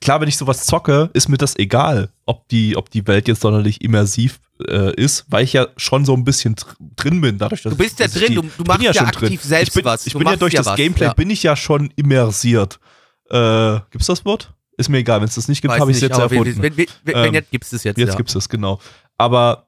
klar, 0.02 0.22
wenn 0.22 0.28
ich 0.30 0.38
sowas 0.38 0.65
zocke, 0.65 1.10
ist 1.13 1.30
mir 1.30 1.38
das 1.38 1.58
egal, 1.58 2.10
ob 2.26 2.48
die, 2.50 2.78
ob 2.78 2.89
die 2.89 3.06
Welt 3.08 3.28
jetzt 3.28 3.41
sonderlich 3.41 3.82
immersiv 3.82 4.39
äh, 4.68 4.94
ist, 4.96 5.26
weil 5.30 5.44
ich 5.44 5.54
ja 5.54 5.68
schon 5.78 6.06
so 6.06 6.13
ein 6.13 6.24
bisschen 6.24 6.56
dr 6.56 6.76
drin 6.96 7.20
bin. 7.22 7.38
Dadurch, 7.38 7.62
dass 7.63 7.72
Du 7.74 7.78
bist 7.78 8.00
ja 8.00 8.08
drin, 8.08 8.28
die- 8.30 8.36
du, 8.36 8.41
du 8.44 8.63
machst 8.65 8.82
ja, 8.84 8.94
schon 8.94 9.06
aktiv 9.08 9.41
drin. 9.41 9.50
selbst 9.50 9.70
ich 9.70 9.74
bin, 9.74 9.86
was. 9.86 10.08
Ich 10.08 10.13
Du 10.13 10.20
bin 10.20 10.28
ja 10.30 10.36
durch 10.38 10.54
das 10.54 10.65
was, 10.68 10.76
Gameplay, 10.78 11.08
ja. 11.08 11.13
bin 11.13 11.30
ich 11.30 11.44
ja 11.44 11.56
schon 11.56 11.91
immersiert. 11.98 12.80
Äh, 13.30 13.80
gibt's 13.91 14.08
das 14.08 14.24
Wort? 14.24 14.54
Ist 14.78 14.89
mir 14.89 14.98
egal, 15.00 15.20
wenn 15.22 15.28
es 15.28 15.36
das 15.36 15.48
nicht 15.48 15.62
gibt, 15.62 15.74
habe 15.74 15.89
ich 15.91 15.98
es 15.98 16.02
jetzt 16.04 16.18
erfunden. 16.18 16.62
Wenn, 16.62 16.78
wenn, 16.78 16.88
wenn, 17.04 17.15
wenn 17.15 17.26
Ähm, 17.28 17.34
jetzt 17.34 17.52
gibt's 17.52 17.72
es 17.74 17.84
jetzt, 17.84 17.98
Jetzt 17.98 18.10
ja. 18.12 18.15
gibt's 18.15 18.36
es, 18.36 18.48
genau. 18.50 18.80
Aber 19.18 19.64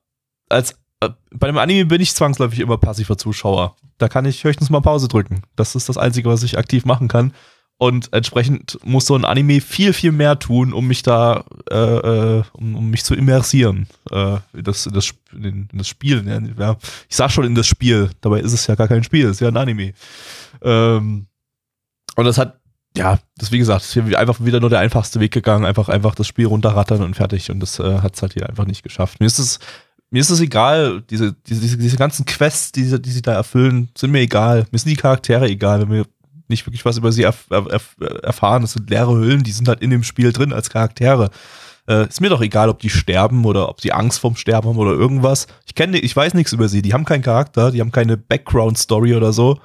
als 0.50 0.74
äh, 1.00 1.10
bei 1.32 1.48
einem 1.48 1.58
Anime 1.58 1.86
bin 1.86 2.02
ich 2.02 2.14
zwangsläufig 2.14 2.60
immer 2.60 2.78
passiver 2.78 3.18
Zuschauer. 3.18 3.76
Da 3.98 4.10
kann 4.10 4.26
ich 4.26 4.44
höchstens 4.44 4.70
mal 4.70 4.82
Pause 4.82 5.08
drücken. 5.08 5.44
Das 5.56 5.76
ist 5.76 5.90
das 5.90 5.98
Einzige, 5.98 6.30
was 6.30 6.44
ich 6.44 6.58
aktiv 6.58 6.86
machen 6.86 7.08
kann. 7.08 7.34
Und 7.80 8.12
entsprechend 8.12 8.80
muss 8.84 9.06
so 9.06 9.16
ein 9.16 9.24
Anime 9.24 9.62
viel, 9.62 9.94
viel 9.94 10.12
mehr 10.12 10.40
tun, 10.40 10.74
um 10.74 10.88
mich 10.88 11.04
da, 11.04 11.44
äh, 11.70 11.76
äh, 11.76 12.44
um, 12.54 12.76
um 12.76 12.90
mich 12.90 13.04
zu 13.04 13.14
immersieren. 13.14 13.88
Äh, 14.10 14.38
in, 14.54 14.64
das, 14.64 14.90
das, 14.92 15.14
in, 15.32 15.70
das 15.72 15.88
Spiel. 15.88 16.26
Ja, 16.58 16.78
ich 17.08 17.16
sag 17.16 17.30
schon 17.30 17.46
in 17.46 17.54
das 17.54 17.68
Spiel, 17.68 18.10
dabei 18.22 18.40
ist 18.40 18.54
es 18.54 18.66
ja 18.66 18.74
gar 18.74 18.88
kein 18.88 19.04
Spiel, 19.04 19.26
es 19.26 19.34
ist 19.34 19.40
ja 19.42 19.50
ein 19.50 19.58
Anime. 19.58 19.94
Ähm, 20.64 21.28
und 22.16 22.26
das 22.26 22.40
hat, 22.40 22.60
ja, 22.98 23.20
das 23.38 23.52
wie 23.52 23.60
gesagt, 23.60 23.84
ist 23.84 23.94
hier 23.94 24.18
einfach 24.18 24.44
wieder 24.44 24.60
nur 24.60 24.72
der 24.72 24.80
einfachste 24.80 25.20
Weg 25.20 25.32
gegangen, 25.32 25.64
einfach, 25.64 25.88
einfach 25.88 26.16
das 26.16 26.26
Spiel 26.26 26.48
runterrattern 26.48 27.04
und 27.04 27.14
fertig. 27.16 27.52
Und 27.52 27.60
das 27.60 27.78
äh, 27.78 28.00
hat 28.00 28.16
es 28.16 28.24
halt 28.24 28.34
hier 28.34 28.50
einfach 28.50 28.66
nicht 28.66 28.82
geschafft. 28.82 29.20
Mir 29.20 29.28
ist 29.28 29.38
es, 29.38 29.60
mir 30.10 30.22
ist 30.22 30.30
es 30.30 30.40
egal, 30.40 31.02
diese, 31.10 31.34
diese, 31.34 31.78
diese, 31.78 31.98
ganzen 31.98 32.26
Quests, 32.26 32.72
die, 32.72 32.84
sie- 32.84 33.02
die 33.02 33.12
sie 33.12 33.22
da 33.22 33.34
erfüllen, 33.34 33.90
sind 33.98 34.12
mir 34.12 34.20
egal. 34.22 34.66
Mir 34.72 34.80
sind 34.80 34.90
die 34.90 34.96
Charaktere 34.96 35.48
egal, 35.48 35.82
wenn 35.82 35.92
wir 35.92 36.06
nicht 36.48 36.66
wirklich 36.66 36.86
was 36.86 36.98
über 36.98 37.12
sie 37.12 37.24
erf 37.24 37.46
erf 37.50 37.98
erfahren. 38.24 38.62
Das 38.62 38.72
sind 38.74 38.90
leere 38.90 39.14
Hüllen, 39.16 39.44
die 39.44 39.52
sind 39.52 39.68
halt 39.68 39.82
in 39.82 39.90
dem 39.90 40.04
Spiel 40.04 40.32
drin 40.32 40.54
als 40.54 40.70
Charaktere. 40.70 41.30
Äh, 41.90 42.08
ist 42.08 42.22
mir 42.22 42.30
doch 42.30 42.42
egal, 42.42 42.70
ob 42.70 42.80
die 42.80 42.90
sterben 42.90 43.44
oder 43.46 43.68
ob 43.70 43.82
sie 43.82 43.92
Angst 43.92 44.20
vorm 44.20 44.36
Sterben 44.38 44.70
haben 44.70 44.78
oder 44.78 44.92
irgendwas. 44.92 45.48
Ich 45.66 45.76
kenne, 45.76 46.00
ich 46.00 46.16
weiß 46.16 46.34
nichts 46.36 46.54
über 46.54 46.70
sie. 46.70 46.82
Die 46.82 46.94
haben 46.94 47.06
keinen 47.06 47.22
Charakter, 47.22 47.72
die 47.72 47.82
haben 47.82 47.92
keine 47.92 48.16
Background-Story 48.18 49.14
oder 49.16 49.34
so. 49.34 49.60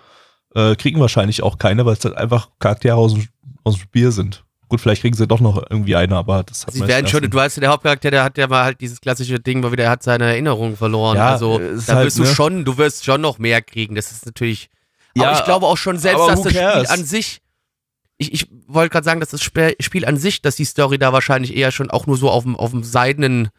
Äh, 0.54 0.74
kriegen 0.76 1.00
wahrscheinlich 1.00 1.42
auch 1.42 1.58
keine, 1.58 1.86
weil 1.86 1.94
es 1.94 2.04
halt 2.04 2.16
einfach 2.16 2.48
Charaktere 2.58 2.96
aus 2.96 3.14
dem, 3.14 3.26
aus 3.64 3.74
dem 3.76 3.82
Spiel 3.82 4.10
sind. 4.12 4.44
Gut, 4.72 4.80
vielleicht 4.80 5.02
kriegen 5.02 5.14
sie 5.14 5.26
doch 5.26 5.40
noch 5.40 5.62
irgendwie 5.68 5.94
eine, 5.96 6.16
aber 6.16 6.44
das 6.44 6.66
hat 6.66 6.72
Sie 6.72 6.88
werden 6.88 7.06
schon, 7.06 7.20
du 7.20 7.36
weißt 7.36 7.58
ja, 7.58 7.60
der 7.60 7.68
Hauptcharakter, 7.68 8.10
der 8.10 8.24
hat 8.24 8.38
ja 8.38 8.48
mal 8.48 8.64
halt 8.64 8.80
dieses 8.80 9.02
klassische 9.02 9.38
Ding, 9.38 9.62
weil 9.62 9.70
wieder 9.72 9.84
er 9.84 9.90
hat 9.90 10.02
seine 10.02 10.24
Erinnerungen 10.24 10.78
verloren. 10.78 11.18
Ja, 11.18 11.28
also 11.28 11.58
da 11.58 11.96
halt, 11.96 12.06
wirst 12.06 12.18
du 12.18 12.22
ne? 12.22 12.28
schon, 12.28 12.64
du 12.64 12.78
wirst 12.78 13.04
schon 13.04 13.20
noch 13.20 13.38
mehr 13.38 13.60
kriegen. 13.60 13.96
Das 13.96 14.10
ist 14.12 14.24
natürlich. 14.24 14.70
Ja, 15.14 15.28
aber 15.28 15.38
ich 15.38 15.44
glaube 15.44 15.66
auch 15.66 15.76
schon 15.76 15.98
selbst, 15.98 16.26
dass 16.26 16.40
das 16.40 16.52
Spiel 16.52 16.62
cares? 16.62 16.88
an 16.88 17.04
sich. 17.04 17.42
Ich, 18.16 18.32
ich 18.32 18.46
wollte 18.66 18.88
gerade 18.88 19.04
sagen, 19.04 19.20
dass 19.20 19.28
das 19.28 19.42
Sp- 19.44 19.76
Spiel 19.78 20.06
an 20.06 20.16
sich, 20.16 20.40
dass 20.40 20.56
die 20.56 20.64
Story 20.64 20.96
da 20.96 21.12
wahrscheinlich 21.12 21.54
eher 21.54 21.70
schon 21.70 21.90
auch 21.90 22.06
nur 22.06 22.16
so 22.16 22.30
auf 22.30 22.44
dem, 22.44 22.56
auf 22.56 22.70
dem 22.70 22.82
seidenen 22.82 23.50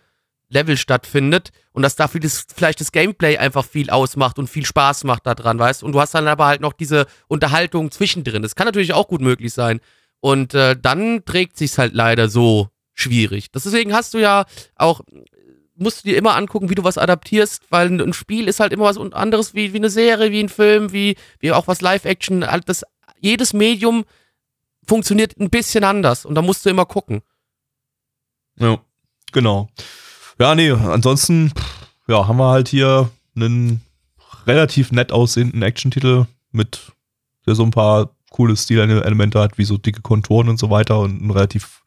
Level 0.49 0.77
stattfindet 0.77 1.51
und 1.73 1.83
dass 1.83 1.95
dafür 1.95 2.21
das, 2.21 2.47
vielleicht 2.55 2.81
das 2.81 2.91
Gameplay 2.91 3.37
einfach 3.37 3.65
viel 3.65 3.91
ausmacht 3.91 4.39
und 4.39 4.49
viel 4.49 4.65
Spaß 4.65 5.03
macht 5.03 5.27
daran, 5.27 5.59
weißt 5.59 5.83
Und 5.83 5.91
du 5.91 6.01
hast 6.01 6.15
dann 6.15 6.27
aber 6.27 6.47
halt 6.47 6.61
noch 6.61 6.73
diese 6.73 7.05
Unterhaltung 7.27 7.91
zwischendrin. 7.91 8.41
Das 8.41 8.55
kann 8.55 8.65
natürlich 8.65 8.93
auch 8.93 9.07
gut 9.07 9.21
möglich 9.21 9.53
sein. 9.53 9.79
Und 10.23 10.53
äh, 10.53 10.77
dann 10.81 11.25
trägt 11.25 11.57
sich's 11.57 11.77
halt 11.77 11.93
leider 11.93 12.29
so 12.29 12.69
schwierig. 12.93 13.51
Deswegen 13.51 13.93
hast 13.93 14.13
du 14.13 14.19
ja 14.19 14.45
auch, 14.77 15.01
musst 15.75 16.05
du 16.05 16.09
dir 16.09 16.15
immer 16.15 16.37
angucken, 16.37 16.69
wie 16.69 16.75
du 16.75 16.85
was 16.85 16.97
adaptierst, 16.97 17.63
weil 17.71 17.91
ein, 17.91 18.13
Spiel 18.13 18.47
ist 18.47 18.61
halt 18.61 18.71
immer 18.71 18.85
was 18.85 18.97
anderes 18.97 19.53
wie, 19.53 19.73
wie 19.73 19.77
eine 19.77 19.89
Serie, 19.89 20.31
wie 20.31 20.39
ein 20.39 20.47
Film, 20.47 20.93
wie, 20.93 21.17
wie 21.39 21.51
auch 21.51 21.67
was 21.67 21.81
Live-Action. 21.81 22.47
Halt 22.49 22.69
das, 22.69 22.85
jedes 23.19 23.51
Medium 23.51 24.05
funktioniert 24.87 25.37
ein 25.41 25.49
bisschen 25.49 25.83
anders 25.83 26.25
und 26.25 26.35
da 26.35 26.41
musst 26.41 26.65
du 26.65 26.69
immer 26.69 26.85
gucken. 26.85 27.21
Ja, 28.57 28.79
genau. 29.33 29.67
Ja, 30.39 30.55
nee, 30.55 30.71
ansonsten, 30.71 31.51
ja, 32.07 32.29
haben 32.29 32.37
wir 32.37 32.49
halt 32.49 32.69
hier 32.69 33.11
einen 33.35 33.81
relativ 34.47 34.93
nett 34.93 35.11
aussehenden 35.11 35.61
Action-Titel 35.63 36.27
mit, 36.53 36.93
so 37.45 37.63
ein 37.63 37.71
paar 37.71 38.15
coole 38.33 38.57
Stilelemente 38.57 39.39
hat, 39.39 39.57
wie 39.57 39.63
so 39.63 39.77
dicke 39.77 40.01
Konturen 40.01 40.49
und 40.49 40.59
so 40.59 40.69
weiter 40.69 40.99
und 40.99 41.21
ein 41.21 41.31
relativ, 41.31 41.83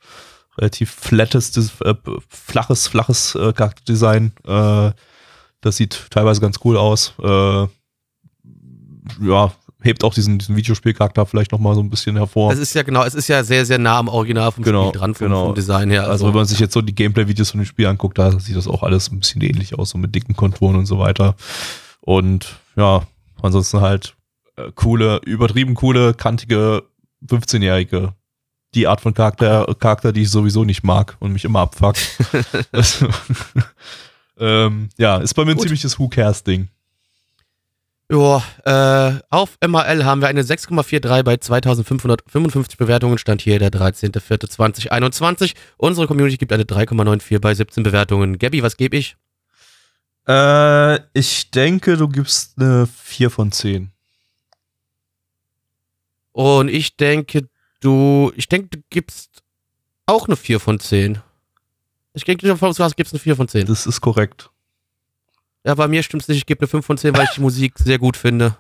relativ 0.57 0.91
flattes, 0.91 1.55
äh, 1.83 1.95
flaches, 2.29 2.89
flaches 2.89 3.35
äh, 3.35 3.53
Charakterdesign. 3.53 4.33
Äh, 4.47 4.93
das 5.61 5.77
sieht 5.77 6.07
teilweise 6.11 6.41
ganz 6.41 6.59
cool 6.65 6.79
aus. 6.79 7.13
Äh, 7.23 7.67
ja, 9.21 9.53
hebt 9.83 10.05
auch 10.05 10.15
diesen, 10.15 10.39
diesen 10.39 10.57
Videospielcharakter 10.57 11.27
vielleicht 11.27 11.53
nochmal 11.53 11.75
so 11.75 11.81
ein 11.81 11.91
bisschen 11.91 12.17
hervor. 12.17 12.53
Es 12.53 12.59
ist 12.59 12.75
ja 12.75 12.83
genau, 12.83 13.05
es 13.05 13.15
ist 13.15 13.29
ja 13.29 13.43
sehr, 13.45 13.65
sehr 13.65 13.79
nah 13.79 13.99
am 13.99 14.09
Original 14.09 14.53
vom 14.53 14.65
Genau, 14.65 14.89
Spiel 14.89 15.01
dran, 15.01 15.15
vom, 15.15 15.27
genau. 15.29 15.47
vom 15.47 15.55
Design 15.55 15.91
her. 15.91 16.03
Also, 16.03 16.13
Also, 16.13 16.27
wenn 16.27 16.35
man 16.35 16.47
sich 16.47 16.59
jetzt 16.59 16.75
so 16.75 16.83
die 16.83 16.95
Gameplay-Videos 16.95 17.51
von 17.51 17.61
dem 17.61 17.67
Spiel 17.67 17.87
anguckt, 17.87 18.19
da 18.19 18.39
sieht 18.39 18.57
das 18.57 18.67
auch 18.69 18.83
alles 18.83 19.11
ein 19.11 19.21
bisschen 19.21 19.43
ähnlich 19.43 19.79
aus, 19.79 19.91
so 19.91 19.99
mit 19.99 20.15
dicken 20.15 20.35
Konturen 20.35 20.77
und 20.77 20.87
so 20.87 20.99
weiter. 20.99 21.35
Und 22.01 22.57
ja, 22.77 23.03
ansonsten 23.43 23.81
halt 23.81 24.16
äh, 24.57 24.73
coole, 24.75 25.21
übertrieben 25.25 25.75
coole, 25.75 26.15
kantige 26.15 26.85
15-Jährige. 27.27 28.15
Die 28.75 28.87
Art 28.87 29.01
von 29.01 29.15
Charakter, 29.15 29.67
Charakter, 29.79 30.13
die 30.13 30.23
ich 30.23 30.31
sowieso 30.31 30.65
nicht 30.65 30.83
mag 30.83 31.17
und 31.21 31.33
mich 31.33 31.45
immer 31.45 31.61
abfuckt. 31.61 32.01
also, 32.73 33.09
ähm, 34.39 34.89
ja, 34.99 35.19
ist 35.19 35.35
bei 35.35 35.45
mir 35.45 35.53
ein 35.53 35.57
Gut. 35.57 35.63
ziemliches 35.65 35.99
Who 35.99 36.09
Cares-Ding. 36.09 36.69
ja, 38.11 38.43
äh, 38.65 39.21
auf 39.31 39.57
MRL 39.67 40.05
haben 40.05 40.21
wir 40.21 40.29
eine 40.29 40.43
6,43 40.43 41.23
bei 41.23 41.37
2555 41.39 42.77
Bewertungen. 42.77 43.19
Stand 43.19 43.41
hier 43.43 43.59
der 43.59 43.71
13.04.2021. 43.71 45.55
Unsere 45.79 46.07
Community 46.07 46.37
gibt 46.37 46.53
eine 46.53 46.65
3,94 46.65 47.39
bei 47.41 47.55
17 47.55 47.83
Bewertungen. 47.83 48.39
Gabby, 48.39 48.63
was 48.63 48.77
gebe 48.77 48.97
ich? 48.97 49.17
Äh, 50.29 50.97
ich 51.19 51.51
denke, 51.51 51.97
du 51.97 52.09
gibst 52.09 52.59
eine 52.59 52.87
4 52.87 53.31
von 53.31 53.53
10. 53.53 53.91
Und 56.37 56.69
ich 56.69 56.99
denke, 56.99 57.49
du, 57.81 58.31
ich 58.37 58.47
denke, 58.47 58.69
du 58.77 58.83
gibst 58.91 59.43
auch 60.05 60.27
eine 60.27 60.37
4 60.37 60.61
von 60.61 60.79
10. 60.79 61.17
Ich 62.13 62.25
denke, 62.25 62.47
du 62.47 62.55
gibst 62.55 63.15
eine 63.15 63.21
4 63.21 63.37
von 63.37 63.49
10. 63.49 63.67
Das 63.67 63.87
ist 63.87 64.03
korrekt. 64.03 64.51
Ja, 65.65 65.75
bei 65.75 65.89
mir 65.89 66.03
stimmt's 66.03 66.29
nicht. 66.29 66.37
Ich 66.37 66.45
gebe 66.45 66.61
eine 66.61 66.69
5 66.69 66.85
von 66.85 66.99
10, 66.99 67.17
weil 67.17 67.25
ich 67.25 67.31
die 67.31 67.41
Musik 67.41 67.73
sehr 67.79 67.99
gut 67.99 68.19
finde. 68.19 68.55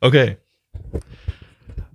Okay. 0.00 0.36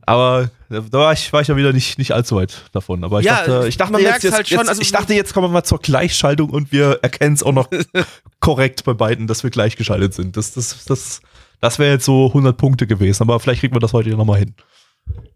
Aber 0.06 0.50
da 0.70 0.82
war 0.94 1.12
ich, 1.12 1.34
war 1.34 1.42
ich 1.42 1.50
ja 1.50 1.58
wieder 1.58 1.74
nicht, 1.74 1.98
nicht 1.98 2.14
allzu 2.14 2.38
weit 2.38 2.64
davon. 2.72 3.04
Aber 3.04 3.20
ich 3.20 3.26
Ja, 3.26 3.46
dachte, 3.46 3.68
ich 3.68 3.76
dachte 3.76 4.00
jetzt, 4.00 4.24
jetzt, 4.24 4.34
halt 4.34 4.48
schon, 4.48 4.60
jetzt, 4.60 4.70
also- 4.70 4.82
ich 4.82 4.94
dachte, 4.94 5.14
jetzt 5.14 5.34
kommen 5.34 5.50
wir 5.50 5.52
mal 5.52 5.64
zur 5.66 5.80
Gleichschaltung 5.80 6.52
und 6.52 6.72
wir 6.72 7.00
erkennen 7.02 7.34
es 7.34 7.44
auch 7.44 7.52
noch 7.52 7.70
korrekt 8.40 8.86
bei 8.86 8.94
beiden, 8.94 9.28
dass 9.28 9.44
wir 9.44 9.50
gleichgeschaltet 9.50 10.14
sind. 10.14 10.38
Das, 10.38 10.54
das, 10.54 10.86
das, 10.86 11.20
das 11.60 11.80
wäre 11.80 11.92
jetzt 11.92 12.06
so 12.06 12.28
100 12.28 12.56
Punkte 12.56 12.88
gewesen, 12.88 13.24
aber 13.24 13.42
vielleicht 13.42 13.60
kriegen 13.60 13.76
wir 13.76 13.82
das 13.82 13.92
heute 13.92 14.12
nochmal 14.12 14.40
hin. 14.40 14.56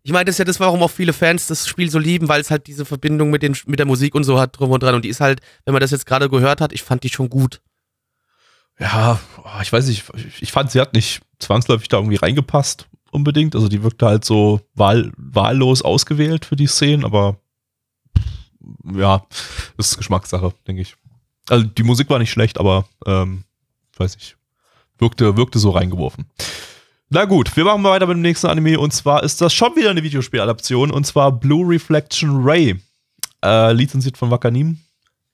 Ich 0.04 0.12
meine, 0.12 0.26
das 0.26 0.36
ist 0.36 0.40
ja 0.40 0.46
das, 0.46 0.60
warum 0.60 0.82
auch 0.82 0.90
viele 0.92 1.14
Fans 1.14 1.48
das 1.48 1.68
Spiel 1.68 1.90
so 1.90 2.00
lieben, 2.00 2.28
weil 2.28 2.42
es 2.42 2.50
halt 2.50 2.66
diese 2.68 2.86
Verbindung 2.86 3.30
mit, 3.30 3.44
den, 3.44 3.56
mit 3.68 3.78
der 3.80 3.86
Musik 3.86 4.16
und 4.16 4.24
so 4.24 4.40
hat 4.40 4.58
drum 4.58 4.72
und 4.72 4.82
dran. 4.82 4.96
Und 4.96 5.06
die 5.06 5.10
ist 5.10 5.22
halt, 5.22 5.42
wenn 5.66 5.74
man 5.74 5.82
das 5.82 5.92
jetzt 5.92 6.06
gerade 6.06 6.28
gehört 6.30 6.60
hat, 6.62 6.74
ich 6.74 6.82
fand 6.84 7.04
die 7.04 7.10
schon 7.10 7.30
gut. 7.30 7.62
Ja, 8.80 9.20
oh, 9.44 9.62
ich 9.62 9.72
weiß 9.72 9.86
nicht, 9.88 10.04
ich- 10.16 10.42
ich 10.42 10.52
fand, 10.52 10.72
sie 10.72 10.80
hat 10.82 10.94
nicht 10.94 11.22
zwangsläufig 11.40 11.88
da 11.88 11.98
irgendwie 11.98 12.16
reingepasst 12.18 12.88
unbedingt. 13.12 13.54
Also 13.56 13.68
die 13.68 13.84
wirkte 13.84 14.08
halt 14.08 14.26
so 14.26 14.62
wahl, 14.74 15.12
wahllos 15.18 15.82
ausgewählt 15.84 16.46
für 16.46 16.56
die 16.56 16.68
Szenen, 16.68 17.06
aber 17.06 17.38
ja, 18.96 19.26
das 19.78 19.90
ist 19.92 19.98
Geschmackssache, 19.98 20.54
denke 20.68 20.82
ich. 20.82 20.96
Also 21.50 21.66
die 21.66 21.84
Musik 21.84 22.10
war 22.10 22.20
nicht 22.20 22.32
schlecht, 22.32 22.60
aber 22.60 22.86
ähm, 23.06 23.44
ich 23.94 24.00
weiß 24.00 24.16
nicht, 24.16 24.38
wirkte, 24.98 25.36
wirkte 25.38 25.60
so 25.60 25.72
reingeworfen. 25.72 26.26
Na 27.14 27.26
gut, 27.26 27.58
wir 27.58 27.66
machen 27.66 27.82
mal 27.82 27.90
weiter 27.92 28.08
mit 28.08 28.16
dem 28.16 28.22
nächsten 28.22 28.48
Anime 28.48 28.80
und 28.80 28.94
zwar 28.94 29.22
ist 29.22 29.42
das 29.42 29.54
schon 29.54 29.76
wieder 29.76 29.90
eine 29.90 30.02
Videospieladaption 30.02 30.92
und 30.92 31.06
zwar 31.06 31.38
Blue 31.38 31.68
Reflection 31.68 32.42
Ray. 32.42 32.80
Äh, 33.44 33.74
lizenziert 33.74 34.16
von 34.18 34.32
Wakanim. 34.32 34.80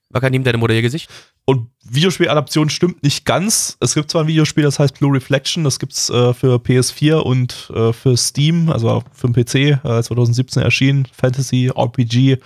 Wakanim, 0.10 0.44
deine 0.44 0.58
Mutter 0.58 0.74
ihr 0.74 0.82
Gesicht? 0.82 1.08
Und 1.46 1.70
Videospieladaption 1.84 2.72
stimmt 2.72 3.04
nicht 3.04 3.26
ganz. 3.26 3.78
Es 3.80 3.94
gibt 3.94 4.10
zwar 4.10 4.24
ein 4.24 4.28
Videospiel, 4.28 4.64
das 4.64 4.80
heißt 4.80 4.98
Blue 4.98 5.14
Reflection, 5.14 5.64
das 5.64 5.78
gibt's 5.78 6.10
äh, 6.10 6.34
für 6.34 6.56
PS4 6.56 7.18
und 7.18 7.72
äh, 7.72 7.94
für 7.94 8.18
Steam, 8.18 8.72
also 8.72 9.04
für 9.14 9.30
den 9.30 9.36
PC, 9.36 9.86
äh, 9.86 10.02
2017 10.02 10.64
erschienen, 10.64 11.08
Fantasy, 11.14 11.68
RPG. 11.76 12.40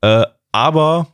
Äh, 0.00 0.24
aber 0.50 1.08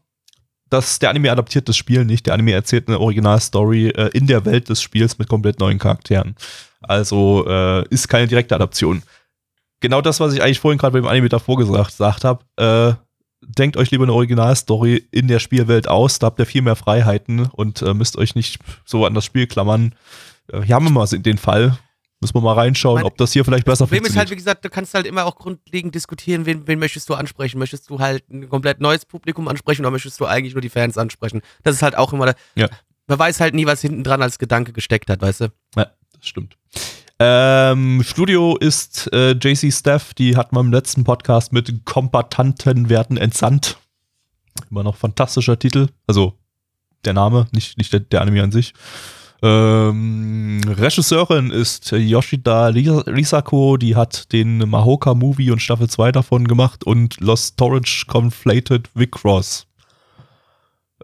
das, 0.71 1.01
der 1.01 1.11
Anime 1.11 1.33
adaptiert 1.33 1.69
das 1.69 1.77
Spiel 1.77 2.05
nicht. 2.05 2.27
Der 2.27 2.35
Anime 2.35 2.53
erzählt 2.53 2.87
eine 2.87 3.01
Originalstory 3.01 3.89
äh, 3.89 4.11
in 4.17 4.29
der 4.29 4.45
Welt 4.45 4.69
des 4.69 4.81
Spiels 4.81 5.19
mit 5.19 5.29
komplett 5.29 5.59
neuen 5.59 5.81
Charakteren. 5.81 6.37
Also 6.81 7.45
äh, 7.49 7.85
ist 7.89 8.09
keine 8.09 8.27
direkte 8.29 8.55
Adaption. 8.55 9.03
Genau 9.81 10.01
das, 10.01 10.21
was 10.21 10.33
ich 10.35 10.43
eigentlich 10.43 10.61
vorhin 10.61 10.79
gerade 10.79 10.93
beim 11.01 11.09
Anime 11.11 11.29
davor 11.29 11.57
gesagt, 11.57 12.25
habe. 12.25 12.45
Äh, 12.57 12.95
denkt 13.43 13.77
euch 13.77 13.91
lieber 13.91 14.05
eine 14.05 14.13
Originalstory 14.13 15.07
in 15.13 15.29
der 15.29 15.39
Spielwelt 15.39 15.87
aus, 15.89 16.19
da 16.19 16.27
habt 16.27 16.39
ihr 16.41 16.47
viel 16.47 16.63
mehr 16.63 16.75
Freiheiten 16.77 17.47
und 17.47 17.83
äh, 17.83 17.95
müsst 17.95 18.17
euch 18.17 18.35
nicht 18.35 18.59
so 18.85 19.07
an 19.07 19.15
das 19.15 19.25
Spiel 19.25 19.47
klammern. 19.47 19.95
Äh, 20.53 20.63
hier 20.63 20.75
haben 20.75 20.85
wir 20.87 20.91
mal 20.91 21.07
den 21.07 21.39
Fall. 21.39 21.79
Müssen 22.21 22.35
wir 22.35 22.41
mal 22.41 22.55
reinschauen, 22.55 22.97
Mein- 22.97 23.05
ob 23.05 23.17
das 23.17 23.33
hier 23.33 23.45
vielleicht 23.45 23.65
besser 23.65 23.85
Problem 23.87 24.03
ist 24.03 24.09
halt, 24.17 24.29
funktioniert. 24.29 24.31
wie 24.33 24.35
gesagt, 24.37 24.65
du 24.65 24.71
kannst 24.71 24.93
halt 24.95 25.07
immer 25.07 25.25
auch 25.25 25.37
grundlegend 25.37 25.95
diskutieren, 25.95 26.47
wen, 26.47 26.67
wen 26.67 26.81
möchtest 26.81 27.09
du 27.09 27.15
ansprechen? 27.15 27.61
Möchtest 27.61 27.89
du 27.91 28.01
halt 28.01 28.29
ein 28.29 28.49
komplett 28.49 28.81
neues 28.81 29.05
Publikum 29.07 29.47
ansprechen 29.47 29.83
oder 29.83 29.93
möchtest 29.93 30.19
du 30.19 30.27
eigentlich 30.27 30.55
nur 30.55 30.61
die 30.61 30.69
Fans 30.69 30.99
ansprechen? 30.99 31.43
Das 31.63 31.77
ist 31.77 31.83
halt 31.83 31.97
auch 31.97 32.13
immer, 32.13 32.27
der, 32.27 32.35
Ja. 32.57 32.69
man 33.07 33.21
weiß 33.21 33.39
halt 33.39 33.55
nie, 33.55 33.67
was 33.67 33.83
hinten 33.83 34.03
dran 34.03 34.21
als 34.21 34.41
Gedanke 34.41 34.73
gesteckt 34.73 35.09
hat, 35.11 35.23
weißt 35.23 35.43
du? 35.43 35.45
Ja, 35.77 35.85
das 35.85 35.93
stimmt. 36.21 36.57
Ähm, 37.21 38.03
Studio 38.05 38.57
ist 38.57 39.13
äh, 39.13 39.33
JC 39.33 39.73
Staff, 39.73 40.15
die 40.15 40.37
hat 40.37 40.53
man 40.53 40.67
im 40.67 40.73
letzten 40.73 41.03
Podcast 41.05 41.53
mit 41.53 41.85
Kompatanten 41.85 42.89
werden 42.89 43.17
entsandt. 43.17 43.79
Immer 44.71 44.85
noch 44.85 44.97
fantastischer 44.97 45.59
Titel. 45.59 45.89
Also 46.07 46.35
der 47.05 47.15
Name, 47.15 47.47
nicht, 47.53 47.77
nicht 47.79 47.93
der, 47.93 48.01
der 48.01 48.21
Anime 48.23 48.43
an 48.43 48.53
sich. 48.53 48.73
Ähm, 49.43 50.61
Regisseurin 50.67 51.51
ist 51.51 51.93
Yoshida 51.93 52.69
Ris- 52.69 53.07
Risako, 53.07 53.77
die 53.77 53.95
hat 53.95 54.33
den 54.33 54.59
Mahoka 54.69 55.15
Movie 55.15 55.51
und 55.53 55.63
Staffel 55.63 55.89
2 55.89 56.11
davon 56.13 56.49
gemacht 56.49 56.83
und 56.85 57.21
Lost 57.21 57.55
Storage 57.55 58.05
Conflated 58.09 58.91
Vicross. 58.95 59.67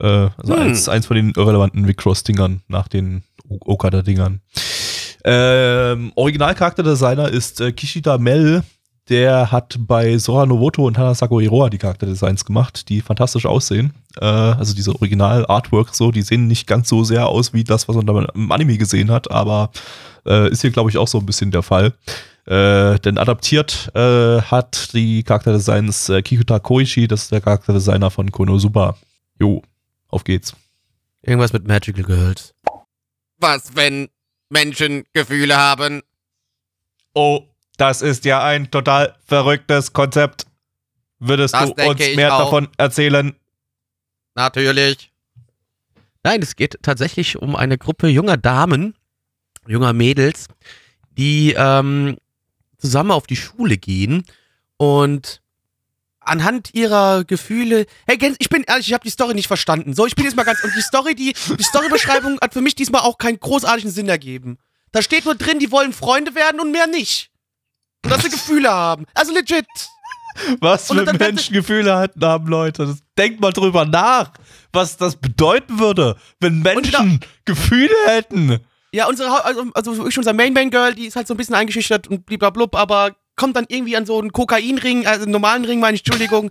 Äh, 0.01 0.31
also 0.37 0.55
Hm. 0.55 0.63
eins, 0.63 0.89
eins 0.89 1.07
von 1.07 1.17
den 1.17 1.33
irrelevanten 1.37 1.87
Vicross-Dingern 1.87 2.63
nach 2.67 2.89
den 2.89 3.23
Okada-Dingern. 3.49 4.41
Ähm, 5.25 6.13
Originalcharakterdesigner 6.15 7.29
ist 7.31 7.61
äh, 7.61 7.73
Kishida 7.73 8.19
Mel. 8.19 8.63
Der 9.11 9.53
hat 9.53 9.77
bei 9.81 10.17
Sora 10.17 10.47
Novoto 10.47 10.87
und 10.87 10.97
Hanasako 10.97 11.41
Iroha 11.41 11.69
die 11.69 11.77
Charakterdesigns 11.77 12.47
gemacht, 12.47 12.89
die 12.89 13.03
fantastisch 13.03 13.45
aussehen. 13.45 13.93
Äh, 14.19 14.25
also 14.25 14.75
diese 14.75 14.95
Original-Artwork 14.95 15.95
so, 15.95 16.11
die 16.11 16.23
sehen 16.23 16.47
nicht 16.47 16.67
ganz 16.67 16.89
so 16.89 17.05
sehr 17.05 17.27
aus 17.27 17.53
wie 17.53 17.65
das, 17.65 17.87
was 17.87 17.97
man 17.97 18.07
da 18.07 18.27
im 18.35 18.51
Anime 18.51 18.79
gesehen 18.79 19.11
hat, 19.11 19.31
aber 19.31 19.71
äh, 20.27 20.51
ist 20.51 20.63
hier, 20.63 20.71
glaube 20.71 20.89
ich, 20.89 20.97
auch 20.97 21.09
so 21.09 21.19
ein 21.19 21.27
bisschen 21.27 21.51
der 21.51 21.63
Fall. 21.63 21.93
Äh, 22.47 22.99
denn 23.01 23.19
adaptiert 23.19 23.91
äh, 23.95 24.41
hat 24.41 24.93
die 24.95 25.23
Charakterdesigns 25.23 26.09
äh, 26.09 26.23
Kikuta 26.23 26.59
Koichi, 26.59 27.07
das 27.07 27.25
ist 27.25 27.33
der 27.33 27.41
Charakterdesigner 27.41 28.11
von 28.11 28.31
Konosuba. 28.31 28.97
Jo, 29.39 29.63
auf 30.09 30.25
geht's. 30.25 30.55
Irgendwas 31.23 31.53
mit 31.53 31.67
Magical 31.67 32.05
Girls. 32.05 32.55
Was, 33.39 33.75
wenn 33.75 34.09
Menschen 34.49 35.05
Gefühle 35.13 35.57
haben? 35.57 36.03
Oh, 37.15 37.43
das 37.77 38.03
ist 38.03 38.25
ja 38.25 38.43
ein 38.45 38.71
total 38.71 39.17
verrücktes 39.27 39.93
Konzept. 39.93 40.47
Würdest 41.19 41.55
Das 41.55 41.73
du 41.73 41.83
uns 41.89 42.01
mehr 42.17 42.35
auch. 42.35 42.39
davon 42.45 42.69
erzählen? 42.77 43.35
Natürlich. 44.35 45.11
Nein, 46.23 46.43
es 46.43 46.57
geht 46.57 46.79
tatsächlich 46.83 47.37
um 47.37 47.55
eine 47.57 47.79
Gruppe 47.79 48.09
junger 48.09 48.37
Damen, 48.37 48.95
junger 49.67 49.93
Mädels, 49.93 50.49
die 51.17 51.55
ähm, 51.57 52.17
zusammen 52.79 53.11
auf 53.13 53.27
die 53.27 53.37
Schule 53.37 53.77
gehen 53.77 54.25
und 54.77 55.43
anhand 56.27 56.75
ihrer 56.75 57.25
Gefühle. 57.25 57.87
Hey, 58.07 58.19
Gens, 58.19 58.37
ich 58.39 58.49
bin 58.49 58.65
ehrlich, 58.65 58.89
ich 58.89 58.95
habe 58.95 59.05
die 59.05 59.11
Story 59.11 59.35
nicht 59.35 59.47
verstanden. 59.47 59.95
So, 59.95 60.07
ich 60.07 60.15
bin 60.15 60.25
jetzt 60.25 60.37
mal 60.37 60.45
ganz. 60.45 60.63
Und 60.63 60.73
die 60.77 60.83
Story, 60.83 61.15
die, 61.15 61.35
die 61.59 61.63
Storybeschreibung 61.63 62.39
hat 62.41 62.53
für 62.53 62.61
mich 62.61 62.75
diesmal 62.75 63.03
auch 63.03 63.19
keinen 63.19 63.41
großartigen 63.41 63.91
Sinn 63.91 64.09
ergeben. 64.09 64.59
Da 64.93 65.03
steht 65.03 65.25
nur 65.25 65.35
drin, 65.35 65.59
die 65.59 65.71
wollen 65.71 65.93
Freunde 65.93 66.35
werden 66.35 66.61
und 66.61 66.71
mehr 66.71 66.87
nicht. 66.87 67.31
Und 68.05 68.11
dass 68.11 68.23
sie 68.23 68.31
Gefühle 68.31 68.71
haben. 68.71 69.07
Also 69.15 69.33
legit. 69.33 69.67
Was 70.61 70.89
für 70.89 71.13
Menschen 71.13 71.53
Gefühle 71.53 71.97
hatten 71.97 72.25
haben, 72.25 72.47
Leute. 72.47 72.87
Das, 72.87 73.05
denkt 73.17 73.41
mal 73.41 73.53
drüber 73.53 73.85
nach, 73.85 74.33
was 74.73 74.97
das 74.97 75.17
bedeuten 75.17 75.79
würde, 75.79 76.17
wenn 76.41 76.61
Menschen 76.61 77.21
Gefühle 77.45 77.95
hätten. 78.07 78.61
Ja, 78.93 79.07
unsere, 79.07 79.45
also, 79.45 79.65
also 79.75 79.97
wirklich 79.97 80.19
unser 80.19 80.33
Main 80.33 80.53
Main 80.53 80.71
Girl, 80.71 80.95
die 80.95 81.07
ist 81.07 81.17
halt 81.17 81.27
so 81.27 81.35
ein 81.35 81.37
bisschen 81.37 81.55
eingeschüchtert 81.55 82.07
und 82.09 82.27
bliblablub, 82.27 82.77
aber 82.77 83.17
kommt 83.37 83.57
dann 83.57 83.67
irgendwie 83.69 83.97
an 83.97 84.07
so 84.07 84.19
einen 84.19 84.33
Kokainring, 84.33 85.07
also 85.07 85.23
einen 85.23 85.33
normalen 85.33 85.65
Ring, 85.65 85.81
meine 85.81 85.95
ich, 85.97 86.07
Entschuldigung, 86.07 86.51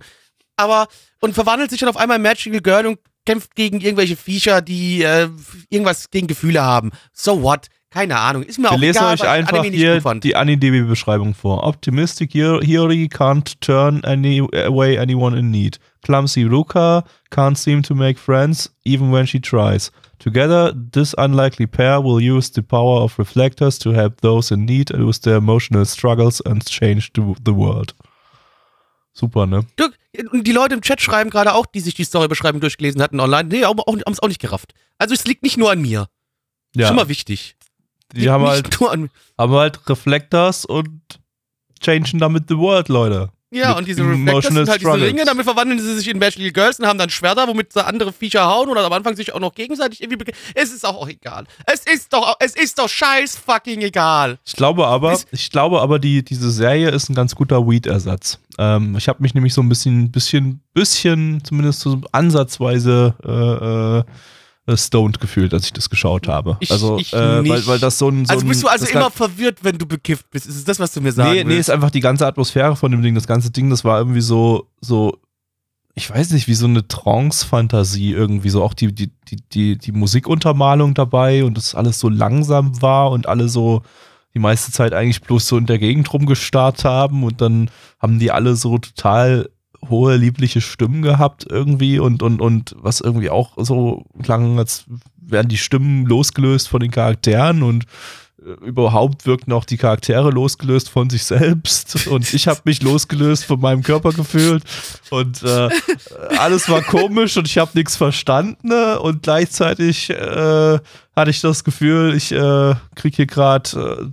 aber 0.56 0.88
und 1.20 1.34
verwandelt 1.34 1.70
sich 1.70 1.80
dann 1.80 1.88
auf 1.88 1.96
einmal 1.96 2.16
in 2.16 2.22
Magical 2.22 2.60
Girl 2.60 2.86
und 2.86 2.98
kämpft 3.26 3.54
gegen 3.54 3.80
irgendwelche 3.80 4.16
Viecher, 4.16 4.60
die 4.60 5.02
äh, 5.02 5.28
irgendwas 5.70 6.10
gegen 6.10 6.26
Gefühle 6.26 6.62
haben. 6.62 6.90
So 7.12 7.42
what? 7.42 7.68
Keine 7.90 8.18
Ahnung. 8.18 8.42
Ist 8.42 8.58
mir 8.58 8.64
Wir 8.64 8.72
auch 8.72 8.78
lesen 8.78 8.98
egal, 8.98 9.14
euch 9.14 9.28
einfach 9.28 9.64
hier 9.64 10.00
die 10.00 10.34
AniDB-Beschreibung 10.34 11.32
vor. 11.32 11.62
Optimistic 11.62 12.32
Hiri 12.32 13.08
can't 13.08 13.54
turn 13.60 14.04
any 14.04 14.40
away 14.40 14.98
anyone 14.98 15.38
in 15.38 15.50
need. 15.52 15.78
Clumsy 16.02 16.42
Ruka 16.42 17.04
can't 17.30 17.56
seem 17.56 17.82
to 17.84 17.94
make 17.94 18.18
friends 18.18 18.74
even 18.84 19.12
when 19.12 19.26
she 19.26 19.40
tries. 19.40 19.92
Together, 20.24 20.72
this 20.72 21.12
unlikely 21.18 21.66
pair 21.66 22.02
will 22.02 22.18
use 22.18 22.50
the 22.50 22.62
power 22.62 23.02
of 23.02 23.18
reflectors 23.18 23.78
to 23.78 23.92
help 23.92 24.22
those 24.22 24.50
in 24.50 24.64
need 24.64 24.90
with 24.90 25.20
their 25.20 25.36
emotional 25.36 25.84
struggles 25.84 26.40
and 26.46 26.64
change 26.64 27.10
the, 27.14 27.52
world. 27.54 27.94
Super, 29.12 29.44
ne? 29.44 29.66
Die 30.32 30.52
Leute 30.52 30.76
im 30.76 30.80
Chat 30.80 31.02
schreiben 31.02 31.28
gerade 31.28 31.52
auch, 31.52 31.66
die 31.66 31.80
sich 31.80 31.92
die 31.92 32.04
Storybeschreibung 32.04 32.62
durchgelesen 32.62 33.02
hatten 33.02 33.20
online, 33.20 33.50
nee, 33.50 33.64
haben 33.64 33.78
es 34.06 34.20
auch 34.20 34.28
nicht 34.28 34.40
gerafft. 34.40 34.72
Also 34.96 35.12
es 35.12 35.26
liegt 35.26 35.42
nicht 35.42 35.58
nur 35.58 35.70
an 35.70 35.82
mir. 35.82 36.08
Ja, 36.74 36.86
Schon 36.86 36.96
mal 36.96 37.10
wichtig. 37.10 37.56
die 38.14 38.20
Liegt 38.20 38.30
haben 38.32 38.46
halt, 38.46 38.80
nur 38.80 38.92
an 38.92 39.10
haben 39.36 39.52
halt 39.52 39.78
Reflectors 39.90 40.64
und 40.64 41.02
changen 41.80 42.18
damit 42.18 42.44
the 42.48 42.56
world, 42.56 42.88
Leute. 42.88 43.30
Ja, 43.54 43.72
und 43.76 43.86
diese 43.88 44.02
Reflectors 44.02 44.44
sind 44.46 44.56
halt 44.56 44.68
diese 44.68 44.78
struggles. 44.80 45.08
Ringe, 45.08 45.24
damit 45.24 45.44
verwandeln 45.44 45.78
sie 45.78 45.94
sich 45.96 46.08
in 46.08 46.18
Magical 46.18 46.50
Girls 46.50 46.78
und 46.80 46.86
haben 46.86 46.98
dann 46.98 47.10
Schwerter, 47.10 47.46
womit 47.48 47.72
sie 47.72 47.84
andere 47.84 48.12
Viecher 48.12 48.46
hauen 48.46 48.68
oder 48.68 48.84
am 48.84 48.92
Anfang 48.92 49.16
sich 49.16 49.32
auch 49.32 49.40
noch 49.40 49.54
gegenseitig 49.54 50.02
irgendwie 50.02 50.32
Es 50.54 50.72
ist 50.72 50.84
auch, 50.84 50.96
auch 50.96 51.08
egal. 51.08 51.44
Es 51.66 51.80
ist 51.86 52.12
doch, 52.12 52.36
es 52.40 52.54
ist 52.56 52.78
doch 52.78 52.88
scheiß 52.88 53.36
fucking 53.36 53.80
egal. 53.82 54.38
Ich 54.44 54.54
glaube 54.54 54.86
aber, 54.86 55.12
Ist- 55.12 55.28
ich 55.32 55.50
glaube 55.50 55.80
aber, 55.80 55.98
die, 55.98 56.24
diese 56.24 56.50
Serie 56.50 56.90
ist 56.90 57.08
ein 57.08 57.14
ganz 57.14 57.34
guter 57.34 57.66
Weed-Ersatz. 57.66 58.38
Ähm, 58.58 58.96
ich 58.96 59.08
habe 59.08 59.22
mich 59.22 59.34
nämlich 59.34 59.54
so 59.54 59.62
ein 59.62 59.68
bisschen, 59.68 60.10
bisschen, 60.10 60.60
bisschen, 60.74 61.42
zumindest 61.44 61.80
so 61.80 62.00
ansatzweise 62.12 63.14
äh, 63.24 63.98
äh, 64.00 64.04
stoned 64.76 65.20
gefühlt, 65.20 65.52
als 65.52 65.66
ich 65.66 65.72
das 65.72 65.90
geschaut 65.90 66.26
habe. 66.28 66.56
Ich- 66.60 66.70
also, 66.70 66.98
ich 66.98 67.12
äh, 67.12 67.48
weil, 67.48 67.66
weil 67.66 67.78
das 67.78 67.98
so 67.98 68.08
ein. 68.08 68.24
So 68.24 68.32
Also 68.32 68.46
bist 68.46 68.62
du 68.62 68.68
also 68.68 68.86
immer 68.86 69.10
verwirrt, 69.10 69.58
wenn 69.62 69.76
du 69.78 69.86
bekifft 69.86 70.30
bist. 70.30 70.46
Ist 70.46 70.56
es 70.56 70.64
das, 70.64 70.78
was 70.80 70.92
du 70.92 71.00
mir 71.00 71.12
sagen 71.12 71.30
Nee, 71.32 71.44
nee, 71.44 71.50
willst? 71.50 71.68
ist 71.68 71.74
einfach 71.74 71.90
die 71.90 72.00
ganze 72.00 72.26
Atmosphäre 72.26 72.74
von 72.76 72.90
dem 72.90 73.02
Ding. 73.02 73.14
Das 73.14 73.26
ganze 73.26 73.50
Ding, 73.50 73.68
das 73.70 73.84
war 73.84 73.98
irgendwie 73.98 74.22
so, 74.22 74.68
so, 74.80 75.18
ich 75.94 76.08
weiß 76.10 76.30
nicht, 76.30 76.48
wie 76.48 76.54
so 76.54 76.66
eine 76.66 76.88
Trance-Fantasie 76.88 78.12
irgendwie. 78.12 78.48
So 78.50 78.62
auch 78.62 78.74
die, 78.74 78.92
die, 78.94 79.10
die, 79.28 79.36
die, 79.52 79.78
die 79.78 79.92
Musikuntermalung 79.92 80.94
dabei 80.94 81.44
und 81.44 81.56
das 81.56 81.74
alles 81.74 81.98
so 82.00 82.08
langsam 82.08 82.80
war 82.82 83.10
und 83.10 83.26
alle 83.28 83.48
so, 83.48 83.82
die 84.34 84.38
meiste 84.40 84.72
Zeit 84.72 84.92
eigentlich 84.94 85.20
bloß 85.20 85.46
so 85.46 85.58
in 85.58 85.66
der 85.66 85.78
Gegend 85.78 86.12
rumgestarrt 86.12 86.84
haben 86.84 87.22
und 87.22 87.40
dann 87.40 87.70
haben 88.00 88.18
die 88.18 88.30
alle 88.32 88.56
so 88.56 88.78
total 88.78 89.48
hohe, 89.88 90.16
liebliche 90.16 90.60
Stimmen 90.60 91.02
gehabt 91.02 91.46
irgendwie 91.48 91.98
und, 91.98 92.22
und, 92.22 92.40
und 92.40 92.74
was 92.78 93.00
irgendwie 93.00 93.30
auch 93.30 93.52
so 93.56 94.04
klang, 94.22 94.58
als 94.58 94.84
wären 95.16 95.48
die 95.48 95.58
Stimmen 95.58 96.06
losgelöst 96.06 96.68
von 96.68 96.80
den 96.80 96.90
Charakteren 96.90 97.62
und 97.62 97.86
äh, 98.44 98.50
überhaupt 98.64 99.26
wirkten 99.26 99.52
auch 99.52 99.64
die 99.64 99.76
Charaktere 99.76 100.30
losgelöst 100.30 100.88
von 100.90 101.08
sich 101.10 101.24
selbst. 101.24 102.06
Und 102.06 102.32
ich 102.34 102.46
habe 102.48 102.60
mich 102.64 102.82
losgelöst 102.82 103.44
von 103.44 103.60
meinem 103.60 103.82
Körper 103.82 104.12
gefühlt. 104.12 104.64
Und 105.10 105.42
äh, 105.42 105.68
alles 106.38 106.68
war 106.68 106.82
komisch 106.82 107.36
und 107.36 107.46
ich 107.48 107.58
habe 107.58 107.70
nichts 107.74 107.96
verstanden 107.96 108.68
ne? 108.68 109.00
und 109.00 109.22
gleichzeitig 109.22 110.10
äh, 110.10 110.78
hatte 111.16 111.30
ich 111.30 111.40
das 111.40 111.64
Gefühl, 111.64 112.14
ich 112.14 112.32
äh, 112.32 112.74
kriege 112.94 113.16
hier 113.16 113.26
gerade, 113.26 114.12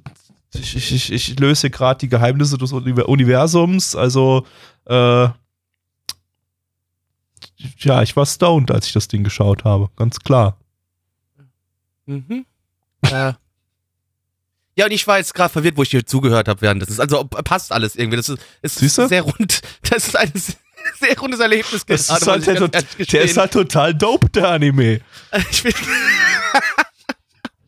äh, 0.54 0.60
ich, 0.60 0.76
ich, 0.76 1.12
ich, 1.12 1.40
löse 1.40 1.62
hier 1.62 1.70
gerade 1.70 2.00
die 2.00 2.10
Geheimnisse 2.10 2.58
des 2.58 2.72
Universums, 2.74 3.96
also 3.96 4.46
äh, 4.86 5.30
ja, 7.80 8.02
ich 8.02 8.16
war 8.16 8.26
stoned, 8.26 8.72
als 8.72 8.88
ich 8.88 8.94
das 8.94 9.08
Ding 9.08 9.24
geschaut 9.24 9.64
habe, 9.64 9.90
ganz 9.96 10.20
klar. 10.20 10.58
Mhm. 12.06 12.46
äh. 13.04 13.34
Ja, 14.78 14.86
und 14.86 14.92
ich 14.92 15.06
war 15.06 15.18
jetzt 15.18 15.34
gerade 15.34 15.52
verwirrt, 15.52 15.76
wo 15.78 15.84
ich 15.84 15.90
dir 15.90 16.06
zugehört 16.06 16.48
habe 16.48 16.62
während 16.62 16.82
das 16.82 16.90
ist. 16.90 17.00
Also 17.00 17.26
passt 17.26 17.72
alles 17.72 17.96
irgendwie. 17.96 18.18
Das 18.18 18.30
ist, 18.30 18.82
ist 18.82 18.96
sehr 18.96 19.22
rund. 19.22 19.62
Das 19.90 20.08
ist 20.08 20.16
ein 20.16 20.32
sehr 21.00 21.20
rundes 21.20 21.40
Erlebnis 21.40 21.86
das 21.86 22.10
Ist 22.10 22.28
halt 22.28 22.48
der, 22.48 22.68
der 22.70 23.22
ist 23.22 23.38
halt 23.38 23.52
total 23.52 23.94
dope, 23.94 24.30
der 24.30 24.50
Anime. 24.50 25.02
Ich 25.52 25.64
bin 25.64 25.74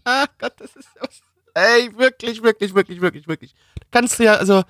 ah 0.05 0.25
Gott, 0.39 0.53
das 0.57 0.75
ist 0.75 0.87
Ey, 1.53 1.95
wirklich, 1.97 2.41
wirklich, 2.41 2.73
wirklich, 2.73 2.99
wirklich, 2.99 3.27
wirklich. 3.27 3.53
Kannst 3.91 4.17
du 4.17 4.23
ja, 4.23 4.35
also, 4.35 4.63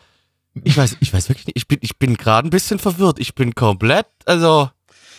ich 0.63 0.76
weiß, 0.76 0.97
ich 0.99 1.13
weiß 1.13 1.30
wirklich 1.30 1.47
nicht, 1.47 1.57
ich 1.57 1.67
bin, 1.67 1.80
ich 1.82 1.97
bin 1.97 2.17
gerade 2.17 2.47
ein 2.47 2.51
bisschen 2.51 2.78
verwirrt. 2.78 3.19
Ich 3.19 3.36
bin 3.36 3.55
komplett, 3.55 4.07
also, 4.26 4.69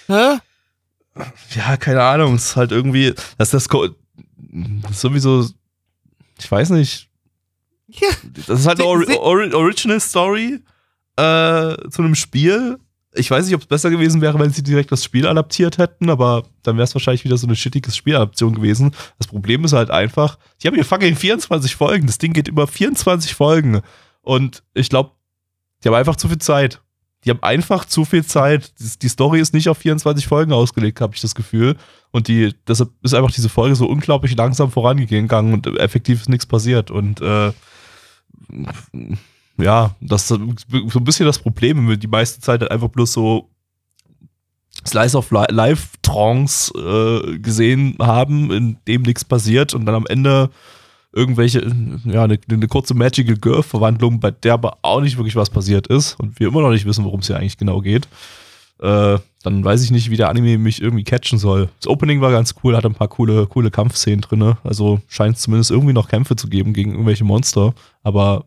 hä? 0.07 0.39
Ja, 1.55 1.77
keine 1.77 2.03
Ahnung, 2.03 2.35
es 2.35 2.47
ist 2.47 2.57
halt 2.57 2.73
irgendwie, 2.73 3.15
dass 3.39 3.51
das, 3.51 3.69
sowieso, 4.93 5.49
ich 6.39 6.51
weiß 6.51 6.71
nicht. 6.71 7.09
Ja. 7.89 8.09
Das 8.47 8.61
ist 8.61 8.67
halt 8.67 8.81
eine 8.81 8.89
Or 8.89 9.05
Or 9.21 9.55
Original 9.55 10.01
Story 10.01 10.61
äh, 11.17 11.77
zu 11.91 12.03
einem 12.03 12.15
Spiel. 12.15 12.79
Ich 13.17 13.31
weiß 13.31 13.45
nicht, 13.45 13.55
ob 13.55 13.61
es 13.61 13.69
besser 13.69 13.91
gewesen 13.91 14.21
wäre, 14.21 14.39
wenn 14.41 14.51
sie 14.51 14.65
direkt 14.65 14.91
das 14.91 15.05
Spiel 15.05 15.29
adaptiert 15.29 15.79
hätten, 15.79 16.11
aber 16.11 16.43
dann 16.65 16.77
wäre 16.77 16.85
es 16.85 16.95
wahrscheinlich 16.95 17.25
wieder 17.25 17.37
so 17.37 17.47
eine 17.47 17.55
shittige 17.55 17.93
Spieladaption 17.93 18.57
gewesen. 18.57 18.93
Das 19.19 19.29
Problem 19.29 19.65
ist 19.65 19.73
halt 19.73 19.91
einfach, 19.91 20.37
die 20.61 20.67
haben 20.67 20.75
hier 20.75 20.85
fucking 20.85 21.15
24 21.15 21.77
Folgen. 21.77 22.09
Das 22.09 22.19
Ding 22.19 22.33
geht 22.33 22.49
über 22.49 22.67
24 22.67 23.35
Folgen. 23.35 23.83
Und 24.23 24.65
ich 24.75 24.89
glaube, 24.89 25.13
die 25.85 25.89
haben 25.89 25.95
einfach 25.95 26.17
zu 26.17 26.29
viel 26.29 26.39
Zeit. 26.39 26.81
Die 27.25 27.31
haben 27.31 27.43
einfach 27.43 27.85
zu 27.85 28.05
viel 28.05 28.25
Zeit. 28.25 28.73
Die 29.03 29.09
Story 29.09 29.41
ist 29.41 29.55
nicht 29.55 29.69
auf 29.69 29.79
24 29.79 30.27
Folgen 30.27 30.53
ausgelegt, 30.53 31.01
habe 31.01 31.15
ich 31.15 31.21
das 31.21 31.35
Gefühl. 31.35 31.77
Und 32.11 32.29
die, 32.29 32.55
deshalb 32.69 32.91
ist 33.03 33.15
einfach 33.15 33.33
diese 33.33 33.49
Folge 33.49 33.75
so 33.75 33.87
unglaublich 33.87 34.37
langsam 34.37 34.71
vorangegangen 34.71 35.55
und 35.55 35.67
effektiv 35.79 36.21
ist 36.21 36.29
nichts 36.29 36.47
passiert. 36.47 36.91
Und 36.91 37.21
äh, 37.21 37.53
ja, 39.59 39.95
das 40.01 40.23
ist 40.23 40.29
so 40.29 40.99
ein 40.99 41.05
bisschen 41.05 41.27
das 41.27 41.39
Problem, 41.39 41.99
die 41.99 42.07
meiste 42.07 42.41
Zeit 42.41 42.61
halt 42.61 42.71
einfach 42.71 42.89
bloß 42.89 43.13
so 43.13 43.51
Slice 44.87 45.17
of 45.17 45.31
Life 45.31 45.97
Trance 46.03 46.73
äh, 46.75 47.39
gesehen 47.39 47.97
haben, 48.01 48.51
in 48.51 48.77
dem 48.87 49.03
nichts 49.03 49.25
passiert 49.25 49.73
und 49.73 49.87
dann 49.87 49.95
am 49.95 50.07
Ende 50.07 50.51
irgendwelche, 51.15 51.61
ja, 52.05 52.25
eine, 52.25 52.39
eine 52.51 52.69
kurze 52.69 52.95
Magical 52.95 53.37
Girl-Verwandlung, 53.37 54.21
bei 54.21 54.31
der 54.31 54.55
aber 54.55 54.79
auch 54.83 55.01
nicht 55.01 55.17
wirklich 55.17 55.37
was 55.37 55.51
passiert 55.51 55.87
ist 55.87 56.19
und 56.19 56.39
wir 56.41 56.49
immer 56.49 56.61
noch 56.61 56.71
nicht 56.71 56.87
wissen, 56.87 57.05
worum 57.05 57.21
es 57.21 57.29
hier 57.29 57.37
eigentlich 57.37 57.57
genau 57.57 57.81
geht, 57.81 58.09
äh, 58.81 59.19
dann 59.43 59.65
weiß 59.65 59.83
ich 59.85 59.91
nicht, 59.91 60.11
wie 60.11 60.17
der 60.17 60.29
Anime 60.29 60.59
mich 60.59 60.83
irgendwie 60.83 61.05
catchen 61.05 61.39
soll. 61.39 61.69
Das 61.79 61.87
Opening 61.87 62.21
war 62.21 62.33
ganz 62.33 62.55
cool, 62.63 62.77
hat 62.77 62.85
ein 62.85 62.95
paar 62.95 63.09
coole, 63.09 63.47
coole 63.47 63.71
Kampfszenen 63.71 64.23
drin. 64.23 64.57
Also 64.65 65.01
scheint 65.07 65.37
es 65.37 65.43
zumindest 65.43 65.71
irgendwie 65.71 65.93
noch 65.93 66.09
Kämpfe 66.09 66.35
zu 66.35 66.49
geben 66.49 66.73
gegen 66.73 66.93
irgendwelche 66.93 67.25
Monster. 67.25 67.75
Aber 68.03 68.47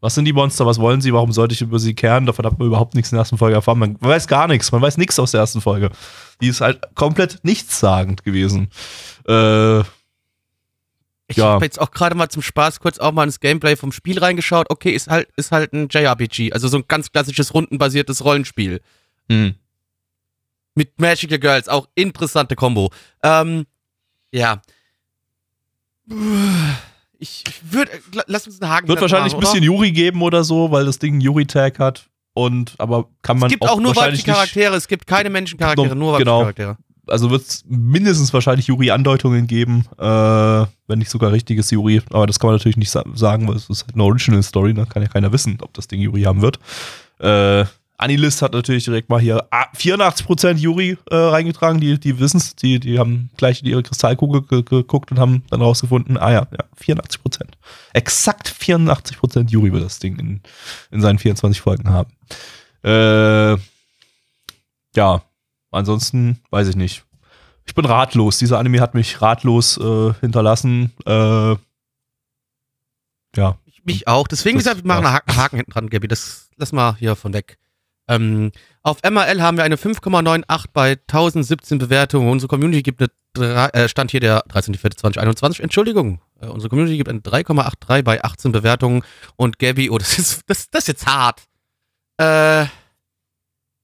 was 0.00 0.14
sind 0.14 0.24
die 0.24 0.32
Monster? 0.32 0.66
Was 0.66 0.78
wollen 0.78 1.00
sie? 1.00 1.12
Warum 1.12 1.32
sollte 1.32 1.54
ich 1.54 1.60
über 1.60 1.78
sie 1.78 1.94
kehren? 1.94 2.26
Davon 2.26 2.46
hat 2.46 2.58
man 2.58 2.68
überhaupt 2.68 2.94
nichts 2.94 3.12
in 3.12 3.16
der 3.16 3.20
ersten 3.20 3.38
Folge 3.38 3.56
erfahren. 3.56 3.78
Man 3.78 3.96
weiß 4.00 4.26
gar 4.28 4.48
nichts. 4.48 4.72
Man 4.72 4.82
weiß 4.82 4.96
nichts 4.96 5.18
aus 5.18 5.30
der 5.30 5.40
ersten 5.40 5.60
Folge. 5.60 5.90
Die 6.40 6.48
ist 6.48 6.60
halt 6.60 6.80
komplett 6.94 7.40
nichtssagend 7.42 8.24
gewesen. 8.24 8.68
Äh, 9.26 9.82
ich 11.28 11.38
ja. 11.38 11.46
habe 11.46 11.64
jetzt 11.64 11.80
auch 11.80 11.90
gerade 11.90 12.14
mal 12.14 12.28
zum 12.28 12.42
Spaß 12.42 12.78
kurz 12.80 12.98
auch 12.98 13.12
mal 13.12 13.24
ins 13.24 13.40
Gameplay 13.40 13.74
vom 13.76 13.90
Spiel 13.90 14.18
reingeschaut. 14.18 14.66
Okay, 14.70 14.90
ist 14.90 15.08
halt, 15.08 15.28
ist 15.36 15.50
halt 15.50 15.72
ein 15.72 15.88
JRPG, 15.90 16.52
also 16.52 16.68
so 16.68 16.78
ein 16.78 16.84
ganz 16.86 17.10
klassisches 17.10 17.52
rundenbasiertes 17.52 18.24
Rollenspiel. 18.24 18.80
Mhm. 19.28 19.56
Mit 20.74 21.00
Magical 21.00 21.38
Girls, 21.38 21.68
auch 21.68 21.88
interessante 21.94 22.54
Kombo. 22.54 22.92
Ähm, 23.22 23.66
ja. 24.30 24.62
Ich 27.18 27.44
würde, 27.62 27.90
lass 28.26 28.46
uns 28.46 28.60
einen 28.60 28.70
Haken 28.70 28.88
Wird 28.88 29.00
wahrscheinlich 29.00 29.32
machen, 29.32 29.44
ein 29.46 29.52
bisschen 29.52 29.64
Yuri 29.64 29.90
geben 29.90 30.22
oder 30.22 30.44
so, 30.44 30.70
weil 30.70 30.84
das 30.84 30.98
Ding 30.98 31.14
einen 31.14 31.22
Yuri-Tag 31.22 31.80
hat. 31.80 32.08
Und, 32.34 32.74
aber 32.78 33.08
kann 33.22 33.38
man. 33.38 33.48
Es 33.48 33.52
gibt 33.52 33.64
auch, 33.64 33.76
auch 33.76 33.80
nur 33.80 33.96
weibliche 33.96 34.26
Charaktere, 34.26 34.76
es 34.76 34.86
gibt 34.86 35.06
keine 35.06 35.30
Menschencharaktere, 35.30 35.96
nur 35.96 36.12
weibliche 36.12 36.24
genau. 36.24 36.40
Charaktere 36.40 36.76
also 37.06 37.30
wird 37.30 37.42
es 37.42 37.64
mindestens 37.68 38.32
wahrscheinlich 38.32 38.66
Juri-Andeutungen 38.66 39.46
geben, 39.46 39.86
äh, 39.98 40.04
wenn 40.86 40.98
nicht 40.98 41.10
sogar 41.10 41.32
richtiges 41.32 41.70
Juri. 41.70 42.02
Aber 42.10 42.26
das 42.26 42.38
kann 42.38 42.48
man 42.48 42.56
natürlich 42.56 42.76
nicht 42.76 42.90
sa 42.90 43.04
sagen, 43.14 43.48
weil 43.48 43.56
es 43.56 43.68
ist 43.68 43.84
halt 43.84 43.94
eine 43.94 44.04
Original 44.04 44.42
Story, 44.42 44.74
da 44.74 44.82
ne? 44.82 44.86
kann 44.86 45.02
ja 45.02 45.08
keiner 45.08 45.32
wissen, 45.32 45.58
ob 45.62 45.72
das 45.74 45.88
Ding 45.88 46.00
Juri 46.00 46.22
haben 46.22 46.42
wird. 46.42 46.58
Äh, 47.18 47.64
Anilist 47.98 48.42
hat 48.42 48.52
natürlich 48.52 48.84
direkt 48.84 49.08
mal 49.08 49.20
hier 49.20 49.48
84% 49.50 50.56
Juri 50.56 50.98
äh, 51.10 51.16
reingetragen, 51.16 51.80
die, 51.80 51.98
die 51.98 52.18
wissen 52.18 52.36
es, 52.38 52.54
die, 52.54 52.78
die 52.78 52.98
haben 52.98 53.30
gleich 53.36 53.62
in 53.62 53.68
ihre 53.68 53.82
Kristallkugel 53.82 54.42
ge 54.42 54.62
geguckt 54.62 55.10
und 55.10 55.18
haben 55.18 55.44
dann 55.48 55.62
rausgefunden, 55.62 56.18
ah 56.18 56.30
ja, 56.30 56.46
ja 56.52 56.64
84%. 56.78 57.18
Exakt 57.94 58.48
84% 58.48 59.48
Juri 59.48 59.72
wird 59.72 59.84
das 59.84 59.98
Ding 59.98 60.18
in, 60.18 60.40
in 60.90 61.00
seinen 61.00 61.18
24 61.18 61.60
Folgen 61.60 61.88
haben. 61.88 62.12
Äh, 62.84 63.56
ja, 64.94 65.22
ansonsten 65.70 66.40
weiß 66.50 66.68
ich 66.68 66.76
nicht. 66.76 67.04
Ich 67.66 67.74
bin 67.74 67.84
ratlos. 67.84 68.38
Dieser 68.38 68.58
Anime 68.58 68.80
hat 68.80 68.94
mich 68.94 69.20
ratlos 69.20 69.76
äh, 69.78 70.14
hinterlassen. 70.20 70.92
Äh, 71.04 71.56
ja. 73.36 73.58
Mich 73.84 74.08
auch. 74.08 74.26
Deswegen 74.26 74.58
gesagt, 74.58 74.82
wir 74.82 74.86
machen 74.86 75.04
ja. 75.04 75.20
einen 75.24 75.36
Haken 75.36 75.56
hinten 75.56 75.70
dran, 75.70 75.90
Gabi. 75.90 76.08
Das 76.08 76.48
lass 76.56 76.72
mal 76.72 76.96
hier 76.96 77.14
von 77.14 77.32
weg. 77.32 77.58
Ähm, 78.08 78.52
auf 78.82 78.98
MRL 79.02 79.42
haben 79.42 79.56
wir 79.56 79.64
eine 79.64 79.76
5,98 79.76 80.66
bei 80.72 80.92
1017 80.92 81.78
Bewertungen. 81.78 82.30
Unsere 82.30 82.48
Community 82.48 82.82
gibt 82.82 83.00
eine 83.00 83.10
3, 83.34 83.68
äh, 83.68 83.88
Stand 83.88 84.10
hier 84.12 84.20
der 84.20 84.44
13.04.2021. 84.46 85.60
Entschuldigung. 85.60 86.20
Äh, 86.40 86.46
unsere 86.46 86.68
Community 86.68 86.96
gibt 86.96 87.08
eine 87.08 87.20
3,83 87.20 88.02
bei 88.02 88.22
18 88.22 88.52
Bewertungen. 88.52 89.02
Und 89.36 89.58
Gabi, 89.58 89.90
oh, 89.90 89.98
das 89.98 90.18
ist, 90.18 90.42
das, 90.46 90.70
das 90.70 90.82
ist 90.84 90.88
jetzt 90.88 91.06
hart. 91.06 91.42
Äh, 92.18 92.66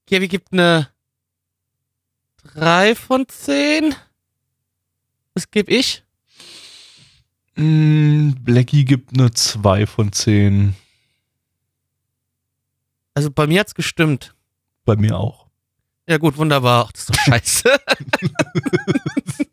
Gabi 0.09 0.27
gibt 0.27 0.53
eine 0.53 0.87
drei 2.43 2.95
von 2.95 3.27
zehn. 3.27 3.95
Was 5.33 5.49
gebe 5.49 5.71
ich? 5.71 6.03
Mm, 7.55 8.31
Blackie 8.41 8.85
gibt 8.85 9.13
eine 9.13 9.31
zwei 9.31 9.85
von 9.85 10.11
zehn. 10.11 10.75
Also 13.13 13.29
bei 13.31 13.47
mir 13.47 13.59
hat's 13.59 13.75
gestimmt. 13.75 14.35
Bei 14.85 14.95
mir 14.95 15.17
auch. 15.17 15.47
Ja 16.07 16.17
gut, 16.17 16.37
wunderbar. 16.37 16.85
Ach, 16.87 16.91
das 16.91 17.01
ist 17.01 17.09
doch 17.09 17.15
scheiße. 17.15 17.79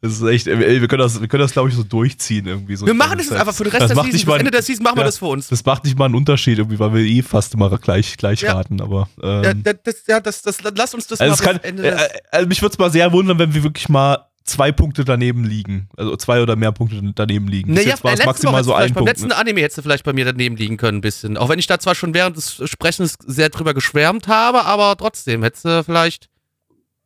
Das 0.00 0.12
ist 0.12 0.22
echt, 0.22 0.46
ey, 0.46 0.80
wir 0.80 0.88
können 0.88 1.02
das, 1.02 1.20
wir 1.20 1.28
können 1.28 1.42
das 1.42 1.52
glaube 1.52 1.68
ich 1.68 1.74
so 1.74 1.82
durchziehen 1.82 2.46
irgendwie. 2.46 2.76
So 2.76 2.86
wir 2.86 2.94
machen 2.94 3.18
das 3.18 3.28
jetzt 3.28 3.38
einfach 3.38 3.54
für 3.54 3.64
den 3.64 3.72
Rest 3.72 3.82
das 3.82 3.94
der 3.94 4.04
Season. 4.04 4.26
Bis 4.26 4.38
Ende 4.38 4.50
der 4.50 4.62
Season 4.62 4.82
machen 4.82 4.96
ja, 4.96 5.02
wir 5.02 5.06
das 5.06 5.18
für 5.18 5.26
uns. 5.26 5.48
Das 5.48 5.64
macht 5.64 5.84
nicht 5.84 5.98
mal 5.98 6.06
einen 6.06 6.14
Unterschied 6.14 6.58
irgendwie, 6.58 6.78
weil 6.78 6.94
wir 6.94 7.00
eh 7.02 7.22
fast 7.22 7.54
immer 7.54 7.76
gleich, 7.78 8.16
gleich 8.16 8.42
ja. 8.42 8.54
raten, 8.54 8.80
aber. 8.80 9.08
Ähm, 9.22 9.62
ja, 9.64 9.72
das, 9.72 10.02
ja, 10.06 10.20
das, 10.20 10.42
das, 10.42 10.58
lass 10.62 10.94
uns 10.94 11.06
das 11.06 11.20
also 11.20 11.44
mal 11.44 11.52
kann, 11.52 11.62
Ende 11.62 11.90
äh, 11.90 12.08
also 12.30 12.48
mich 12.48 12.62
würde 12.62 12.72
es 12.72 12.78
mal 12.78 12.90
sehr 12.90 13.12
wundern, 13.12 13.38
wenn 13.38 13.52
wir 13.54 13.62
wirklich 13.62 13.88
mal 13.88 14.26
zwei 14.46 14.72
Punkte 14.72 15.04
daneben 15.04 15.44
liegen. 15.44 15.88
Also 15.96 16.16
zwei 16.16 16.40
oder 16.40 16.56
mehr 16.56 16.72
Punkte 16.72 17.00
daneben 17.14 17.48
liegen. 17.48 17.74
Naja, 17.74 17.88
jetzt 17.88 18.04
war 18.04 18.14
es 18.14 18.24
maximal 18.24 18.64
so 18.64 18.72
ein 18.72 18.86
Punkt. 18.86 18.96
Beim 18.96 19.06
letzten 19.06 19.28
ne? 19.28 19.36
Anime 19.36 19.60
hättest 19.60 19.78
du 19.78 19.82
vielleicht 19.82 20.04
bei 20.04 20.12
mir 20.12 20.24
daneben 20.24 20.56
liegen 20.56 20.76
können, 20.76 20.98
ein 20.98 21.02
bisschen. 21.02 21.36
Auch 21.36 21.48
wenn 21.48 21.58
ich 21.58 21.66
da 21.66 21.78
zwar 21.78 21.94
schon 21.94 22.14
während 22.14 22.36
des 22.36 22.62
Sprechens 22.64 23.16
sehr 23.26 23.50
drüber 23.50 23.74
geschwärmt 23.74 24.28
habe, 24.28 24.64
aber 24.64 24.96
trotzdem 24.96 25.42
hättest 25.42 25.64
du 25.64 25.84
vielleicht. 25.84 26.30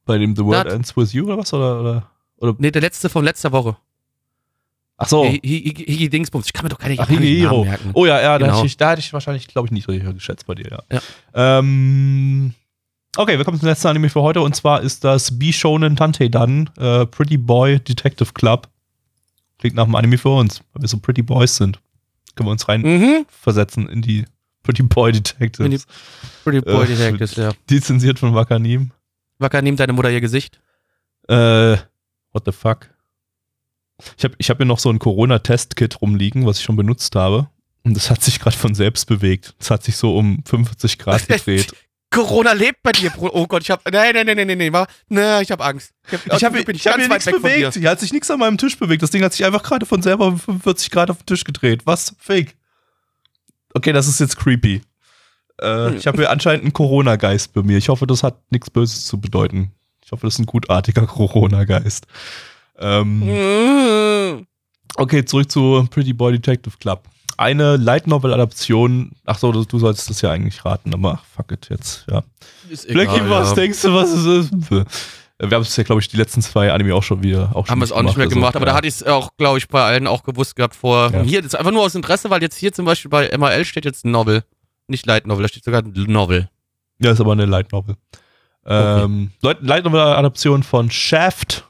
Bei 0.04 0.18
dem 0.18 0.36
The 0.36 0.44
World 0.44 0.66
Ends 0.66 0.96
With 0.96 1.12
You 1.12 1.24
oder 1.24 1.38
was? 1.38 1.52
Oder, 1.52 1.80
oder? 1.80 2.10
Oder 2.40 2.54
nee, 2.58 2.70
der 2.70 2.82
letzte 2.82 3.08
von 3.08 3.24
letzter 3.24 3.52
Woche. 3.52 3.76
Ach 4.96 5.08
so. 5.08 5.24
Higi 5.24 6.10
Dingsbums. 6.10 6.46
Ich 6.46 6.52
kann 6.52 6.64
mir 6.64 6.68
doch 6.70 6.78
keine 6.78 6.96
Ach, 6.98 7.08
Higihiro. 7.08 7.64
merken. 7.64 7.90
Oh 7.94 8.04
ja, 8.04 8.20
ja, 8.20 8.36
genau. 8.36 8.50
da, 8.50 8.56
hätte 8.58 8.66
ich, 8.66 8.76
da 8.76 8.90
hätte 8.90 9.00
ich 9.00 9.12
wahrscheinlich, 9.12 9.46
glaube 9.48 9.66
ich, 9.66 9.72
niedriger 9.72 10.12
geschätzt 10.12 10.46
bei 10.46 10.54
dir, 10.54 10.68
ja. 10.70 10.82
ja. 10.92 11.00
Ähm, 11.34 12.52
okay, 13.16 13.38
wir 13.38 13.44
kommen 13.46 13.58
zum 13.58 13.68
letzten 13.68 13.88
Anime 13.88 14.10
für 14.10 14.20
heute 14.20 14.42
und 14.42 14.54
zwar 14.54 14.82
ist 14.82 15.04
das 15.04 15.38
B-Shonen 15.38 15.96
Tantei 15.96 16.28
Dan, 16.28 16.68
äh, 16.78 17.06
Pretty 17.06 17.38
Boy 17.38 17.78
Detective 17.80 18.32
Club. 18.34 18.68
Klingt 19.58 19.76
nach 19.76 19.84
einem 19.84 19.94
Anime 19.94 20.18
für 20.18 20.30
uns, 20.30 20.60
weil 20.72 20.82
wir 20.82 20.88
so 20.88 20.98
Pretty 20.98 21.22
Boys 21.22 21.56
sind. 21.56 21.78
Können 22.34 22.48
wir 22.48 22.52
uns 22.52 22.68
rein 22.68 22.82
Mhm. 22.82 23.26
versetzen 23.28 23.88
in 23.88 24.02
die 24.02 24.24
Pretty 24.62 24.82
Boy 24.82 25.12
Detectives. 25.12 25.64
In 25.64 25.70
die 25.70 25.80
Pretty 26.44 26.60
Boy 26.60 26.84
Äh, 26.84 26.88
Detectives, 26.88 27.36
ja. 27.36 27.52
Lizenziert 27.70 28.18
von 28.18 28.34
Wakanim. 28.34 28.90
Wacker, 29.38 29.62
nimmt 29.62 29.80
deine 29.80 29.94
Mutter 29.94 30.10
ihr 30.10 30.20
Gesicht? 30.20 30.60
Äh, 31.28 31.78
what 32.32 32.44
the 32.46 32.52
fuck? 32.52 32.90
Ich 34.16 34.24
habe 34.24 34.34
ich 34.38 34.50
hab 34.50 34.56
hier 34.56 34.66
noch 34.66 34.78
so 34.78 34.90
ein 34.90 34.98
Corona-Test-Kit 34.98 36.00
rumliegen, 36.00 36.46
was 36.46 36.58
ich 36.58 36.64
schon 36.64 36.76
benutzt 36.76 37.14
habe. 37.16 37.48
Und 37.82 37.94
das 37.94 38.10
hat 38.10 38.22
sich 38.22 38.40
gerade 38.40 38.56
von 38.56 38.74
selbst 38.74 39.06
bewegt. 39.06 39.54
Das 39.58 39.70
hat 39.70 39.84
sich 39.84 39.96
so 39.96 40.16
um 40.16 40.42
45 40.44 40.98
Grad 40.98 41.26
gedreht. 41.28 41.72
Corona 42.10 42.52
lebt 42.52 42.82
bei 42.82 42.92
dir, 42.92 43.10
Bruder. 43.10 43.34
Oh 43.34 43.46
Gott, 43.46 43.62
ich 43.62 43.70
hab. 43.70 43.84
Nein, 43.90 44.14
nein, 44.14 44.26
nein, 44.26 44.36
nein, 44.36 44.58
nein, 44.58 44.72
nein. 44.72 44.86
Nee, 45.08 45.42
ich 45.42 45.50
hab 45.52 45.64
Angst. 45.64 45.92
Ich 46.10 46.18
bin 46.20 46.20
ich 46.34 46.44
hab 46.44 46.52
ganz 46.52 46.66
hier 46.66 47.10
weit 47.10 47.26
nichts 47.26 47.26
bewegt. 47.26 47.74
Hier 47.74 47.90
hat 47.90 48.00
sich 48.00 48.12
nichts 48.12 48.30
an 48.30 48.40
meinem 48.40 48.58
Tisch 48.58 48.76
bewegt. 48.76 49.02
Das 49.02 49.10
Ding 49.10 49.22
hat 49.22 49.32
sich 49.32 49.44
einfach 49.46 49.62
gerade 49.62 49.86
von 49.86 50.02
selber 50.02 50.26
um 50.26 50.38
45 50.38 50.90
Grad 50.90 51.10
auf 51.10 51.18
den 51.18 51.26
Tisch 51.26 51.44
gedreht. 51.44 51.82
Was? 51.86 52.16
Fake. 52.18 52.56
Okay, 53.74 53.92
das 53.92 54.08
ist 54.08 54.18
jetzt 54.18 54.36
creepy. 54.36 54.82
Äh, 55.62 55.94
ich 55.94 56.08
habe 56.08 56.18
hier 56.18 56.30
anscheinend 56.30 56.64
einen 56.64 56.72
Corona-Geist 56.72 57.52
bei 57.52 57.62
mir. 57.62 57.78
Ich 57.78 57.88
hoffe, 57.88 58.08
das 58.08 58.24
hat 58.24 58.40
nichts 58.50 58.70
Böses 58.70 59.06
zu 59.06 59.20
bedeuten. 59.20 59.72
Ich 60.10 60.12
hoffe, 60.12 60.26
das 60.26 60.34
ist 60.34 60.40
ein 60.40 60.46
gutartiger 60.46 61.06
Corona-Geist. 61.06 62.04
Ähm, 62.80 63.20
Mhm. 63.20 64.46
Okay, 64.96 65.24
zurück 65.24 65.48
zu 65.48 65.86
Pretty 65.88 66.12
Boy 66.12 66.32
Detective 66.32 66.76
Club. 66.80 67.04
Eine 67.36 67.76
Light 67.76 68.08
Novel 68.08 68.34
Adaption. 68.34 69.12
Ach 69.24 69.38
so, 69.38 69.52
du, 69.52 69.78
sollst 69.78 70.10
das 70.10 70.20
ja 70.20 70.32
eigentlich 70.32 70.64
raten, 70.64 70.92
aber 70.92 71.20
ach, 71.20 71.24
fuck 71.24 71.52
it 71.52 71.68
jetzt, 71.70 72.06
ja. 72.10 72.24
Ist 72.68 72.88
Blackie, 72.88 73.18
egal, 73.18 73.30
was 73.30 73.50
ja. 73.50 73.54
denkst 73.54 73.82
du, 73.82 73.94
was 73.94 74.10
es 74.10 74.26
ist? 74.26 74.70
Wir 74.72 74.86
haben 75.38 75.62
es 75.62 75.76
ja, 75.76 75.84
glaube 75.84 76.00
ich, 76.00 76.08
die 76.08 76.16
letzten 76.16 76.42
zwei 76.42 76.72
Anime 76.72 76.92
auch 76.92 77.04
schon 77.04 77.22
wieder. 77.22 77.54
Auch 77.54 77.66
schon 77.66 77.70
Haben 77.70 77.78
wir 77.78 77.84
es 77.84 77.92
auch 77.92 78.02
nicht 78.02 78.16
mehr 78.16 78.26
also, 78.26 78.34
gemacht, 78.34 78.56
aber 78.56 78.66
ja. 78.66 78.72
da 78.72 78.76
hatte 78.78 78.88
ich 78.88 78.94
es 78.94 79.04
auch, 79.04 79.30
glaube 79.36 79.58
ich, 79.58 79.68
bei 79.68 79.84
allen 79.84 80.08
auch 80.08 80.24
gewusst 80.24 80.56
gehabt 80.56 80.74
vor. 80.74 81.12
Ja. 81.12 81.22
Hier, 81.22 81.40
das 81.40 81.54
ist 81.54 81.58
einfach 81.58 81.70
nur 81.70 81.82
aus 81.82 81.94
Interesse, 81.94 82.30
weil 82.30 82.42
jetzt 82.42 82.56
hier 82.56 82.72
zum 82.72 82.84
Beispiel 82.84 83.10
bei 83.10 83.30
MRL 83.38 83.64
steht 83.64 83.84
jetzt 83.84 84.04
ein 84.04 84.10
Novel. 84.10 84.42
Nicht 84.88 85.06
Light 85.06 85.28
Novel, 85.28 85.42
da 85.42 85.48
steht 85.48 85.62
sogar 85.62 85.82
ein 85.82 85.92
Novel. 85.94 86.50
Ja, 86.98 87.12
ist 87.12 87.20
aber 87.20 87.30
eine 87.32 87.46
Light 87.46 87.70
Novel. 87.70 87.94
Ähm, 88.70 89.30
Light 89.42 89.62
Light 89.62 89.84
Novel 89.84 90.00
Adaption 90.00 90.62
von 90.62 90.90
Shaft. 90.90 91.64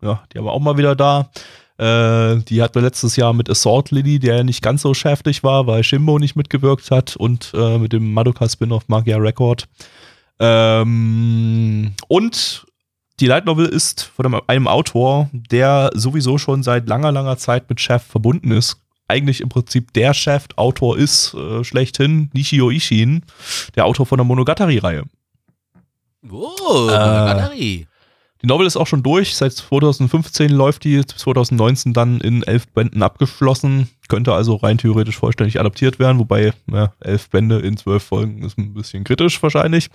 Ja, 0.00 0.22
die 0.32 0.38
haben 0.38 0.46
wir 0.46 0.52
auch 0.52 0.60
mal 0.60 0.78
wieder 0.78 0.96
da. 0.96 1.30
Äh, 1.76 2.42
die 2.42 2.62
hatten 2.62 2.74
wir 2.74 2.82
letztes 2.82 3.16
Jahr 3.16 3.32
mit 3.32 3.48
Assault 3.48 3.90
Lily, 3.90 4.18
der 4.18 4.42
nicht 4.42 4.62
ganz 4.62 4.82
so 4.82 4.94
schäftig 4.94 5.44
war, 5.44 5.66
weil 5.66 5.84
Shimbo 5.84 6.18
nicht 6.18 6.34
mitgewirkt 6.34 6.90
hat 6.90 7.16
und 7.16 7.52
äh, 7.54 7.78
mit 7.78 7.92
dem 7.92 8.12
Madoka 8.12 8.48
Spin-off 8.48 8.88
Magia 8.88 9.18
Record. 9.18 9.68
Ähm, 10.40 11.92
und 12.08 12.66
die 13.20 13.26
Light 13.26 13.46
Novel 13.46 13.66
ist 13.66 14.02
von 14.02 14.40
einem, 14.46 14.68
Autor, 14.68 15.28
der 15.32 15.90
sowieso 15.94 16.38
schon 16.38 16.62
seit 16.62 16.88
langer, 16.88 17.12
langer 17.12 17.36
Zeit 17.36 17.68
mit 17.68 17.80
Shaft 17.80 18.08
verbunden 18.08 18.52
ist. 18.52 18.80
Eigentlich 19.08 19.40
im 19.40 19.48
Prinzip 19.48 19.92
der 19.94 20.14
Shaft-Autor 20.14 20.98
ist, 20.98 21.34
äh, 21.34 21.64
schlechthin, 21.64 22.30
Nishio 22.32 22.70
Ishin, 22.70 23.22
der 23.74 23.86
Autor 23.86 24.06
von 24.06 24.18
der 24.18 24.24
Monogatari-Reihe. 24.24 25.04
Oh, 26.30 26.88
Äh. 26.90 27.86
Die 28.40 28.46
Novel 28.46 28.66
ist 28.66 28.76
auch 28.76 28.86
schon 28.86 29.02
durch. 29.02 29.36
Seit 29.36 29.52
2015 29.52 30.50
läuft 30.50 30.84
die, 30.84 31.04
2019 31.04 31.92
dann 31.92 32.20
in 32.20 32.44
elf 32.44 32.68
Bänden 32.68 33.02
abgeschlossen. 33.02 33.88
Könnte 34.08 34.32
also 34.32 34.56
rein 34.56 34.78
theoretisch 34.78 35.18
vollständig 35.18 35.58
adaptiert 35.58 35.98
werden, 35.98 36.18
wobei 36.18 36.52
ja, 36.70 36.92
elf 37.00 37.28
Bände 37.30 37.58
in 37.58 37.76
zwölf 37.76 38.04
Folgen 38.04 38.42
ist 38.42 38.56
ein 38.56 38.74
bisschen 38.74 39.02
kritisch 39.02 39.42
wahrscheinlich. 39.42 39.88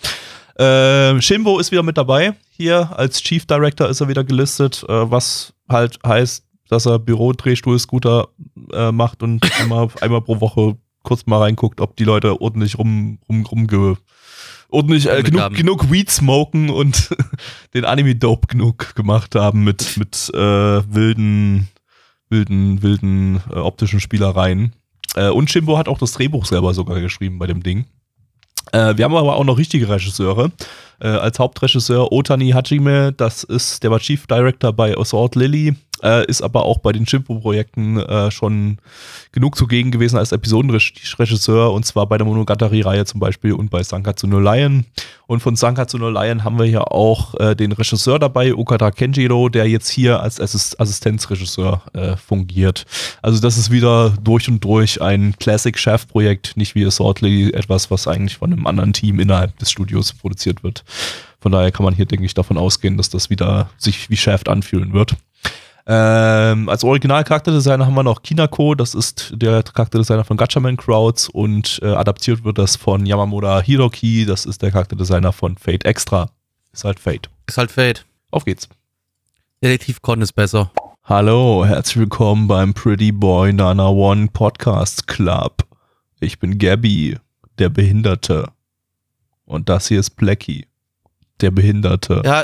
Äh, 0.55 1.19
Shimbo 1.21 1.57
ist 1.59 1.71
wieder 1.71 1.83
mit 1.83 1.97
dabei. 1.97 2.33
Hier 2.49 2.89
als 2.97 3.21
Chief 3.21 3.45
Director 3.45 3.87
ist 3.87 4.01
er 4.01 4.09
wieder 4.09 4.25
gelistet, 4.25 4.83
äh, 4.89 5.09
was 5.09 5.53
halt 5.69 5.97
heißt, 6.05 6.45
dass 6.67 6.85
er 6.85 6.99
Bürodrehstuhl-Scooter 6.99 8.27
äh, 8.73 8.91
macht 8.91 9.23
und 9.23 9.49
einmal, 9.59 9.87
einmal 10.01 10.21
pro 10.21 10.41
Woche 10.41 10.77
kurz 11.03 11.25
mal 11.25 11.39
reinguckt, 11.39 11.81
ob 11.81 11.95
die 11.95 12.05
Leute 12.05 12.41
ordentlich 12.41 12.77
rum, 12.77 13.19
rum, 13.29 13.45
rumge 13.45 13.97
ordentlich 14.73 15.05
äh, 15.05 15.23
Damit 15.23 15.31
genug, 15.31 15.53
genug 15.53 15.91
Weed 15.91 16.09
smoken 16.09 16.69
und 16.69 17.15
den 17.73 17.85
Anime 17.85 18.15
dope 18.15 18.47
genug 18.47 18.95
gemacht 18.95 19.35
haben 19.35 19.63
mit, 19.63 19.97
mit 19.97 20.29
äh, 20.33 20.37
wilden, 20.37 21.67
wilden, 22.29 22.81
wilden 22.81 23.41
äh, 23.49 23.55
optischen 23.55 23.99
Spielereien. 23.99 24.73
Äh, 25.15 25.29
und 25.29 25.49
Shimbo 25.49 25.77
hat 25.77 25.87
auch 25.87 25.99
das 25.99 26.13
Drehbuch 26.13 26.45
selber 26.45 26.73
sogar 26.73 26.99
geschrieben 26.99 27.39
bei 27.39 27.47
dem 27.47 27.63
Ding. 27.63 27.85
Äh, 28.71 28.97
wir 28.97 29.05
haben 29.05 29.15
aber 29.15 29.35
auch 29.35 29.43
noch 29.43 29.57
richtige 29.57 29.87
Regisseure. 29.87 30.51
Äh, 30.99 31.07
als 31.07 31.37
Hauptregisseur 31.39 32.11
Otani 32.11 32.51
Hajime, 32.51 33.13
das 33.13 33.43
ist, 33.43 33.83
der 33.83 33.91
war 33.91 33.99
Chief 33.99 34.25
Director 34.25 34.73
bei 34.73 34.97
Assault 34.97 35.35
Lily, 35.35 35.75
äh, 36.03 36.25
ist 36.25 36.41
aber 36.41 36.65
auch 36.65 36.79
bei 36.79 36.91
den 36.91 37.07
Shimbo-Projekten 37.07 37.97
äh, 37.97 38.31
schon 38.31 38.77
genug 39.31 39.55
zugegen 39.55 39.91
gewesen 39.91 40.17
als 40.17 40.31
Episodenregisseur 40.31 41.71
und 41.71 41.85
zwar 41.85 42.07
bei 42.07 42.17
der 42.17 42.27
Monogatari-Reihe 42.27 43.05
zum 43.05 43.19
Beispiel 43.19 43.53
und 43.53 43.69
bei 43.69 43.81
Sankatsu 43.81 44.27
no 44.27 44.39
Lion. 44.39 44.85
Und 45.25 45.39
von 45.39 45.55
Sankatsu 45.55 45.97
no 45.97 46.09
Lion 46.09 46.43
haben 46.43 46.59
wir 46.59 46.65
hier 46.65 46.91
auch 46.91 47.33
äh, 47.39 47.55
den 47.55 47.71
Regisseur 47.71 48.19
dabei, 48.19 48.53
Okada 48.53 48.91
Kenjiro, 48.91 49.49
der 49.49 49.67
jetzt 49.67 49.89
hier 49.89 50.19
als 50.19 50.39
Assist 50.39 50.79
Assistenzregisseur 50.79 51.81
äh, 51.93 52.17
fungiert. 52.17 52.85
Also 53.21 53.41
das 53.41 53.57
ist 53.57 53.71
wieder 53.71 54.13
durch 54.21 54.49
und 54.49 54.63
durch 54.63 55.01
ein 55.01 55.35
Classic-Chef-Projekt, 55.39 56.57
nicht 56.57 56.75
wie 56.75 56.85
Assault 56.85 57.21
Lily, 57.21 57.51
etwas, 57.51 57.89
was 57.89 58.07
eigentlich 58.07 58.37
von 58.37 58.51
einem 58.51 58.67
anderen 58.67 58.93
Team 58.93 59.19
innerhalb 59.19 59.57
des 59.59 59.71
Studios 59.71 60.13
produziert 60.13 60.63
wird. 60.63 60.83
Von 61.39 61.51
daher 61.51 61.71
kann 61.71 61.83
man 61.83 61.93
hier, 61.93 62.05
denke 62.05 62.25
ich, 62.25 62.33
davon 62.33 62.57
ausgehen, 62.57 62.97
dass 62.97 63.09
das 63.09 63.29
wieder 63.29 63.69
sich 63.77 64.09
wie 64.09 64.17
Shaft 64.17 64.47
anfühlen 64.47 64.93
wird. 64.93 65.15
Ähm, 65.85 66.69
als 66.69 66.83
Original-Charakterdesigner 66.85 67.85
haben 67.85 67.93
wir 67.93 68.03
noch 68.03 68.23
Kinako, 68.23 68.73
das 68.73 68.95
ist 68.95 69.33
der 69.35 69.63
Charakterdesigner 69.63 70.23
von 70.23 70.37
Gatchaman 70.37 70.77
Crowds 70.77 71.27
und 71.27 71.79
äh, 71.83 71.87
adaptiert 71.87 72.45
wird 72.45 72.57
das 72.57 72.77
von 72.77 73.05
Yamamoto 73.05 73.59
Hiroki, 73.59 74.25
das 74.25 74.45
ist 74.45 74.61
der 74.61 74.71
Charakterdesigner 74.71 75.33
von 75.33 75.57
Fate 75.57 75.83
Extra. 75.83 76.29
Ist 76.71 76.85
halt 76.85 76.99
Fate. 76.99 77.29
Ist 77.47 77.57
halt 77.57 77.69
Fate. 77.69 78.05
Auf 78.31 78.45
geht's. 78.45 78.69
Detektiv 79.61 80.01
Con 80.01 80.21
ist 80.21 80.33
besser. 80.33 80.71
Hallo, 81.03 81.65
herzlich 81.65 81.97
willkommen 81.97 82.47
beim 82.47 82.73
Pretty 82.73 83.11
Boy 83.11 83.51
Nana 83.51 83.89
One 83.89 84.29
Podcast 84.31 85.07
Club. 85.07 85.65
Ich 86.21 86.39
bin 86.39 86.57
Gabby, 86.57 87.17
der 87.59 87.67
Behinderte. 87.67 88.47
Und 89.43 89.67
das 89.67 89.89
hier 89.89 89.99
ist 89.99 90.11
Blackie, 90.11 90.65
der 91.41 91.51
Behinderte. 91.51 92.21
Ja, 92.23 92.43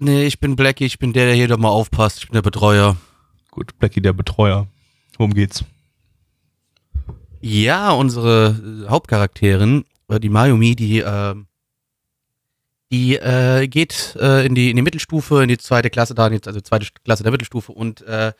nee, 0.00 0.26
ich 0.26 0.40
bin 0.40 0.56
Blackie, 0.56 0.86
ich 0.86 0.98
bin 0.98 1.12
der, 1.12 1.26
der 1.26 1.34
hier 1.34 1.48
doch 1.48 1.58
mal 1.58 1.68
aufpasst. 1.68 2.18
Ich 2.18 2.26
bin 2.26 2.34
der 2.34 2.42
Betreuer. 2.42 2.96
Gut, 3.50 3.78
Blackie, 3.78 4.00
der 4.00 4.12
Betreuer. 4.12 4.66
Worum 5.16 5.34
geht's? 5.34 5.64
Ja, 7.40 7.92
unsere 7.92 8.84
äh, 8.84 8.88
Hauptcharakterin, 8.88 9.84
äh, 10.08 10.20
die 10.20 10.28
Mayumi, 10.28 10.76
die, 10.76 11.00
äh, 11.00 11.34
die 12.90 13.16
äh, 13.16 13.66
geht 13.68 14.16
äh, 14.20 14.44
in, 14.44 14.54
die, 14.54 14.70
in 14.70 14.76
die 14.76 14.82
Mittelstufe, 14.82 15.42
in 15.42 15.48
die 15.48 15.58
zweite 15.58 15.90
Klasse 15.90 16.14
da, 16.14 16.24
also 16.24 16.60
zweite 16.60 16.86
Klasse 17.04 17.22
der 17.22 17.32
Mittelstufe 17.32 17.72
und 17.72 18.02
äh, 18.02 18.32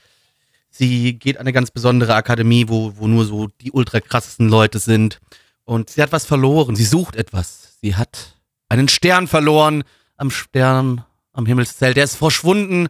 sie 0.71 1.19
geht 1.19 1.37
an 1.37 1.43
eine 1.43 1.53
ganz 1.53 1.71
besondere 1.71 2.15
Akademie, 2.15 2.69
wo, 2.69 2.93
wo 2.97 3.07
nur 3.07 3.25
so 3.25 3.49
die 3.61 3.73
ultra 3.73 4.01
krassesten 4.01 4.49
Leute 4.49 4.79
sind. 4.79 5.21
Und 5.65 5.91
sie 5.91 6.03
hat 6.03 6.13
was 6.13 6.27
verloren, 6.27 6.77
sie 6.77 6.85
sucht 6.85 7.17
etwas. 7.17 7.79
Sie 7.81 7.95
hat 7.95 8.37
einen 8.69 8.89
Stern 8.89 9.29
verloren 9.29 9.85
am 10.17 10.31
Stern, 10.31 11.05
am 11.41 11.47
Himmelszelt. 11.47 11.97
Der 11.97 12.05
ist 12.05 12.17
verschwunden. 12.17 12.89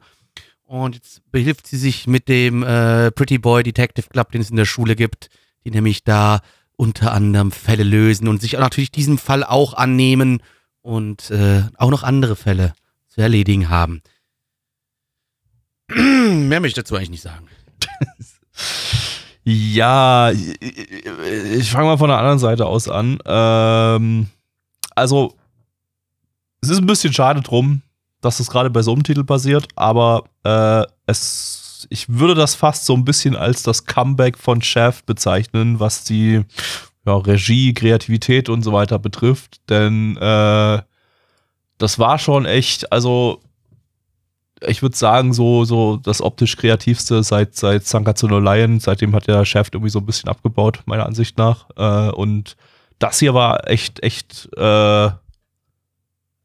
Und 0.65 0.95
jetzt 0.95 1.23
behilft 1.33 1.67
sie 1.67 1.79
sich 1.79 2.07
mit 2.07 2.29
dem 2.29 2.63
äh, 2.63 3.11
Pretty 3.11 3.39
Boy 3.39 3.63
Detective 3.63 4.09
Club, 4.09 4.31
den 4.31 4.41
es 4.41 4.51
in 4.51 4.57
der 4.57 4.67
Schule 4.67 4.95
gibt, 4.95 5.29
die 5.65 5.71
nämlich 5.71 6.05
da 6.05 6.41
unter 6.77 7.13
anderem 7.13 7.51
Fälle 7.51 7.83
lösen 7.83 8.29
und 8.29 8.41
sich 8.41 8.53
natürlich 8.53 8.93
diesem 8.93 9.19
Fall 9.19 9.43
auch 9.43 9.75
annehmen 9.75 10.43
und 10.81 11.31
äh, 11.31 11.65
auch 11.77 11.91
noch 11.91 12.05
andere 12.05 12.37
Fälle 12.37 12.73
zu 13.09 13.21
erledigen 13.21 13.69
haben. 13.69 14.03
Mehr 15.89 16.61
möchte 16.61 16.81
ich 16.81 16.85
dazu 16.85 16.95
eigentlich 16.95 17.11
nicht 17.11 17.23
sagen. 17.23 17.49
Ja, 19.43 20.31
ich, 20.31 20.61
ich 20.61 21.71
fange 21.71 21.87
mal 21.87 21.97
von 21.97 22.11
der 22.11 22.19
anderen 22.19 22.39
Seite 22.39 22.67
aus 22.67 22.89
an. 22.89 23.19
Ähm, 23.25 24.29
also, 24.95 25.35
es 26.61 26.69
ist 26.69 26.79
ein 26.79 26.87
bisschen 26.87 27.13
schade 27.13 27.41
drum, 27.41 27.83
dass 28.21 28.39
das 28.39 28.51
gerade 28.51 28.71
bei 28.71 28.83
so 28.83 28.93
einem 28.93 29.03
Titel 29.03 29.25
passiert, 29.25 29.69
aber 29.77 30.25
äh, 30.45 30.85
es, 31.07 31.87
ich 31.91 32.09
würde 32.09 32.35
das 32.35 32.55
fast 32.55 32.85
so 32.85 32.95
ein 32.95 33.05
bisschen 33.05 33.37
als 33.37 33.63
das 33.63 33.87
Comeback 33.87 34.39
von 34.39 34.63
Shaft 34.63 35.07
bezeichnen, 35.07 35.81
was 35.81 36.05
die 36.05 36.45
ja, 37.07 37.17
Regie, 37.17 37.73
Kreativität 37.73 38.49
und 38.49 38.63
so 38.63 38.73
weiter 38.73 38.99
betrifft. 38.99 39.61
Denn 39.71 40.17
äh, 40.19 40.83
das 41.79 41.99
war 41.99 42.19
schon 42.19 42.45
echt, 42.45 42.93
also 42.93 43.41
ich 44.67 44.83
würde 44.83 44.97
sagen, 44.97 45.33
so, 45.33 45.65
so 45.65 45.97
das 45.97 46.21
optisch 46.21 46.57
kreativste 46.57 47.23
seit, 47.23 47.57
seit 47.57 47.87
Sankatsu 47.87 48.27
no 48.29 48.39
Lion. 48.39 48.81
Seitdem 48.81 49.15
hat 49.15 49.27
der 49.27 49.45
Shaft 49.45 49.75
irgendwie 49.75 49.91
so 49.91 50.01
ein 50.01 50.07
bisschen 50.07 50.29
abgebaut, 50.29 50.81
meiner 50.85 51.07
Ansicht 51.07 51.39
nach. 51.39 51.67
Äh, 51.77 52.11
und 52.13 52.57
das 52.99 53.19
hier 53.19 53.33
war 53.33 53.67
echt, 53.69 54.03
echt, 54.03 54.49
äh, 54.57 55.07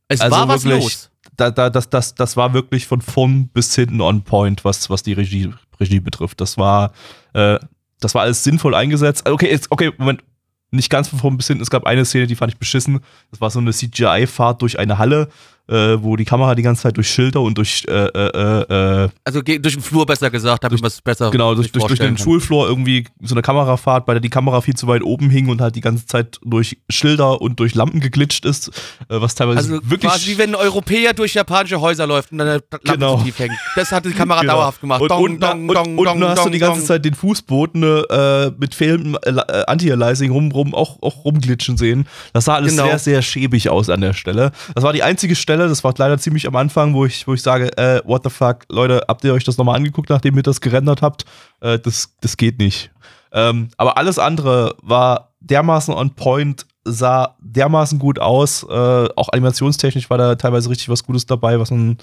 Es 0.07 0.21
Also 0.21 0.31
war 0.31 0.47
was 0.47 0.63
los. 0.63 1.09
Da, 1.37 1.51
da, 1.51 1.69
das, 1.69 1.89
das, 1.89 2.15
das 2.15 2.37
war 2.37 2.53
wirklich 2.53 2.87
von 2.87 3.01
vorn 3.01 3.47
bis 3.49 3.73
hinten 3.75 4.01
on 4.01 4.23
point, 4.23 4.65
was, 4.65 4.89
was 4.89 5.03
die 5.03 5.13
Regie 5.13 5.53
Regie 5.79 5.99
betrifft. 5.99 6.41
Das 6.41 6.57
war, 6.57 6.93
äh, 7.33 7.59
das 7.99 8.15
war 8.15 8.23
alles 8.23 8.43
sinnvoll 8.43 8.75
eingesetzt. 8.75 9.25
Also, 9.25 9.35
Okay, 9.35 9.49
jetzt, 9.49 9.71
okay, 9.71 9.91
Moment. 9.97 10.23
Nicht 10.71 10.89
ganz 10.89 11.07
von 11.07 11.19
vorn 11.19 11.37
bis 11.37 11.47
hinten. 11.47 11.61
Es 11.61 11.69
gab 11.69 11.85
eine 11.85 12.03
Szene, 12.03 12.27
die 12.27 12.35
fand 12.35 12.51
ich 12.51 12.59
beschissen. 12.59 12.99
Das 13.31 13.39
war 13.39 13.49
so 13.49 13.59
eine 13.59 13.71
CGI-Fahrt 13.71 14.61
durch 14.61 14.77
eine 14.77 14.97
Halle, 14.97 15.29
äh, 15.67 15.97
wo 16.01 16.15
die 16.15 16.25
Kamera 16.25 16.55
die 16.55 16.61
ganze 16.61 16.83
Zeit 16.83 16.97
durch 16.97 17.09
Schilder 17.09 17.41
und 17.41 17.57
durch, 17.57 17.83
äh, 17.87 17.91
äh, 17.91 19.03
äh, 19.05 19.09
Also 19.23 19.41
ge- 19.43 19.59
durch 19.59 19.73
den 19.75 19.83
Flur 19.83 20.05
besser 20.05 20.29
gesagt, 20.29 20.63
damit 20.63 20.81
man 20.81 20.87
es 20.89 21.01
besser 21.01 21.31
genau, 21.31 21.55
durch, 21.55 21.71
durch, 21.71 21.85
durch 21.85 21.99
den 21.99 22.15
kann. 22.15 22.17
Schulflur 22.17 22.67
irgendwie 22.67 23.05
so 23.21 23.33
eine 23.35 23.41
Kamerafahrt, 23.41 24.05
bei 24.05 24.13
der 24.13 24.21
die 24.21 24.29
Kamera 24.29 24.61
viel 24.61 24.75
zu 24.75 24.87
weit 24.87 25.03
oben 25.03 25.29
hing 25.29 25.49
und 25.49 25.61
halt 25.61 25.75
die 25.75 25.81
ganze 25.81 26.05
Zeit 26.05 26.39
durch 26.43 26.77
Schilder 26.89 27.41
und 27.41 27.59
durch 27.59 27.75
Lampen 27.75 27.99
geglitscht 27.99 28.45
ist, 28.45 28.67
äh, 29.09 29.19
was 29.21 29.35
teilweise 29.35 29.57
Also 29.57 29.89
wirklich 29.89 30.11
quasi 30.11 30.31
wie 30.31 30.37
wenn 30.37 30.49
ein 30.51 30.55
Europäer 30.55 31.13
durch 31.13 31.33
japanische 31.33 31.81
Häuser 31.81 32.05
läuft 32.07 32.31
und 32.31 32.37
dann 32.39 32.47
eine 32.47 32.61
Lampe 32.71 32.79
Genau. 32.93 33.17
zu 33.17 33.23
tief 33.25 33.39
hängt. 33.39 33.53
Das 33.75 33.91
hat 33.91 34.05
die 34.05 34.11
Kamera 34.11 34.41
Genau. 34.41 34.53
dauerhaft 34.53 34.81
gemacht. 34.81 35.01
Und, 35.01 35.09
Dong, 35.11 35.23
unten, 35.23 35.39
dong, 35.39 35.67
und, 35.69 35.75
dong, 35.75 35.97
unten 35.97 36.19
dong, 36.21 36.29
hast 36.29 36.45
du 36.45 36.49
die 36.49 36.59
ganze. 36.59 36.83
Zeit 36.85 37.03
den 37.05 37.13
Fußboden 37.15 37.83
äh, 37.83 38.51
mit 38.57 38.75
fehlendem 38.75 39.17
äh, 39.23 39.63
Anti-Aliasing 39.65 40.31
rum, 40.31 40.51
rum, 40.51 40.75
auch, 40.75 41.01
auch 41.01 41.25
rumglitschen 41.25 41.77
sehen. 41.77 42.05
Das 42.33 42.45
sah 42.45 42.55
alles 42.55 42.73
Genau. 42.75 42.85
sehr, 42.87 42.99
sehr 42.99 43.21
schäbig 43.21 43.69
aus 43.69 43.89
an 43.89 44.01
der 44.01 44.13
Stelle. 44.13 44.51
Das 44.75 44.83
war 44.83 44.93
die 44.93 45.01
einzige 45.03 45.35
Stelle, 45.35 45.54
das 45.57 45.83
war 45.83 45.93
leider 45.97 46.17
ziemlich 46.17 46.47
am 46.47 46.55
Anfang, 46.55 46.93
wo 46.93 47.05
ich, 47.05 47.27
wo 47.27 47.33
ich 47.33 47.41
sage, 47.41 47.75
äh, 47.77 48.01
what 48.05 48.23
the 48.23 48.29
fuck, 48.29 48.63
Leute, 48.69 49.03
habt 49.07 49.23
ihr 49.23 49.33
euch 49.33 49.43
das 49.43 49.57
nochmal 49.57 49.75
angeguckt, 49.75 50.09
nachdem 50.09 50.35
ihr 50.37 50.43
das 50.43 50.61
gerendert 50.61 51.01
habt? 51.01 51.25
Äh, 51.61 51.79
das, 51.79 52.15
das 52.21 52.37
geht 52.37 52.59
nicht. 52.59 52.91
Ähm, 53.31 53.69
aber 53.77 53.97
alles 53.97 54.17
andere 54.17 54.75
war 54.81 55.33
dermaßen 55.41 55.93
on 55.93 56.11
point, 56.11 56.65
sah 56.85 57.35
dermaßen 57.41 57.99
gut 57.99 58.19
aus. 58.19 58.63
Äh, 58.63 59.09
auch 59.15 59.29
animationstechnisch 59.29 60.09
war 60.09 60.17
da 60.17 60.35
teilweise 60.35 60.69
richtig 60.69 60.89
was 60.89 61.03
Gutes 61.03 61.25
dabei, 61.25 61.59
was 61.59 61.71
man 61.71 61.97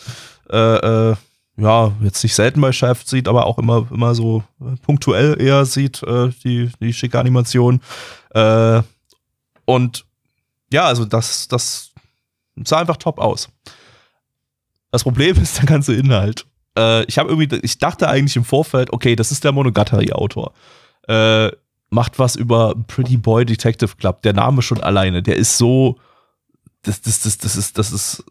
äh, 0.51 1.11
äh, 1.11 1.17
ja 1.57 1.93
jetzt 2.03 2.23
nicht 2.23 2.35
selten 2.35 2.61
bei 2.61 2.73
Shaft 2.73 3.09
sieht, 3.09 3.29
aber 3.29 3.47
auch 3.47 3.59
immer, 3.59 3.87
immer 3.91 4.15
so 4.15 4.43
äh, 4.61 4.77
punktuell 4.83 5.41
eher 5.41 5.65
sieht, 5.65 6.03
äh, 6.03 6.31
die, 6.45 6.71
die 6.81 6.93
schicke 6.93 7.19
Animation. 7.19 7.81
Äh, 8.31 8.83
und 9.65 10.05
ja, 10.73 10.85
also 10.85 11.05
das, 11.05 11.49
das 11.49 11.92
sah 12.65 12.79
einfach 12.79 12.97
top 12.97 13.19
aus. 13.19 13.49
Das 14.91 15.03
Problem 15.03 15.37
ist 15.43 15.59
der 15.59 15.67
ganze 15.67 15.95
Inhalt. 15.95 16.47
Äh, 16.77 17.05
ich 17.05 17.19
habe 17.19 17.31
irgendwie, 17.31 17.59
ich 17.63 17.79
dachte 17.79 18.09
eigentlich 18.09 18.37
im 18.37 18.45
Vorfeld, 18.45 18.93
okay, 18.93 19.17
das 19.17 19.33
ist 19.33 19.45
der 19.45 19.53
Monogatari-Autor. 19.53 20.53
Äh, 21.09 21.51
macht 21.91 22.19
was 22.19 22.37
über 22.37 22.75
Pretty 22.87 23.19
Boy 23.19 23.45
Detective 23.45 23.97
Club. 23.97 24.23
Der 24.23 24.33
Name 24.33 24.63
schon 24.63 24.83
alleine, 24.83 25.23
der 25.23 25.37
ist 25.37 25.59
so, 25.59 25.99
das, 26.83 27.03
das, 27.03 27.21
das, 27.21 27.39
das 27.39 27.57
ist, 27.57 27.79
das 27.79 27.93
ist, 27.93 28.25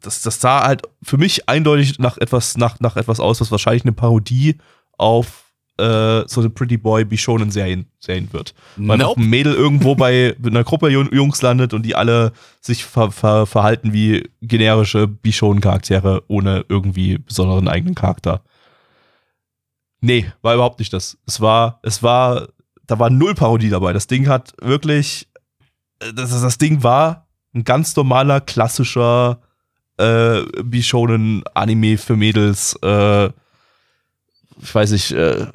das, 0.00 0.22
das 0.22 0.40
sah 0.40 0.64
halt 0.64 0.82
für 1.02 1.18
mich 1.18 1.48
eindeutig 1.48 1.98
nach 1.98 2.16
etwas, 2.16 2.56
nach, 2.56 2.80
nach 2.80 2.96
etwas 2.96 3.20
aus, 3.20 3.40
was 3.40 3.50
wahrscheinlich 3.50 3.84
eine 3.84 3.92
Parodie 3.92 4.56
auf 4.96 5.43
äh, 5.78 6.22
so 6.28 6.40
eine 6.40 6.50
Pretty 6.50 6.76
Boy 6.76 7.04
Bishonen 7.04 7.50
Serien, 7.50 7.86
Serien 7.98 8.32
wird. 8.32 8.54
Weil 8.76 8.98
Nope. 8.98 9.20
ein 9.20 9.28
Mädel 9.28 9.54
irgendwo 9.54 9.94
bei 9.96 10.36
einer 10.44 10.62
Gruppe 10.64 10.88
Jun- 10.88 11.12
Jungs 11.14 11.42
landet 11.42 11.74
und 11.74 11.82
die 11.82 11.94
alle 11.96 12.32
sich 12.60 12.84
ver, 12.84 13.10
ver, 13.10 13.46
verhalten 13.46 13.92
wie 13.92 14.28
generische 14.40 15.06
Bishonen-Charaktere 15.08 16.22
ohne 16.28 16.64
irgendwie 16.68 17.18
besonderen 17.18 17.66
eigenen 17.68 17.94
Charakter. 17.94 18.42
Nee, 20.00 20.30
war 20.42 20.54
überhaupt 20.54 20.78
nicht 20.78 20.92
das. 20.92 21.16
Es 21.26 21.40
war, 21.40 21.80
es 21.82 22.02
war, 22.02 22.48
da 22.86 22.98
war 22.98 23.10
null 23.10 23.34
Parodie 23.34 23.70
dabei. 23.70 23.92
Das 23.92 24.06
Ding 24.06 24.28
hat 24.28 24.52
wirklich, 24.60 25.28
äh, 26.00 26.12
das, 26.12 26.30
das 26.40 26.58
Ding 26.58 26.82
war 26.82 27.26
ein 27.54 27.64
ganz 27.64 27.96
normaler, 27.96 28.40
klassischer 28.40 29.40
äh, 29.96 30.42
Bishonen-Anime 30.62 31.98
für 31.98 32.16
Mädels, 32.16 32.74
äh, 32.82 33.30
ich 34.62 34.74
weiß 34.74 34.92
nicht, 34.92 35.12
äh, 35.12 35.46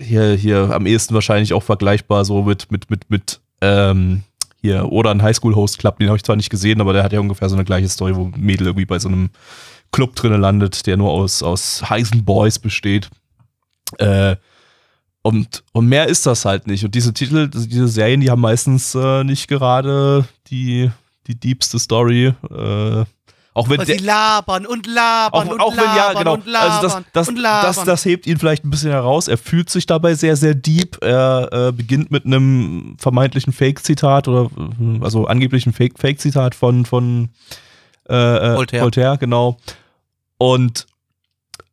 hier, 0.00 0.34
hier 0.34 0.70
am 0.74 0.86
ehesten 0.86 1.14
wahrscheinlich 1.14 1.52
auch 1.52 1.62
vergleichbar 1.62 2.24
so 2.24 2.42
mit, 2.42 2.70
mit, 2.70 2.90
mit, 2.90 3.10
mit, 3.10 3.40
ähm, 3.60 4.22
hier, 4.60 4.90
oder 4.90 5.10
ein 5.10 5.22
Highschool-Host 5.22 5.78
Club, 5.78 5.98
den 5.98 6.08
habe 6.08 6.16
ich 6.16 6.24
zwar 6.24 6.36
nicht 6.36 6.50
gesehen, 6.50 6.80
aber 6.80 6.92
der 6.92 7.04
hat 7.04 7.12
ja 7.12 7.20
ungefähr 7.20 7.48
so 7.48 7.56
eine 7.56 7.64
gleiche 7.64 7.88
Story, 7.88 8.16
wo 8.16 8.30
Mädel 8.36 8.66
irgendwie 8.66 8.86
bei 8.86 8.98
so 8.98 9.08
einem 9.08 9.30
Club 9.92 10.14
drinnen 10.16 10.40
landet, 10.40 10.86
der 10.86 10.96
nur 10.96 11.10
aus, 11.10 11.42
aus 11.42 11.88
heißen 11.88 12.24
Boys 12.24 12.58
besteht. 12.58 13.08
Äh, 13.98 14.36
und, 15.22 15.64
und 15.72 15.88
mehr 15.88 16.06
ist 16.06 16.26
das 16.26 16.44
halt 16.44 16.66
nicht. 16.66 16.84
Und 16.84 16.94
diese 16.94 17.12
Titel, 17.12 17.48
diese 17.48 17.88
Serien, 17.88 18.20
die 18.20 18.30
haben 18.30 18.40
meistens 18.40 18.94
äh, 18.94 19.24
nicht 19.24 19.48
gerade 19.48 20.26
die, 20.48 20.90
die 21.26 21.34
diebste 21.34 21.78
Story. 21.78 22.32
Äh, 22.50 23.04
auch 23.56 23.70
wenn 23.70 23.86
sie 23.86 23.96
labern 23.96 24.66
und 24.66 24.86
labern 24.86 25.48
auch, 25.48 25.52
und 25.52 25.60
auch 25.60 25.72
wenn 25.72 25.84
ja, 25.84 25.94
labern 26.08 26.18
genau. 26.18 26.34
und 26.34 26.46
labern 26.46 26.70
Also 26.72 26.88
das, 26.88 27.04
das, 27.14 27.28
und 27.28 27.36
labern. 27.38 27.74
das, 27.74 27.84
das 27.84 28.04
hebt 28.04 28.26
ihn 28.26 28.38
vielleicht 28.38 28.64
ein 28.66 28.70
bisschen 28.70 28.90
heraus. 28.90 29.28
Er 29.28 29.38
fühlt 29.38 29.70
sich 29.70 29.86
dabei 29.86 30.14
sehr, 30.14 30.36
sehr 30.36 30.54
deep. 30.54 31.02
Er 31.02 31.48
äh, 31.52 31.72
beginnt 31.72 32.10
mit 32.10 32.26
einem 32.26 32.96
vermeintlichen 32.98 33.54
Fake-Zitat 33.54 34.28
oder 34.28 34.50
äh, 34.58 35.02
also 35.02 35.26
angeblichen 35.26 35.72
Fake- 35.72 35.98
Fake-Zitat 35.98 36.54
von, 36.54 36.84
von 36.84 37.30
äh, 38.10 38.14
äh, 38.14 38.56
Voltaire. 38.56 38.82
Voltaire, 38.82 39.16
genau. 39.16 39.56
Und 40.36 40.86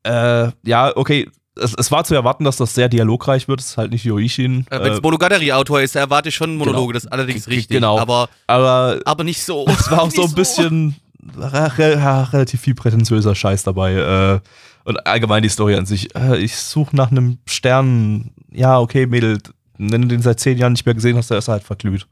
äh, 0.04 0.52
ja, 0.64 0.96
okay, 0.96 1.30
es, 1.56 1.74
es 1.78 1.92
war 1.92 2.06
zu 2.06 2.16
erwarten, 2.16 2.46
dass 2.46 2.56
das 2.56 2.74
sehr 2.74 2.88
dialogreich 2.88 3.50
wird. 3.50 3.60
Es 3.60 3.72
ist 3.72 3.78
halt 3.78 3.92
nicht 3.92 4.06
Yoishin. 4.06 4.66
Äh, 4.70 4.80
Wenn 4.80 4.94
es 4.94 5.00
Äh, 5.00 5.02
Monogatari-Autor 5.02 5.82
ist, 5.82 5.96
erwarte 5.98 6.30
ich 6.30 6.36
schon 6.36 6.56
Monologe, 6.56 6.94
das 6.94 7.04
ist 7.04 7.12
allerdings 7.12 7.48
richtig. 7.48 7.76
Genau. 7.76 8.00
Aber, 8.00 8.30
aber 8.48 9.00
aber 9.06 9.24
nicht 9.26 9.44
so. 9.44 9.66
es 9.68 9.92
war 9.92 10.02
auch 10.04 10.12
so 10.16 10.24
ein 10.24 10.34
bisschen 10.34 10.96
relativ 11.38 12.62
viel 12.62 12.76
prätentiöser 12.76 13.36
Scheiß 13.36 13.64
dabei. 13.64 13.94
Äh, 13.94 14.40
und 14.86 15.06
allgemein 15.08 15.44
die 15.44 15.50
Story 15.50 15.76
an 15.76 15.86
sich. 15.86 16.14
Äh, 16.16 16.38
ich 16.38 16.56
suche 16.58 16.96
nach 16.96 17.12
einem 17.12 17.38
Stern. 17.46 18.32
Ja, 18.52 18.80
okay, 18.80 19.06
Mädel, 19.06 19.40
wenn 19.78 20.02
du 20.04 20.08
den 20.10 20.22
seit 20.22 20.40
zehn 20.40 20.58
Jahren 20.58 20.74
nicht 20.74 20.86
mehr 20.86 20.96
gesehen 20.96 21.16
hast, 21.18 21.30
der 21.32 21.38
ist 21.38 21.48
halt 21.48 21.64
verglüht. 21.64 22.06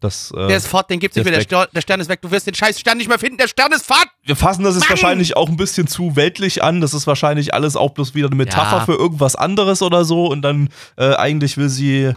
Das, 0.00 0.30
äh, 0.30 0.46
Der 0.46 0.58
ist 0.58 0.68
fort, 0.68 0.88
den 0.90 1.00
gibt's 1.00 1.16
nicht 1.16 1.24
mehr. 1.24 1.36
ist 1.36 1.50
Der, 1.50 1.56
Stern- 1.62 1.68
der 1.74 1.80
Stern 1.80 1.98
ist 2.00 2.08
weg. 2.08 2.20
Du 2.22 2.30
wirst 2.30 2.46
den 2.46 2.54
scheiß 2.54 2.78
Stern 2.78 2.98
nicht 2.98 3.08
mehr 3.08 3.18
finden. 3.18 3.36
Der 3.36 3.48
Stern 3.48 3.72
ist 3.72 3.84
fort. 3.84 4.06
wir 4.24 4.36
fassen 4.36 4.62
das 4.62 4.76
jetzt 4.76 4.84
Mann! 4.84 4.90
wahrscheinlich 4.90 5.36
auch 5.36 5.48
ein 5.48 5.56
bisschen 5.56 5.88
zu 5.88 6.14
weltlich 6.14 6.62
an. 6.62 6.80
Das 6.80 6.94
ist 6.94 7.08
wahrscheinlich 7.08 7.52
alles 7.52 7.74
auch 7.74 7.90
bloß 7.90 8.14
wieder 8.14 8.28
eine 8.28 8.36
Metapher 8.36 8.76
Ja. 8.78 8.84
für 8.84 8.94
irgendwas 8.94 9.34
anderes 9.34 9.82
oder 9.82 10.04
so. 10.04 10.26
Und 10.28 10.42
dann 10.42 10.68
äh, 10.96 11.14
eigentlich 11.16 11.56
will 11.56 11.68
sie 11.68 12.12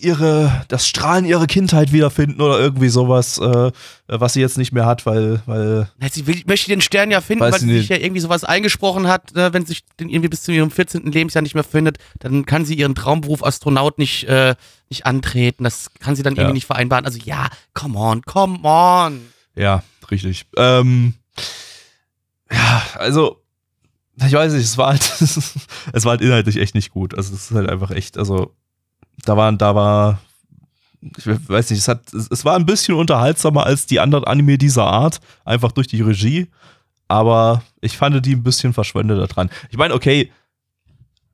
ihre, 0.00 0.64
das 0.68 0.86
Strahlen 0.86 1.24
ihrer 1.24 1.46
Kindheit 1.46 1.92
wiederfinden 1.92 2.40
oder 2.40 2.58
irgendwie 2.58 2.88
sowas, 2.88 3.38
äh, 3.38 3.70
was 4.06 4.32
sie 4.32 4.40
jetzt 4.40 4.58
nicht 4.58 4.72
mehr 4.72 4.86
hat, 4.86 5.06
weil, 5.06 5.42
weil 5.46 5.90
Na, 5.98 6.08
Sie 6.08 6.26
will, 6.26 6.42
möchte 6.46 6.68
den 6.68 6.80
Stern 6.80 7.10
ja 7.10 7.20
finden, 7.20 7.42
weil 7.44 7.58
sie 7.58 7.78
sich 7.78 7.88
ja 7.88 7.96
irgendwie 7.96 8.20
sowas 8.20 8.44
eingesprochen 8.44 9.08
hat, 9.08 9.34
äh, 9.36 9.52
wenn 9.52 9.64
sie 9.64 9.72
sich 9.74 9.84
den 10.00 10.08
irgendwie 10.08 10.28
bis 10.28 10.42
zu 10.42 10.52
ihrem 10.52 10.70
14. 10.70 11.10
Lebensjahr 11.12 11.42
nicht 11.42 11.54
mehr 11.54 11.64
findet, 11.64 11.98
dann 12.20 12.46
kann 12.46 12.64
sie 12.64 12.74
ihren 12.74 12.94
Traumberuf 12.94 13.44
Astronaut 13.44 13.98
nicht, 13.98 14.24
äh, 14.24 14.54
nicht 14.88 15.06
antreten. 15.06 15.64
Das 15.64 15.90
kann 16.00 16.16
sie 16.16 16.22
dann 16.22 16.34
Ja. 16.34 16.42
irgendwie 16.42 16.54
nicht 16.54 16.66
vereinbaren. 16.66 17.04
Also 17.04 17.18
ja, 17.24 17.48
come 17.74 17.98
on, 17.98 18.22
come 18.22 18.58
on. 18.62 19.20
Ja, 19.56 19.82
richtig. 20.10 20.46
Ähm, 20.56 21.14
ja, 22.50 22.82
also, 22.94 23.42
ich 24.26 24.32
weiß 24.32 24.52
nicht, 24.52 24.64
es 24.64 24.78
war 24.78 24.88
halt, 24.88 25.02
es 25.20 26.04
war 26.04 26.10
halt 26.12 26.20
inhaltlich 26.22 26.56
echt 26.56 26.74
nicht 26.74 26.90
gut. 26.90 27.14
Also, 27.16 27.34
es 27.34 27.50
ist 27.50 27.56
halt 27.56 27.68
einfach 27.68 27.90
echt, 27.90 28.16
also, 28.18 28.54
da 29.24 29.36
war, 29.36 29.52
da 29.52 29.74
war, 29.74 30.18
ich 31.16 31.26
weiß 31.26 31.70
nicht, 31.70 31.80
es 31.80 31.88
hat, 31.88 32.12
es, 32.12 32.28
es 32.30 32.44
war 32.44 32.56
ein 32.56 32.66
bisschen 32.66 32.94
unterhaltsamer 32.94 33.64
als 33.66 33.86
die 33.86 34.00
anderen 34.00 34.24
Anime 34.24 34.58
dieser 34.58 34.84
Art, 34.84 35.20
einfach 35.44 35.72
durch 35.72 35.86
die 35.86 36.00
Regie. 36.02 36.48
Aber 37.08 37.62
ich 37.80 37.96
fand 37.96 38.24
die 38.26 38.34
ein 38.34 38.42
bisschen 38.42 38.72
verschwendet 38.74 39.34
dran. 39.34 39.48
Ich 39.70 39.78
meine, 39.78 39.94
okay, 39.94 40.30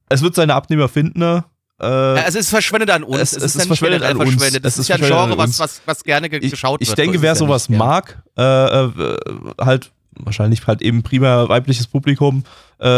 es 0.08 0.22
wird 0.22 0.34
seine 0.34 0.54
Abnehmer 0.54 0.88
finden, 0.88 1.18
ne? 1.18 1.44
Äh, 1.80 1.86
Ja, 1.86 2.22
es 2.28 2.36
ist 2.36 2.50
verschwendet 2.50 2.90
an 2.90 3.02
uns. 3.02 3.18
Es- 3.20 3.32
es 3.32 3.42
ist 3.42 3.54
ja 3.54 3.58
nicht 3.60 3.66
verschwendet 3.66 4.02
an 4.04 4.16
uns. 4.16 4.30
verschwendet. 4.30 4.64
Es 4.64 4.74
Das 4.74 4.74
ist 4.74 4.78
ist 4.80 4.88
ja 4.88 4.94
ein 4.96 5.02
Genre, 5.02 5.36
was, 5.38 5.58
was, 5.58 5.80
was 5.86 6.04
gerne 6.04 6.28
ge 6.28 6.38
ich, 6.38 6.52
geschaut 6.52 6.80
ich 6.80 6.88
wird. 6.88 6.98
denke, 6.98 7.16
So 7.18 7.22
wer 7.22 7.32
ist 7.32 7.38
es 7.38 7.40
sowas 7.40 7.66
ja. 7.68 7.76
mag, 7.78 8.22
äh, 8.38 8.42
äh, 8.84 8.92
halt 9.60 9.90
wahrscheinlich 10.16 10.64
halt 10.68 10.80
eben 10.82 11.02
primär 11.02 11.48
weibliches 11.48 11.88
Publikum, 11.88 12.44
äh, 12.80 12.88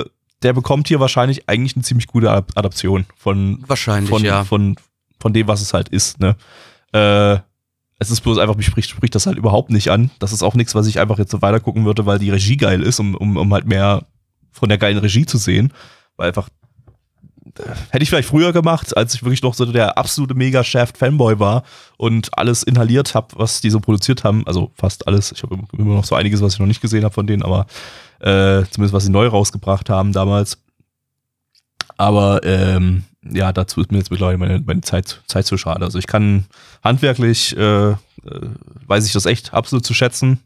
äh, 0.00 0.04
der 0.46 0.52
bekommt 0.52 0.86
hier 0.86 1.00
wahrscheinlich 1.00 1.48
eigentlich 1.48 1.74
eine 1.74 1.82
ziemlich 1.82 2.06
gute 2.06 2.30
Adap- 2.30 2.56
Adaption 2.56 3.04
von, 3.16 3.64
Wahrscheinlich, 3.66 4.08
von, 4.08 4.24
ja. 4.24 4.44
von, 4.44 4.76
von 5.18 5.32
dem, 5.32 5.48
was 5.48 5.60
es 5.60 5.74
halt 5.74 5.88
ist. 5.88 6.20
Ne? 6.20 6.36
Äh, 6.92 7.40
es 7.98 8.12
ist 8.12 8.20
bloß 8.20 8.38
einfach, 8.38 8.54
mich 8.54 8.66
spricht, 8.66 8.88
spricht 8.90 9.16
das 9.16 9.26
halt 9.26 9.38
überhaupt 9.38 9.70
nicht 9.70 9.90
an. 9.90 10.12
Das 10.20 10.32
ist 10.32 10.44
auch 10.44 10.54
nichts, 10.54 10.76
was 10.76 10.86
ich 10.86 11.00
einfach 11.00 11.18
jetzt 11.18 11.32
so 11.32 11.42
weiter 11.42 11.58
gucken 11.58 11.84
würde, 11.84 12.06
weil 12.06 12.20
die 12.20 12.30
Regie 12.30 12.56
geil 12.56 12.80
ist, 12.80 13.00
um, 13.00 13.16
um, 13.16 13.36
um 13.36 13.52
halt 13.52 13.66
mehr 13.66 14.06
von 14.52 14.68
der 14.68 14.78
geilen 14.78 14.98
Regie 14.98 15.26
zu 15.26 15.36
sehen. 15.36 15.72
Weil 16.16 16.28
einfach 16.28 16.48
hätte 17.90 18.02
ich 18.02 18.08
vielleicht 18.08 18.28
früher 18.28 18.52
gemacht, 18.52 18.96
als 18.96 19.14
ich 19.14 19.22
wirklich 19.22 19.42
noch 19.42 19.54
so 19.54 19.64
der 19.64 19.98
absolute 19.98 20.34
mega 20.34 20.62
Shaft-Fanboy 20.62 21.38
war 21.38 21.62
und 21.96 22.36
alles 22.36 22.62
inhaliert 22.62 23.14
habe, 23.14 23.28
was 23.36 23.60
die 23.60 23.70
so 23.70 23.80
produziert 23.80 24.24
haben. 24.24 24.46
Also 24.46 24.70
fast 24.74 25.06
alles. 25.06 25.32
Ich 25.32 25.42
habe 25.42 25.58
immer 25.76 25.94
noch 25.94 26.04
so 26.04 26.14
einiges, 26.14 26.40
was 26.42 26.54
ich 26.54 26.58
noch 26.58 26.66
nicht 26.66 26.80
gesehen 26.80 27.04
habe 27.04 27.14
von 27.14 27.26
denen, 27.26 27.42
aber 27.42 27.66
äh, 28.20 28.64
zumindest 28.70 28.92
was 28.92 29.04
sie 29.04 29.10
neu 29.10 29.26
rausgebracht 29.28 29.90
haben 29.90 30.12
damals. 30.12 30.58
Aber 31.96 32.40
ähm, 32.44 33.04
ja, 33.22 33.52
dazu 33.52 33.80
ist 33.80 33.90
mir 33.90 33.98
jetzt 33.98 34.10
mittlerweile 34.10 34.38
meine, 34.38 34.60
meine 34.60 34.82
Zeit, 34.82 35.22
Zeit 35.26 35.46
zu 35.46 35.56
schade. 35.56 35.84
Also 35.84 35.98
ich 35.98 36.06
kann 36.06 36.44
handwerklich, 36.84 37.56
äh, 37.56 37.90
äh, 37.90 37.96
weiß 38.86 39.06
ich 39.06 39.12
das 39.12 39.26
echt 39.26 39.54
absolut 39.54 39.84
zu 39.84 39.94
schätzen. 39.94 40.40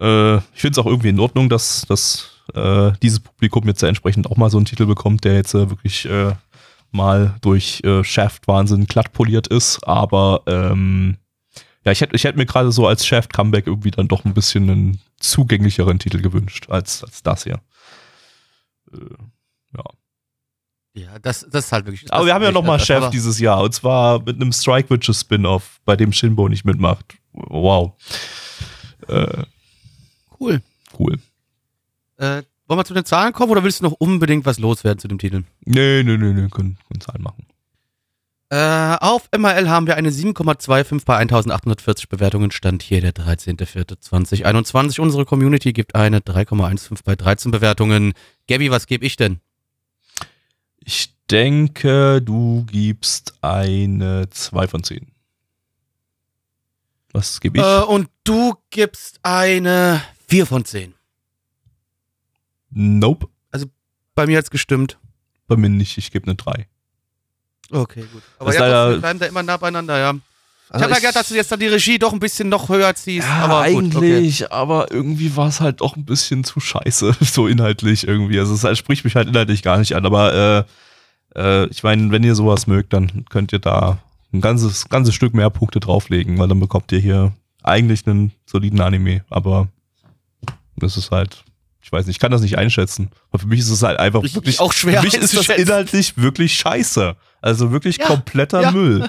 Äh, 0.00 0.36
ich 0.36 0.60
finde 0.60 0.72
es 0.72 0.78
auch 0.78 0.86
irgendwie 0.86 1.10
in 1.10 1.20
Ordnung, 1.20 1.48
dass, 1.48 1.86
dass 1.88 2.30
äh, 2.54 2.92
dieses 3.02 3.20
Publikum 3.20 3.66
jetzt 3.68 3.82
ja 3.82 3.88
entsprechend 3.88 4.26
auch 4.30 4.36
mal 4.36 4.50
so 4.50 4.58
einen 4.58 4.66
Titel 4.66 4.86
bekommt, 4.86 5.24
der 5.24 5.34
jetzt 5.34 5.54
äh, 5.54 5.70
wirklich 5.70 6.04
äh, 6.06 6.34
mal 6.90 7.36
durch 7.40 7.80
äh, 7.84 8.04
Shaft-Wahnsinn 8.04 8.86
glatt 8.86 9.12
poliert 9.12 9.46
ist. 9.48 9.82
Aber 9.86 10.42
ähm, 10.46 11.16
ja, 11.84 11.92
ich 11.92 12.00
hätte 12.00 12.14
ich 12.14 12.24
hätt 12.24 12.36
mir 12.36 12.46
gerade 12.46 12.70
so 12.72 12.86
als 12.86 13.06
Shaft-Comeback 13.06 13.66
irgendwie 13.66 13.90
dann 13.90 14.08
doch 14.08 14.24
ein 14.24 14.34
bisschen 14.34 14.68
einen 14.70 15.00
zugänglicheren 15.18 15.98
Titel 15.98 16.20
gewünscht 16.20 16.66
als, 16.68 17.02
als 17.04 17.22
das 17.22 17.44
hier. 17.44 17.60
Äh, 18.92 18.98
ja. 19.76 19.84
Ja, 20.94 21.18
das, 21.18 21.46
das 21.50 21.64
ist 21.66 21.72
halt 21.72 21.86
wirklich. 21.86 22.12
Aber 22.12 22.26
wir 22.26 22.34
haben 22.34 22.42
ja 22.42 22.52
noch 22.52 22.62
mal 22.64 22.76
das- 22.76 22.86
Chef 22.86 23.08
dieses 23.10 23.38
Jahr 23.38 23.62
und 23.62 23.72
zwar 23.72 24.18
mit 24.22 24.36
einem 24.36 24.52
Strike 24.52 24.90
Witches 24.90 25.20
Spin-off, 25.22 25.80
bei 25.86 25.96
dem 25.96 26.12
Shinbo 26.12 26.48
nicht 26.50 26.66
mitmacht. 26.66 27.14
Wow. 27.32 27.92
Äh, 29.08 29.44
Cool. 30.38 30.60
cool. 30.98 31.18
Äh, 32.16 32.42
wollen 32.66 32.78
wir 32.78 32.84
zu 32.84 32.94
den 32.94 33.04
Zahlen 33.04 33.32
kommen 33.32 33.52
oder 33.52 33.64
willst 33.64 33.80
du 33.80 33.84
noch 33.84 33.92
unbedingt 33.92 34.46
was 34.46 34.58
loswerden 34.58 34.98
zu 34.98 35.08
dem 35.08 35.18
Titel? 35.18 35.44
Nee, 35.64 36.02
nee, 36.02 36.16
nee, 36.16 36.32
nee, 36.32 36.48
können, 36.48 36.78
können 36.88 37.00
Zahlen 37.00 37.22
machen. 37.22 37.46
Äh, 38.52 38.98
auf 39.00 39.30
MRL 39.34 39.70
haben 39.70 39.86
wir 39.86 39.96
eine 39.96 40.10
7,25 40.10 41.06
bei 41.06 41.16
1840 41.16 42.10
Bewertungen. 42.10 42.50
Stand 42.50 42.82
hier 42.82 43.00
der 43.00 43.14
13.04.2021. 43.14 45.00
Unsere 45.00 45.24
Community 45.24 45.72
gibt 45.72 45.94
eine 45.94 46.18
3,15 46.18 46.98
bei 47.02 47.16
13 47.16 47.50
Bewertungen. 47.50 48.12
Gabby, 48.48 48.70
was 48.70 48.86
gebe 48.86 49.06
ich 49.06 49.16
denn? 49.16 49.40
Ich 50.84 51.14
denke, 51.30 52.20
du 52.20 52.66
gibst 52.70 53.34
eine 53.40 54.28
2 54.28 54.68
von 54.68 54.84
10. 54.84 55.06
Was 57.12 57.40
gebe 57.40 57.58
ich? 57.58 57.64
Äh, 57.64 57.80
und 57.84 58.10
du 58.24 58.54
gibst 58.68 59.20
eine 59.22 60.02
4 60.28 60.44
von 60.44 60.66
10. 60.66 60.92
nope, 62.72 63.28
Bei 64.14 64.26
mir 64.26 64.38
hat's 64.38 64.50
gestimmt. 64.50 64.98
bei 65.48 65.56
mir 65.56 65.68
nicht. 65.70 65.96
Ich 65.98 66.10
gebe 66.10 66.26
eine 66.26 66.34
3. 66.34 66.66
Okay, 67.70 68.04
gut. 68.12 68.22
Aber 68.38 68.54
ja, 68.54 68.90
wir 68.90 68.98
bleiben 68.98 69.18
da 69.18 69.26
immer 69.26 69.42
nah 69.42 69.56
beieinander, 69.56 69.98
ja. 69.98 70.12
Ich 70.12 70.74
Also 70.74 70.84
habe 70.84 70.92
ja 70.94 70.98
gedacht, 71.00 71.16
dass 71.16 71.28
du 71.28 71.34
jetzt 71.34 71.50
dann 71.52 71.60
die 71.60 71.66
Regie 71.66 71.98
doch 71.98 72.12
ein 72.12 72.20
bisschen 72.20 72.48
noch 72.48 72.68
höher 72.68 72.94
ziehst. 72.94 73.26
Ja, 73.26 73.44
aber 73.44 73.70
gut, 73.70 73.94
okay. 73.94 74.16
eigentlich, 74.16 74.50
aber 74.52 74.90
irgendwie 74.90 75.34
war 75.36 75.48
es 75.48 75.60
halt 75.60 75.80
doch 75.80 75.96
ein 75.96 76.04
bisschen 76.04 76.44
zu 76.44 76.60
scheiße, 76.60 77.16
so 77.20 77.46
inhaltlich 77.46 78.06
irgendwie. 78.06 78.38
Also 78.38 78.54
es 78.68 78.78
spricht 78.78 79.04
mich 79.04 79.16
halt 79.16 79.28
inhaltlich 79.28 79.62
gar 79.62 79.78
nicht 79.78 79.94
an, 79.94 80.04
aber 80.06 80.66
äh, 81.36 81.38
äh, 81.38 81.66
ich 81.68 81.82
meine, 81.82 82.10
wenn 82.10 82.22
ihr 82.24 82.34
sowas 82.34 82.66
mögt, 82.66 82.92
dann 82.92 83.24
könnt 83.30 83.52
ihr 83.52 83.58
da 83.58 83.98
ein 84.32 84.40
ganzes, 84.40 84.88
ganzes 84.88 85.14
Stück 85.14 85.34
mehr 85.34 85.50
Punkte 85.50 85.80
drauflegen, 85.80 86.38
weil 86.38 86.48
dann 86.48 86.60
bekommt 86.60 86.90
ihr 86.92 86.98
hier 87.00 87.32
eigentlich 87.62 88.06
einen 88.06 88.32
soliden 88.46 88.80
Anime, 88.80 89.24
aber 89.30 89.68
das 90.76 90.96
ist 90.96 91.10
halt, 91.10 91.44
ich 91.82 91.90
weiß 91.92 92.06
nicht, 92.06 92.16
ich 92.16 92.20
kann 92.20 92.30
das 92.32 92.40
nicht 92.42 92.56
einschätzen. 92.58 93.10
Aber 93.30 93.40
für 93.40 93.46
mich 93.48 93.60
ist 93.60 93.70
es 93.70 93.82
halt 93.82 93.98
einfach 93.98 94.22
Ich- 94.22 94.34
wirklich, 94.34 94.60
auch 94.60 94.72
schwer 94.72 95.00
für 95.00 95.06
mich 95.06 95.14
ist 95.14 95.36
das 95.36 95.48
inhaltlich 95.48 96.16
wirklich 96.16 96.54
scheiße. 96.54 97.16
Also 97.40 97.72
wirklich 97.72 97.98
Ja, 97.98 98.06
kompletter 98.06 98.62
ja. 98.62 98.70
Müll. 98.70 99.08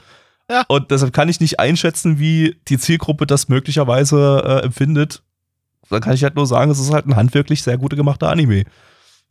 Ja. 0.50 0.66
Und 0.68 0.92
deshalb 0.92 1.14
kann 1.14 1.30
ich 1.30 1.40
nicht 1.40 1.60
einschätzen, 1.60 2.20
wie 2.20 2.58
die 2.68 2.78
Zielgruppe 2.78 3.26
das 3.28 3.48
möglicherweise 3.48 4.44
äh, 4.46 4.66
empfindet. 4.66 5.24
Dann 5.90 6.02
kann 6.02 6.14
ich 6.14 6.24
halt 6.24 6.36
nur 6.36 6.48
sagen, 6.48 6.72
es 6.72 6.80
ist 6.80 6.92
halt 6.92 7.06
ein 7.06 7.16
handwerklich 7.16 7.62
sehr 7.64 7.78
gut 7.78 7.96
gemachter 7.96 8.30
Anime. 8.30 8.64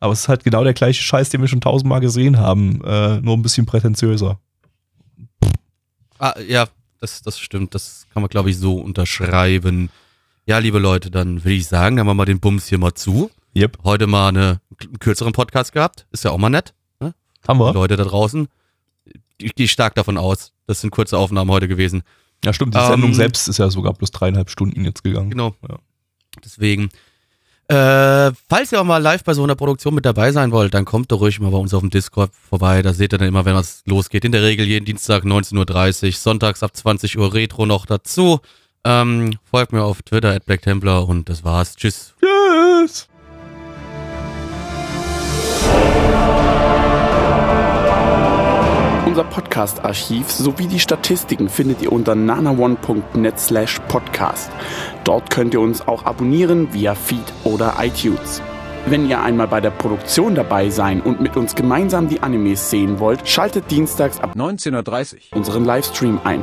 Aber 0.00 0.12
es 0.12 0.20
ist 0.20 0.28
halt 0.28 0.42
genau 0.44 0.64
der 0.64 0.72
gleiche 0.74 1.02
Scheiß, 1.02 1.28
den 1.30 1.40
wir 1.40 1.48
schon 1.48 1.60
tausendmal 1.60 2.00
gesehen 2.00 2.38
haben, 2.38 2.82
äh, 2.84 3.20
nur 3.20 3.36
ein 3.36 3.42
bisschen 3.42 3.66
prätentiöser. 3.66 4.38
Ah, 6.18 6.34
ja, 6.46 6.66
das, 7.00 7.22
das 7.22 7.38
stimmt. 7.38 7.74
Das 7.74 8.06
kann 8.12 8.22
man, 8.22 8.30
glaube 8.30 8.50
ich, 8.50 8.58
so 8.58 8.76
unterschreiben. 8.76 9.90
Ja, 10.46 10.58
liebe 10.58 10.78
Leute, 10.78 11.10
dann 11.10 11.44
würde 11.44 11.54
ich 11.54 11.66
sagen, 11.68 11.96
dann 11.96 12.06
machen 12.06 12.18
wir 12.18 12.24
den 12.26 12.40
Bums 12.40 12.66
hier 12.66 12.78
mal 12.78 12.94
zu. 12.94 13.30
Yep. 13.56 13.78
Heute 13.84 14.06
mal 14.06 14.28
eine, 14.28 14.60
einen 14.80 14.98
kürzeren 14.98 15.32
Podcast 15.32 15.72
gehabt. 15.72 16.06
Ist 16.10 16.24
ja 16.24 16.30
auch 16.32 16.38
mal 16.38 16.48
nett. 16.50 16.74
Haben 17.00 17.58
Die 17.58 17.64
wir? 17.64 17.72
Leute 17.74 17.96
da 17.96 18.04
draußen. 18.04 18.46
Ich 19.38 19.54
gehe 19.56 19.66
stark 19.66 19.96
davon 19.96 20.16
aus. 20.16 20.52
Das 20.68 20.80
sind 20.80 20.90
kurze 20.90 21.18
Aufnahmen 21.18 21.50
heute 21.50 21.66
gewesen. 21.66 22.02
Ja, 22.44 22.52
stimmt. 22.52 22.74
Die 22.74 22.78
Ähm, 22.78 22.86
Sendung 22.86 23.14
selbst 23.14 23.48
ist 23.48 23.58
ja 23.58 23.68
sogar 23.68 23.94
plus 23.94 24.12
dreieinhalb 24.12 24.48
Stunden 24.48 24.84
jetzt 24.84 25.02
gegangen. 25.02 25.30
Genau. 25.30 25.54
Ja. 25.68 25.78
Deswegen. 26.44 26.88
Äh, 27.68 28.30
falls 28.48 28.70
ihr 28.70 28.80
auch 28.80 28.84
mal 28.84 28.98
live 28.98 29.24
bei 29.24 29.34
so 29.34 29.42
einer 29.42 29.56
Produktion 29.56 29.94
mit 29.94 30.04
dabei 30.04 30.30
sein 30.30 30.52
wollt, 30.52 30.74
dann 30.74 30.84
kommt 30.84 31.10
doch 31.10 31.20
ruhig 31.20 31.40
mal 31.40 31.50
bei 31.50 31.58
uns 31.58 31.74
auf 31.74 31.80
dem 31.80 31.90
Discord 31.90 32.30
vorbei. 32.48 32.82
Da 32.82 32.92
seht 32.92 33.12
ihr 33.12 33.18
dann 33.18 33.28
immer, 33.28 33.44
wenn 33.44 33.54
was 33.54 33.82
losgeht. 33.86 34.24
In 34.24 34.32
der 34.32 34.42
Regel 34.42 34.66
jeden 34.66 34.84
Dienstag 34.84 35.24
19.30 35.24 36.06
Uhr, 36.06 36.12
sonntags 36.12 36.62
ab 36.62 36.76
20 36.76 37.18
Uhr 37.18 37.34
Retro 37.34 37.66
noch 37.66 37.86
dazu. 37.86 38.40
Ähm, 38.84 39.38
folgt 39.44 39.72
mir 39.72 39.84
auf 39.84 40.02
Twitter 40.02 40.30
at 40.30 40.44
Black 40.44 40.62
Templar 40.62 41.08
und 41.08 41.28
das 41.28 41.44
war's. 41.44 41.76
Tschüss. 41.76 42.14
Tschüss! 42.20 43.08
Unser 49.06 49.24
Podcast-Archiv 49.24 50.30
sowie 50.30 50.66
die 50.66 50.80
Statistiken 50.80 51.48
findet 51.50 51.82
ihr 51.82 51.92
unter 51.92 52.14
nanaone.net 52.14 53.38
slash 53.38 53.78
podcast. 53.88 54.50
Dort 55.04 55.28
könnt 55.28 55.52
ihr 55.52 55.60
uns 55.60 55.86
auch 55.86 56.06
abonnieren 56.06 56.72
via 56.72 56.94
Feed 56.94 57.32
oder 57.44 57.74
iTunes. 57.78 58.40
Wenn 58.86 59.08
ihr 59.08 59.20
einmal 59.22 59.46
bei 59.48 59.60
der 59.60 59.70
Produktion 59.70 60.34
dabei 60.34 60.70
sein 60.70 61.00
und 61.00 61.20
mit 61.20 61.36
uns 61.36 61.54
gemeinsam 61.54 62.08
die 62.08 62.20
Animes 62.22 62.70
sehen 62.70 62.98
wollt, 62.98 63.28
schaltet 63.28 63.70
dienstags 63.70 64.18
ab 64.18 64.34
19.30 64.34 65.14
Uhr. 65.14 65.36
unseren 65.36 65.64
Livestream 65.64 66.18
ein. 66.24 66.42